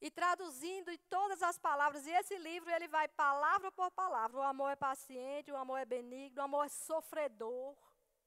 E 0.00 0.08
traduzindo 0.12 0.96
todas 1.16 1.42
as 1.42 1.58
palavras, 1.58 2.06
e 2.06 2.12
esse 2.20 2.38
livro 2.38 2.70
ele 2.70 2.86
vai 2.86 3.08
palavra 3.08 3.72
por 3.72 3.90
palavra. 3.90 4.38
O 4.38 4.42
amor 4.42 4.70
é 4.70 4.76
paciente, 4.76 5.50
o 5.50 5.56
amor 5.56 5.78
é 5.78 5.84
benigno, 5.84 6.40
o 6.40 6.44
amor 6.44 6.66
é 6.66 6.68
sofredor. 6.68 7.76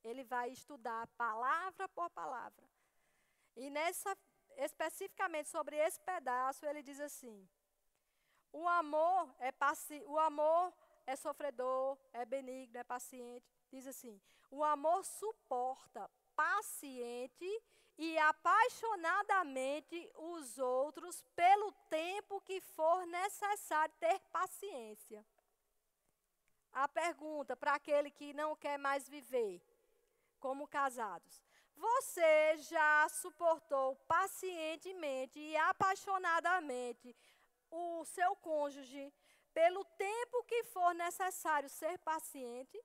Ele 0.04 0.26
vai 0.26 0.50
estudar 0.50 1.08
palavra 1.26 1.88
por 1.88 2.10
palavra. 2.10 2.66
E 3.56 3.70
nessa 3.70 4.18
especificamente 4.58 5.48
sobre 5.48 5.78
esse 5.78 6.00
pedaço, 6.02 6.66
ele 6.66 6.84
diz 6.84 7.00
assim: 7.00 7.48
o 8.52 8.68
amor 8.68 9.34
é 9.40 9.52
paci 9.52 10.04
o 10.06 10.20
amor 10.20 10.74
é 11.06 11.16
sofredor, 11.16 11.98
é 12.14 12.26
benigno, 12.26 12.78
é 12.78 12.84
paciente. 12.84 13.46
Diz 13.72 13.88
assim: 13.88 14.22
o 14.50 14.64
amor 14.64 15.04
suporta 15.06 16.10
paciente 16.36 17.64
e 17.98 18.18
apaixonadamente 18.18 20.12
os 20.16 20.58
outros 20.58 21.22
pelo 21.36 21.72
tempo 21.90 22.42
que 22.42 22.60
for 22.62 23.06
necessário 23.08 23.94
ter 24.00 24.20
paciência. 24.32 25.26
A 26.74 26.88
pergunta 26.88 27.56
para 27.56 27.74
aquele 27.76 28.10
que 28.10 28.34
não 28.34 28.56
quer 28.56 28.78
mais 28.78 29.08
viver 29.08 29.62
como 30.40 30.68
casados: 30.68 31.44
Você 31.76 32.58
já 32.58 33.08
suportou 33.10 33.96
pacientemente 34.08 35.40
e 35.40 35.56
apaixonadamente 35.58 37.16
o 37.72 38.06
seu 38.06 38.36
cônjuge 38.36 39.12
pelo 39.54 39.84
tempo 40.08 40.44
que 40.44 40.64
for 40.66 40.94
necessário 40.94 41.70
ser 41.70 41.98
paciente. 42.00 42.78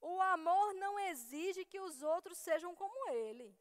O 0.00 0.20
amor 0.20 0.74
não 0.74 0.98
exige 0.98 1.64
que 1.64 1.80
os 1.80 2.02
outros 2.02 2.36
sejam 2.38 2.74
como 2.74 3.10
ele. 3.10 3.56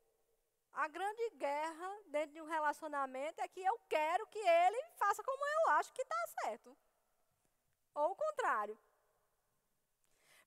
A 0.74 0.88
grande 0.88 1.30
guerra 1.32 1.90
dentro 2.08 2.34
de 2.34 2.42
um 2.42 2.48
relacionamento 2.48 3.40
é 3.42 3.48
que 3.48 3.64
eu 3.64 3.80
quero 3.88 4.28
que 4.28 4.40
ele 4.40 4.84
faça 4.96 5.24
como 5.24 5.46
eu 5.46 5.70
acho 5.72 5.94
que 5.94 6.02
está 6.02 6.28
certo. 6.42 6.78
Ou 7.94 8.12
o 8.12 8.16
contrário. 8.16 8.78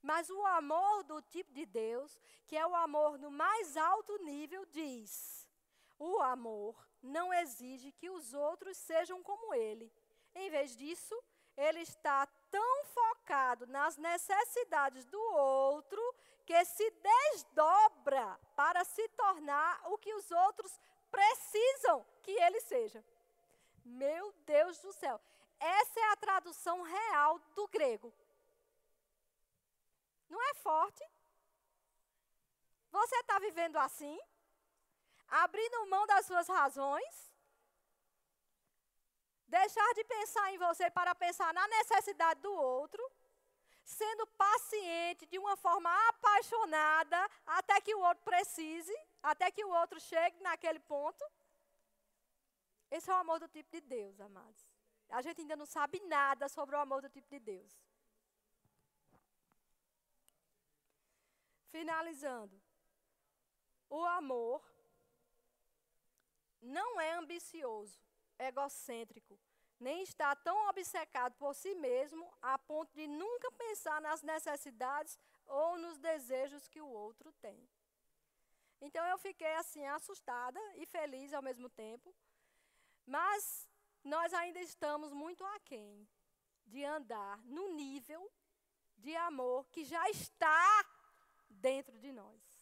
Mas 0.03 0.29
o 0.29 0.45
amor 0.47 1.05
do 1.05 1.23
tipo 1.23 1.53
de 1.53 1.65
Deus, 1.65 2.19
que 2.47 2.57
é 2.57 2.67
o 2.67 2.75
amor 2.75 3.19
no 3.19 3.31
mais 3.31 3.77
alto 3.77 4.19
nível, 4.25 4.67
diz: 4.67 5.46
o 5.99 6.21
amor 6.21 6.75
não 7.03 7.33
exige 7.33 7.93
que 7.93 8.11
os 8.11 8.35
outros 8.35 8.77
sejam 8.77 9.23
como 9.23 9.55
ele. 9.55 9.93
Em 10.35 10.51
vez 10.51 10.77
disso, 10.77 11.17
ele 11.57 11.81
está 11.81 12.27
tão 12.51 12.85
focado 12.85 13.67
nas 13.67 13.97
necessidades 13.97 15.05
do 15.07 15.21
outro 15.33 16.15
que 16.45 16.65
se 16.65 16.91
desdobra 16.91 18.39
para 18.55 18.85
se 18.85 19.09
tornar 19.11 19.81
o 19.91 19.99
que 19.99 20.13
os 20.15 20.31
outros 20.31 20.79
precisam 21.11 22.05
que 22.23 22.31
ele 22.31 22.61
seja. 22.61 23.05
Meu 23.85 24.33
Deus 24.45 24.79
do 24.81 24.93
céu. 24.93 25.21
Essa 25.59 26.01
é 26.01 26.13
a 26.13 26.17
tradução 26.17 26.83
real 26.83 27.39
do 27.55 27.67
grego. 27.69 28.13
Não 30.29 30.43
é 30.51 30.55
forte? 30.55 31.03
Você 32.91 33.17
está 33.17 33.39
vivendo 33.39 33.77
assim? 33.77 34.19
Abrindo 35.29 35.87
mão 35.87 36.07
das 36.07 36.27
suas 36.27 36.49
razões, 36.49 37.33
deixar 39.47 39.93
de 39.95 40.05
pensar 40.05 40.53
em 40.53 40.59
você 40.59 40.91
para 40.91 41.15
pensar 41.15 41.53
na 41.55 41.67
necessidade 41.69 42.41
do 42.41 42.53
outro, 42.53 43.03
sendo 43.85 44.27
paciente 44.29 45.27
de 45.27 45.39
uma 45.39 45.57
forma 45.57 45.91
apaixonada 46.09 47.31
até 47.47 47.81
que 47.81 47.95
o 47.95 48.01
outro 48.01 48.25
precise, 48.25 48.97
até 49.23 49.51
que 49.51 49.65
o 49.65 49.71
outro 49.71 50.01
chegue 50.01 50.41
naquele 50.41 50.81
ponto. 50.81 51.25
Esse 52.91 53.11
é 53.11 53.15
o 53.15 53.17
amor 53.17 53.39
do 53.39 53.49
tipo 53.49 53.71
de 53.71 53.81
Deus, 53.81 54.21
amados. 54.21 54.69
A 55.09 55.23
gente 55.23 55.41
ainda 55.41 55.57
não 55.57 55.67
sabe 55.67 56.01
nada 56.01 56.49
sobre 56.49 56.75
o 56.75 56.79
amor 56.79 57.01
do 57.01 57.09
tipo 57.09 57.29
de 57.29 57.39
Deus. 57.39 57.73
Finalizando. 61.71 62.61
O 63.89 64.05
amor 64.05 64.65
não 66.67 67.01
é 67.01 67.13
ambicioso, 67.13 67.99
egocêntrico, 68.39 69.39
nem 69.79 70.03
está 70.03 70.35
tão 70.35 70.69
obcecado 70.69 71.35
por 71.35 71.55
si 71.55 71.75
mesmo 71.75 72.31
a 72.41 72.59
ponto 72.59 72.93
de 72.95 73.07
nunca 73.07 73.51
pensar 73.53 74.01
nas 74.01 74.23
necessidades 74.23 75.19
ou 75.47 75.79
nos 75.79 75.99
desejos 75.99 76.69
que 76.69 76.81
o 76.81 76.89
outro 76.89 77.33
tem. 77.35 77.69
Então 78.81 79.05
eu 79.07 79.19
fiquei 79.19 79.55
assim 79.55 79.87
assustada 79.87 80.61
e 80.77 80.87
feliz 80.87 81.33
ao 81.33 81.43
mesmo 81.43 81.69
tempo, 81.69 82.15
mas 83.07 83.69
nós 84.03 84.33
ainda 84.35 84.61
estamos 84.61 85.13
muito 85.13 85.45
aquém 85.45 86.09
de 86.67 86.85
andar 86.85 87.39
no 87.45 87.75
nível 87.75 88.31
de 88.99 89.15
amor 89.17 89.67
que 89.69 89.85
já 89.85 90.09
está 90.11 90.87
dentro 91.49 91.99
de 91.99 92.13
nós. 92.13 92.57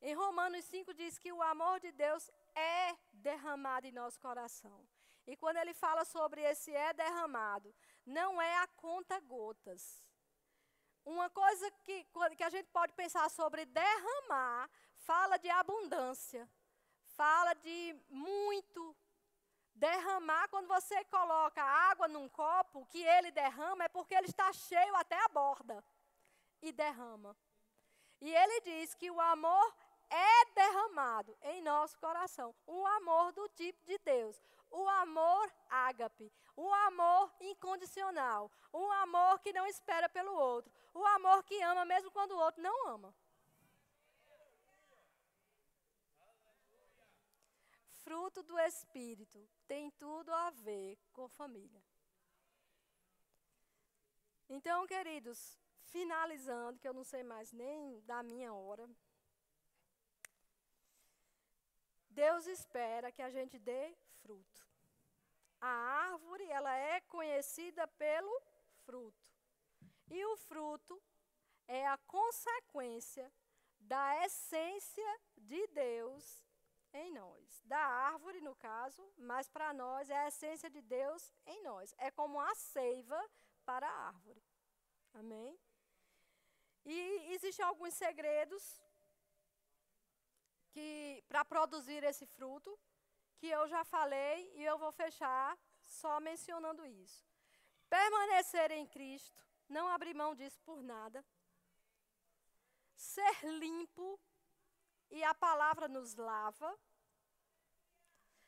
Em 0.00 0.14
Romanos 0.14 0.64
5 0.66 0.94
diz 0.94 1.18
que 1.18 1.32
o 1.32 1.42
amor 1.42 1.80
de 1.80 1.90
Deus 1.90 2.30
é 2.54 2.96
derramado 3.12 3.86
em 3.86 3.92
nosso 3.92 4.18
coração. 4.20 4.86
E 5.26 5.36
quando 5.36 5.58
ele 5.58 5.74
fala 5.74 6.04
sobre 6.04 6.40
esse 6.42 6.74
é 6.74 6.92
derramado, 6.92 7.74
não 8.06 8.40
é 8.40 8.58
a 8.58 8.66
conta 8.68 9.20
gotas. 9.20 10.02
Uma 11.04 11.28
coisa 11.30 11.70
que, 11.84 12.06
que 12.36 12.44
a 12.44 12.50
gente 12.50 12.68
pode 12.70 12.92
pensar 12.94 13.28
sobre 13.30 13.64
derramar, 13.66 14.70
fala 14.96 15.36
de 15.38 15.50
abundância, 15.50 16.48
fala 17.08 17.54
de 17.54 17.96
muito. 18.08 18.96
Derramar, 19.74 20.48
quando 20.48 20.66
você 20.66 21.04
coloca 21.04 21.62
água 21.62 22.08
num 22.08 22.28
copo, 22.28 22.84
que 22.86 23.00
ele 23.00 23.30
derrama, 23.30 23.84
é 23.84 23.88
porque 23.88 24.12
ele 24.12 24.26
está 24.26 24.52
cheio 24.52 24.96
até 24.96 25.16
a 25.24 25.28
borda. 25.28 25.84
E 26.60 26.72
derrama. 26.72 27.36
E 28.20 28.34
ele 28.34 28.60
diz 28.62 28.94
que 28.94 29.10
o 29.10 29.20
amor 29.20 29.76
é 30.10 30.44
derramado 30.54 31.36
em 31.42 31.62
nosso 31.62 31.98
coração. 31.98 32.54
O 32.66 32.86
amor 32.86 33.32
do 33.32 33.48
tipo 33.50 33.84
de 33.86 33.98
Deus 33.98 34.40
o 34.70 34.88
amor 34.88 35.52
ágape, 35.68 36.30
o 36.56 36.72
amor 36.72 37.32
incondicional, 37.40 38.50
o 38.72 38.90
amor 38.92 39.40
que 39.40 39.52
não 39.52 39.66
espera 39.66 40.08
pelo 40.08 40.34
outro, 40.34 40.72
o 40.94 41.04
amor 41.06 41.42
que 41.44 41.60
ama 41.62 41.84
mesmo 41.84 42.10
quando 42.10 42.32
o 42.32 42.38
outro 42.38 42.62
não 42.62 42.88
ama. 42.88 43.14
Fruto 48.02 48.42
do 48.42 48.58
Espírito 48.58 49.46
tem 49.66 49.90
tudo 49.92 50.32
a 50.32 50.50
ver 50.50 50.98
com 51.12 51.28
família. 51.28 51.82
Então, 54.48 54.86
queridos, 54.86 55.58
finalizando, 55.82 56.78
que 56.78 56.88
eu 56.88 56.94
não 56.94 57.04
sei 57.04 57.22
mais 57.22 57.52
nem 57.52 58.00
da 58.06 58.22
minha 58.22 58.52
hora. 58.54 58.88
Deus 62.22 62.46
espera 62.48 63.12
que 63.12 63.22
a 63.22 63.30
gente 63.30 63.56
dê 63.70 63.96
fruto. 64.22 64.60
A 65.60 65.74
árvore, 66.08 66.44
ela 66.58 66.74
é 66.76 67.00
conhecida 67.02 67.86
pelo 68.04 68.34
fruto. 68.84 69.28
E 70.10 70.24
o 70.24 70.36
fruto 70.36 71.00
é 71.68 71.86
a 71.86 71.96
consequência 72.16 73.32
da 73.78 74.24
essência 74.24 75.10
de 75.36 75.66
Deus 75.68 76.44
em 76.92 77.12
nós. 77.12 77.62
Da 77.64 77.78
árvore, 77.78 78.40
no 78.40 78.54
caso, 78.56 79.02
mas 79.16 79.48
para 79.48 79.72
nós 79.72 80.10
é 80.10 80.18
a 80.18 80.28
essência 80.28 80.68
de 80.68 80.82
Deus 80.82 81.32
em 81.46 81.62
nós. 81.62 81.94
É 81.98 82.10
como 82.10 82.40
a 82.40 82.54
seiva 82.54 83.20
para 83.64 83.88
a 83.88 84.06
árvore. 84.08 84.42
Amém? 85.14 85.56
E 86.84 87.32
existem 87.34 87.64
alguns 87.64 87.94
segredos 87.94 88.64
que 90.70 91.24
para 91.28 91.44
produzir 91.44 92.02
esse 92.04 92.26
fruto 92.26 92.78
que 93.38 93.48
eu 93.48 93.66
já 93.68 93.84
falei 93.84 94.52
e 94.54 94.64
eu 94.64 94.78
vou 94.78 94.92
fechar 94.92 95.56
só 95.82 96.20
mencionando 96.20 96.84
isso. 96.84 97.26
Permanecer 97.88 98.70
em 98.72 98.86
Cristo, 98.86 99.46
não 99.68 99.88
abrir 99.88 100.14
mão 100.14 100.34
disso 100.34 100.60
por 100.62 100.82
nada. 100.82 101.24
Ser 102.94 103.44
limpo 103.44 104.20
e 105.10 105.22
a 105.24 105.34
palavra 105.34 105.88
nos 105.88 106.14
lava. 106.14 106.78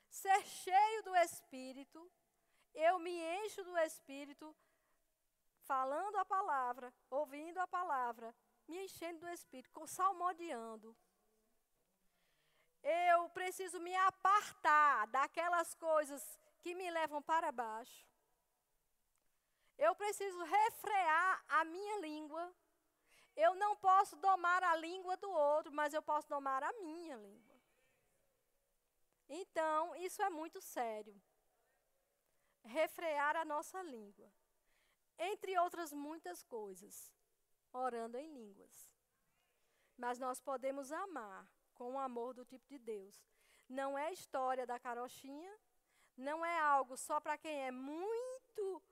Ser 0.08 0.44
cheio 0.44 1.02
do 1.04 1.14
Espírito, 1.16 2.10
eu 2.74 2.98
me 2.98 3.16
encho 3.44 3.62
do 3.64 3.78
Espírito 3.78 4.54
falando 5.60 6.16
a 6.16 6.24
palavra, 6.24 6.92
ouvindo 7.08 7.58
a 7.58 7.66
palavra, 7.66 8.34
me 8.66 8.84
enchendo 8.84 9.20
do 9.20 9.28
Espírito, 9.28 9.86
salmodiando 9.86 10.96
eu 12.82 13.28
preciso 13.30 13.78
me 13.80 13.94
apartar 13.94 15.06
daquelas 15.08 15.74
coisas 15.74 16.22
que 16.60 16.74
me 16.74 16.90
levam 16.90 17.22
para 17.22 17.52
baixo. 17.52 18.06
Eu 19.76 19.94
preciso 19.94 20.42
refrear 20.44 21.44
a 21.48 21.64
minha 21.64 22.00
língua. 22.00 22.54
Eu 23.36 23.54
não 23.54 23.76
posso 23.76 24.16
domar 24.16 24.62
a 24.62 24.76
língua 24.76 25.16
do 25.16 25.30
outro, 25.30 25.72
mas 25.72 25.94
eu 25.94 26.02
posso 26.02 26.28
domar 26.28 26.62
a 26.62 26.72
minha 26.74 27.16
língua. 27.16 27.60
Então, 29.28 29.94
isso 29.96 30.20
é 30.22 30.28
muito 30.28 30.60
sério. 30.60 31.14
Refrear 32.64 33.36
a 33.36 33.44
nossa 33.44 33.82
língua. 33.82 34.30
Entre 35.18 35.58
outras 35.58 35.92
muitas 35.92 36.42
coisas, 36.42 37.12
orando 37.72 38.16
em 38.18 38.32
línguas. 38.32 38.90
Mas 39.96 40.18
nós 40.18 40.40
podemos 40.40 40.90
amar 40.90 41.46
com 41.80 41.94
o 41.94 41.98
amor 41.98 42.34
do 42.34 42.44
tipo 42.44 42.68
de 42.68 42.78
Deus. 42.78 43.14
Não 43.66 43.90
é 43.96 44.12
história 44.12 44.66
da 44.66 44.78
carochinha, 44.78 45.52
não 46.14 46.44
é 46.44 46.56
algo 46.60 46.94
só 46.94 47.18
para 47.18 47.38
quem 47.38 47.56
é 47.68 47.70
muito 47.70 48.82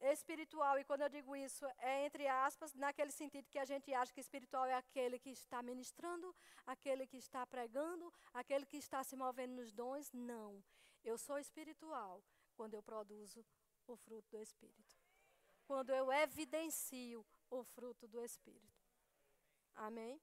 espiritual, 0.00 0.76
e 0.76 0.84
quando 0.84 1.02
eu 1.02 1.08
digo 1.08 1.36
isso, 1.36 1.64
é 1.78 2.04
entre 2.04 2.26
aspas, 2.26 2.74
naquele 2.74 3.12
sentido 3.12 3.48
que 3.48 3.60
a 3.60 3.64
gente 3.64 3.94
acha 3.94 4.12
que 4.12 4.20
espiritual 4.20 4.64
é 4.64 4.74
aquele 4.74 5.20
que 5.20 5.30
está 5.30 5.62
ministrando, 5.62 6.34
aquele 6.66 7.06
que 7.06 7.16
está 7.16 7.46
pregando, 7.46 8.12
aquele 8.34 8.66
que 8.66 8.78
está 8.78 9.04
se 9.04 9.14
movendo 9.14 9.54
nos 9.60 9.70
dons. 9.70 10.10
Não. 10.12 10.50
Eu 11.04 11.16
sou 11.16 11.38
espiritual 11.38 12.24
quando 12.56 12.74
eu 12.74 12.82
produzo 12.82 13.46
o 13.86 13.94
fruto 13.94 14.28
do 14.32 14.42
Espírito. 14.42 14.96
Quando 15.64 15.90
eu 15.94 16.10
evidencio 16.10 17.24
o 17.48 17.62
fruto 17.62 18.08
do 18.08 18.20
Espírito. 18.20 18.82
Amém? 19.76 20.20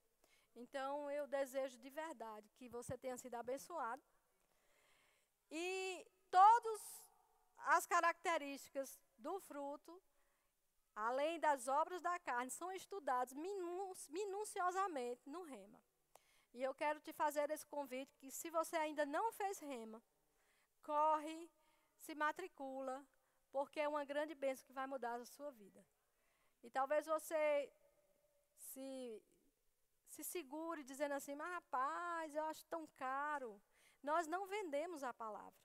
Então, 0.54 1.10
eu 1.10 1.26
desejo 1.26 1.78
de 1.78 1.90
verdade 1.90 2.50
que 2.56 2.68
você 2.68 2.96
tenha 2.98 3.16
sido 3.16 3.34
abençoado. 3.34 4.02
E 5.50 6.06
todas 6.30 6.80
as 7.58 7.86
características 7.86 8.98
do 9.18 9.38
fruto, 9.40 10.02
além 10.94 11.38
das 11.40 11.68
obras 11.68 12.00
da 12.02 12.18
carne, 12.18 12.50
são 12.50 12.72
estudadas 12.72 13.32
minuciosamente 14.08 15.28
no 15.28 15.42
rema. 15.42 15.80
E 16.52 16.62
eu 16.62 16.74
quero 16.74 17.00
te 17.00 17.12
fazer 17.12 17.48
esse 17.50 17.66
convite 17.66 18.16
que 18.16 18.30
se 18.30 18.50
você 18.50 18.76
ainda 18.76 19.06
não 19.06 19.32
fez 19.32 19.60
rema, 19.60 20.02
corre, 20.82 21.50
se 21.96 22.14
matricula, 22.14 23.04
porque 23.52 23.80
é 23.80 23.88
uma 23.88 24.04
grande 24.04 24.34
bênção 24.34 24.66
que 24.66 24.72
vai 24.72 24.86
mudar 24.86 25.14
a 25.14 25.24
sua 25.24 25.50
vida. 25.52 25.84
E 26.62 26.70
talvez 26.70 27.06
você 27.06 27.72
se 28.56 29.22
se 30.14 30.22
segure 30.24 30.82
dizendo 30.90 31.14
assim, 31.18 31.34
mas 31.34 31.52
rapaz, 31.58 32.34
eu 32.34 32.44
acho 32.44 32.64
tão 32.66 32.86
caro. 33.04 33.50
Nós 34.02 34.26
não 34.26 34.46
vendemos 34.46 35.02
a 35.04 35.12
palavra. 35.12 35.60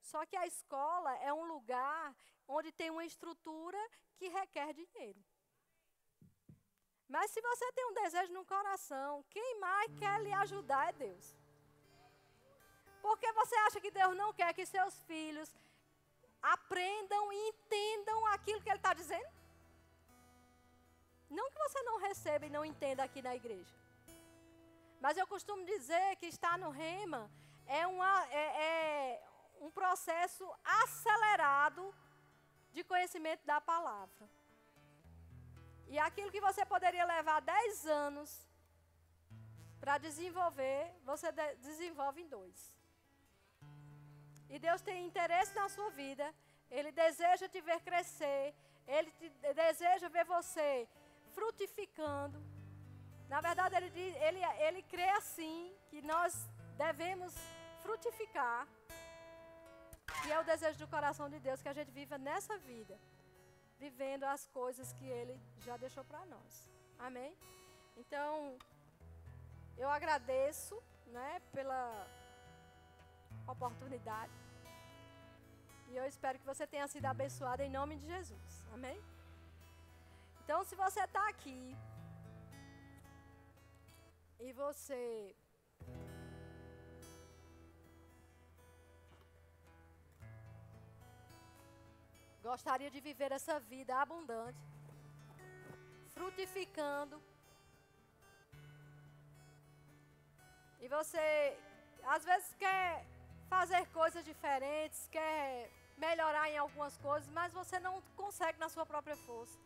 Só 0.00 0.24
que 0.24 0.36
a 0.36 0.46
escola 0.46 1.12
é 1.28 1.32
um 1.32 1.46
lugar 1.54 2.14
onde 2.46 2.70
tem 2.70 2.90
uma 2.90 3.04
estrutura 3.04 3.80
que 4.18 4.28
requer 4.28 4.72
dinheiro. 4.72 5.20
Mas 7.08 7.30
se 7.30 7.40
você 7.40 7.72
tem 7.72 7.86
um 7.86 7.94
desejo 8.02 8.32
no 8.32 8.44
coração, 8.44 9.24
quem 9.30 9.58
mais 9.58 9.92
quer 9.98 10.20
lhe 10.22 10.32
ajudar 10.44 10.88
é 10.90 10.92
Deus. 10.92 11.26
Porque 13.02 13.30
você 13.32 13.56
acha 13.66 13.80
que 13.80 13.90
Deus 13.90 14.16
não 14.16 14.32
quer 14.32 14.52
que 14.54 14.66
seus 14.66 15.00
filhos 15.02 15.48
aprendam 16.42 17.32
e 17.32 17.48
entendam 17.48 18.26
aquilo 18.26 18.60
que 18.62 18.68
Ele 18.68 18.78
está 18.78 18.94
dizendo? 18.94 19.35
Não 21.28 21.50
que 21.50 21.58
você 21.58 21.82
não 21.82 21.98
receba 22.00 22.46
e 22.46 22.50
não 22.50 22.64
entenda 22.64 23.02
aqui 23.02 23.20
na 23.20 23.34
igreja. 23.34 23.74
Mas 25.00 25.16
eu 25.16 25.26
costumo 25.26 25.64
dizer 25.64 26.16
que 26.16 26.26
estar 26.26 26.56
no 26.58 26.70
rema 26.70 27.30
é, 27.66 27.86
uma, 27.86 28.26
é, 28.30 28.44
é 28.70 29.22
um 29.60 29.70
processo 29.70 30.44
acelerado 30.64 31.94
de 32.72 32.84
conhecimento 32.84 33.44
da 33.44 33.60
palavra. 33.60 34.28
E 35.88 35.98
aquilo 35.98 36.30
que 36.30 36.40
você 36.40 36.64
poderia 36.64 37.04
levar 37.04 37.40
10 37.40 37.86
anos 37.86 38.30
para 39.80 39.98
desenvolver, 39.98 40.92
você 41.04 41.30
de 41.30 41.54
desenvolve 41.56 42.22
em 42.22 42.28
dois. 42.28 42.76
E 44.48 44.58
Deus 44.58 44.80
tem 44.82 45.06
interesse 45.06 45.54
na 45.54 45.68
sua 45.68 45.90
vida. 45.90 46.26
Ele 46.70 46.90
deseja 46.92 47.48
te 47.48 47.60
ver 47.60 47.80
crescer. 47.80 48.54
Ele 48.86 49.10
te, 49.12 49.28
deseja 49.54 50.08
ver 50.08 50.24
você 50.24 50.88
frutificando. 51.36 52.38
Na 53.32 53.40
verdade, 53.46 53.74
ele, 53.76 53.90
ele, 54.26 54.40
ele 54.66 54.82
crê 54.92 55.08
assim, 55.20 55.56
que 55.90 56.00
nós 56.12 56.32
devemos 56.84 57.34
frutificar. 57.82 58.66
E 60.26 60.32
é 60.32 60.38
o 60.40 60.44
desejo 60.52 60.78
do 60.78 60.88
coração 60.88 61.28
de 61.28 61.38
Deus 61.46 61.62
que 61.62 61.68
a 61.72 61.76
gente 61.78 61.90
viva 61.90 62.16
nessa 62.28 62.56
vida, 62.70 62.96
vivendo 63.78 64.24
as 64.24 64.46
coisas 64.58 64.92
que 64.98 65.06
Ele 65.18 65.36
já 65.66 65.76
deixou 65.76 66.04
para 66.04 66.24
nós. 66.26 66.52
Amém? 66.98 67.32
Então, 67.96 68.56
eu 69.76 69.88
agradeço 69.90 70.76
né, 71.16 71.40
pela 71.52 71.82
oportunidade. 73.46 74.32
E 75.90 75.96
eu 75.96 76.06
espero 76.06 76.38
que 76.38 76.46
você 76.52 76.66
tenha 76.66 76.88
sido 76.88 77.06
abençoado 77.06 77.62
em 77.62 77.70
nome 77.78 77.96
de 77.96 78.06
Jesus. 78.06 78.64
Amém? 78.72 78.98
Então, 80.46 80.62
se 80.62 80.76
você 80.76 81.00
está 81.04 81.22
aqui 81.28 81.76
e 84.38 84.52
você 84.52 85.34
gostaria 92.44 92.92
de 92.94 93.00
viver 93.08 93.32
essa 93.32 93.58
vida 93.58 93.92
abundante, 93.96 94.64
frutificando, 96.14 97.20
e 100.78 100.86
você 100.96 101.26
às 102.14 102.24
vezes 102.24 102.54
quer 102.54 103.04
fazer 103.48 103.84
coisas 104.00 104.24
diferentes, 104.24 105.08
quer 105.08 105.72
melhorar 105.98 106.48
em 106.48 106.56
algumas 106.56 106.96
coisas, 106.98 107.28
mas 107.30 107.52
você 107.52 107.80
não 107.80 108.00
consegue 108.14 108.60
na 108.60 108.68
sua 108.68 108.86
própria 108.86 109.16
força. 109.16 109.65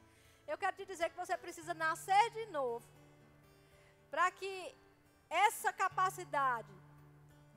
Eu 0.50 0.58
quero 0.62 0.76
te 0.78 0.84
dizer 0.92 1.08
que 1.10 1.20
você 1.22 1.36
precisa 1.44 1.72
nascer 1.86 2.24
de 2.38 2.44
novo. 2.58 2.86
Para 4.12 4.28
que 4.38 4.54
essa 5.46 5.72
capacidade 5.72 6.74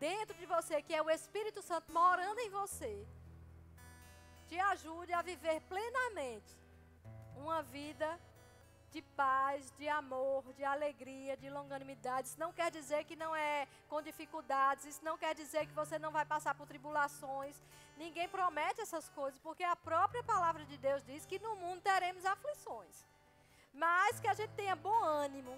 dentro 0.08 0.36
de 0.42 0.46
você, 0.46 0.82
que 0.82 0.94
é 0.94 1.02
o 1.02 1.10
Espírito 1.10 1.62
Santo 1.70 1.92
morando 1.92 2.40
em 2.46 2.52
você, 2.60 2.94
te 4.48 4.60
ajude 4.74 5.12
a 5.14 5.24
viver 5.32 5.58
plenamente 5.74 6.54
uma 7.44 7.60
vida 7.64 8.10
de 8.94 9.02
paz, 9.02 9.72
de 9.80 9.88
amor, 9.90 10.42
de 10.54 10.64
alegria, 10.64 11.36
de 11.36 11.50
longanimidade. 11.50 12.28
Isso 12.28 12.40
não 12.40 12.54
quer 12.54 12.70
dizer 12.70 13.02
que 13.06 13.16
não 13.16 13.36
é 13.36 13.68
com 13.90 14.00
dificuldades, 14.10 14.86
isso 14.86 15.04
não 15.04 15.18
quer 15.18 15.34
dizer 15.34 15.66
que 15.66 15.74
você 15.82 15.98
não 15.98 16.12
vai 16.12 16.26
passar 16.34 16.54
por 16.54 16.68
tribulações. 16.68 17.56
Ninguém 18.06 18.28
promete 18.28 18.82
essas 18.82 19.08
coisas, 19.18 19.40
porque 19.40 19.64
a 19.64 19.78
própria 19.90 20.22
palavra 20.32 20.64
de 20.66 20.78
Deus 20.78 21.02
diz 21.10 21.26
que 21.26 21.40
no 21.46 21.56
mundo 21.56 21.82
teremos 21.82 22.26
aflições. 22.26 22.96
Mas 23.74 24.20
que 24.20 24.28
a 24.28 24.34
gente 24.40 24.54
tenha 24.62 24.76
bom 24.76 25.02
ânimo, 25.26 25.54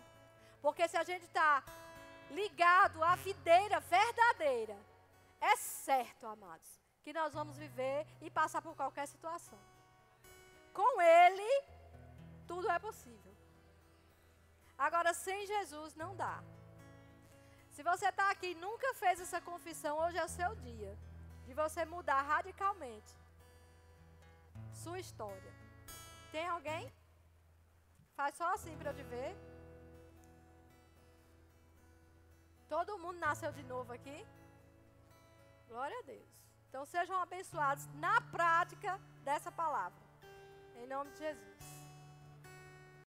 porque 0.61 0.87
se 0.87 0.95
a 0.95 1.03
gente 1.03 1.23
está 1.23 1.63
ligado 2.29 3.03
à 3.03 3.15
videira 3.15 3.79
verdadeira, 3.79 4.77
é 5.41 5.55
certo, 5.55 6.27
amados, 6.27 6.69
que 7.03 7.11
nós 7.19 7.33
vamos 7.33 7.57
viver 7.57 8.05
e 8.21 8.29
passar 8.29 8.61
por 8.61 8.75
qualquer 8.75 9.07
situação. 9.07 9.59
Com 10.71 11.01
Ele, 11.01 11.51
tudo 12.47 12.69
é 12.69 12.77
possível. 12.77 13.33
Agora, 14.77 15.15
sem 15.15 15.47
Jesus, 15.47 15.95
não 15.95 16.15
dá. 16.15 16.43
Se 17.71 17.81
você 17.81 18.07
está 18.09 18.29
aqui 18.29 18.51
e 18.51 18.61
nunca 18.67 18.93
fez 18.93 19.19
essa 19.19 19.41
confissão, 19.41 19.97
hoje 19.97 20.17
é 20.17 20.23
o 20.23 20.35
seu 20.39 20.55
dia 20.57 20.95
de 21.45 21.53
você 21.53 21.85
mudar 21.85 22.21
radicalmente 22.21 23.13
sua 24.71 24.99
história. 24.99 25.53
Tem 26.31 26.47
alguém? 26.47 26.91
Faz 28.15 28.35
só 28.35 28.53
assim 28.53 28.75
para 28.77 28.91
eu 28.91 28.95
te 28.95 29.03
ver. 29.03 29.35
Todo 32.67 32.99
mundo 32.99 33.19
nasceu 33.19 33.51
de 33.51 33.63
novo 33.63 33.93
aqui? 33.93 34.25
Glória 35.67 35.97
a 35.99 36.03
Deus. 36.03 36.29
Então 36.69 36.85
sejam 36.85 37.15
abençoados 37.21 37.85
na 37.95 38.19
prática 38.21 38.99
dessa 39.23 39.51
palavra. 39.51 40.01
Em 40.75 40.87
nome 40.87 41.11
de 41.11 41.19
Jesus. 41.19 41.74